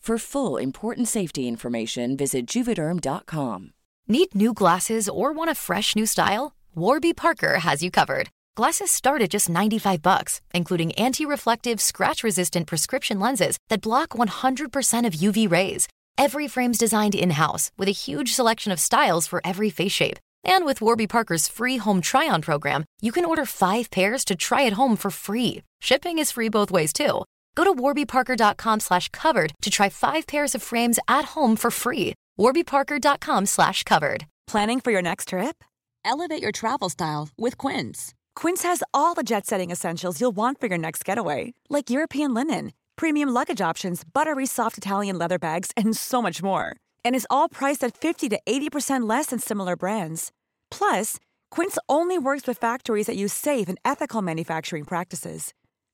For 0.00 0.16
full 0.16 0.56
important 0.56 1.08
safety 1.08 1.46
information, 1.46 2.16
visit 2.16 2.46
juvederm.com. 2.46 3.72
Need 4.08 4.34
new 4.34 4.54
glasses 4.54 5.10
or 5.10 5.30
want 5.30 5.50
a 5.50 5.54
fresh 5.54 5.94
new 5.94 6.06
style? 6.06 6.56
Warby 6.74 7.12
Parker 7.12 7.58
has 7.58 7.82
you 7.82 7.90
covered. 7.90 8.30
Glasses 8.56 8.90
start 8.90 9.20
at 9.20 9.30
just 9.30 9.50
95 9.50 10.00
bucks, 10.00 10.40
including 10.54 10.92
anti-reflective, 10.92 11.82
scratch-resistant 11.82 12.66
prescription 12.66 13.20
lenses 13.20 13.58
that 13.68 13.82
block 13.82 14.10
100% 14.10 15.06
of 15.06 15.12
UV 15.12 15.50
rays. 15.50 15.86
Every 16.16 16.48
frame's 16.48 16.78
designed 16.78 17.14
in-house 17.14 17.70
with 17.76 17.88
a 17.88 17.92
huge 17.92 18.32
selection 18.32 18.72
of 18.72 18.80
styles 18.80 19.26
for 19.26 19.42
every 19.44 19.68
face 19.68 19.92
shape. 19.92 20.18
And 20.44 20.64
with 20.64 20.80
Warby 20.80 21.08
Parker's 21.08 21.46
free 21.46 21.76
home 21.76 22.00
try-on 22.00 22.40
program, 22.40 22.86
you 23.02 23.12
can 23.12 23.26
order 23.26 23.44
five 23.44 23.90
pairs 23.90 24.24
to 24.24 24.34
try 24.34 24.64
at 24.64 24.72
home 24.72 24.96
for 24.96 25.10
free. 25.10 25.62
Shipping 25.82 26.18
is 26.18 26.32
free 26.32 26.48
both 26.48 26.70
ways 26.70 26.94
too. 26.94 27.22
Go 27.60 27.64
to 27.64 27.82
warbyparker.com 27.82 28.80
slash 28.80 29.10
covered 29.10 29.52
to 29.60 29.68
try 29.68 29.90
five 29.90 30.26
pairs 30.26 30.54
of 30.54 30.62
frames 30.62 30.98
at 31.08 31.36
home 31.36 31.56
for 31.56 31.70
free. 31.70 32.14
warbyparker.com 32.38 33.44
slash 33.44 33.82
covered. 33.82 34.26
Planning 34.46 34.80
for 34.80 34.92
your 34.92 35.02
next 35.02 35.28
trip? 35.28 35.62
Elevate 36.02 36.40
your 36.40 36.52
travel 36.52 36.88
style 36.88 37.28
with 37.36 37.58
Quince. 37.58 38.14
Quince 38.34 38.62
has 38.62 38.82
all 38.94 39.12
the 39.12 39.22
jet-setting 39.22 39.70
essentials 39.70 40.22
you'll 40.22 40.30
want 40.34 40.58
for 40.58 40.68
your 40.68 40.78
next 40.78 41.04
getaway, 41.04 41.52
like 41.68 41.90
European 41.90 42.32
linen, 42.32 42.72
premium 42.96 43.28
luggage 43.28 43.60
options, 43.60 44.04
buttery 44.04 44.46
soft 44.46 44.78
Italian 44.78 45.18
leather 45.18 45.38
bags, 45.38 45.70
and 45.76 45.94
so 45.94 46.22
much 46.22 46.42
more. 46.42 46.76
And 47.04 47.14
is 47.14 47.26
all 47.28 47.50
priced 47.50 47.84
at 47.84 47.94
50 47.94 48.30
to 48.30 48.40
80% 48.48 49.06
less 49.06 49.26
than 49.26 49.38
similar 49.38 49.76
brands. 49.76 50.32
Plus, 50.70 51.18
Quince 51.50 51.76
only 51.90 52.16
works 52.16 52.46
with 52.46 52.56
factories 52.56 53.06
that 53.06 53.16
use 53.16 53.34
safe 53.34 53.68
and 53.68 53.76
ethical 53.84 54.22
manufacturing 54.22 54.84
practices. 54.84 55.52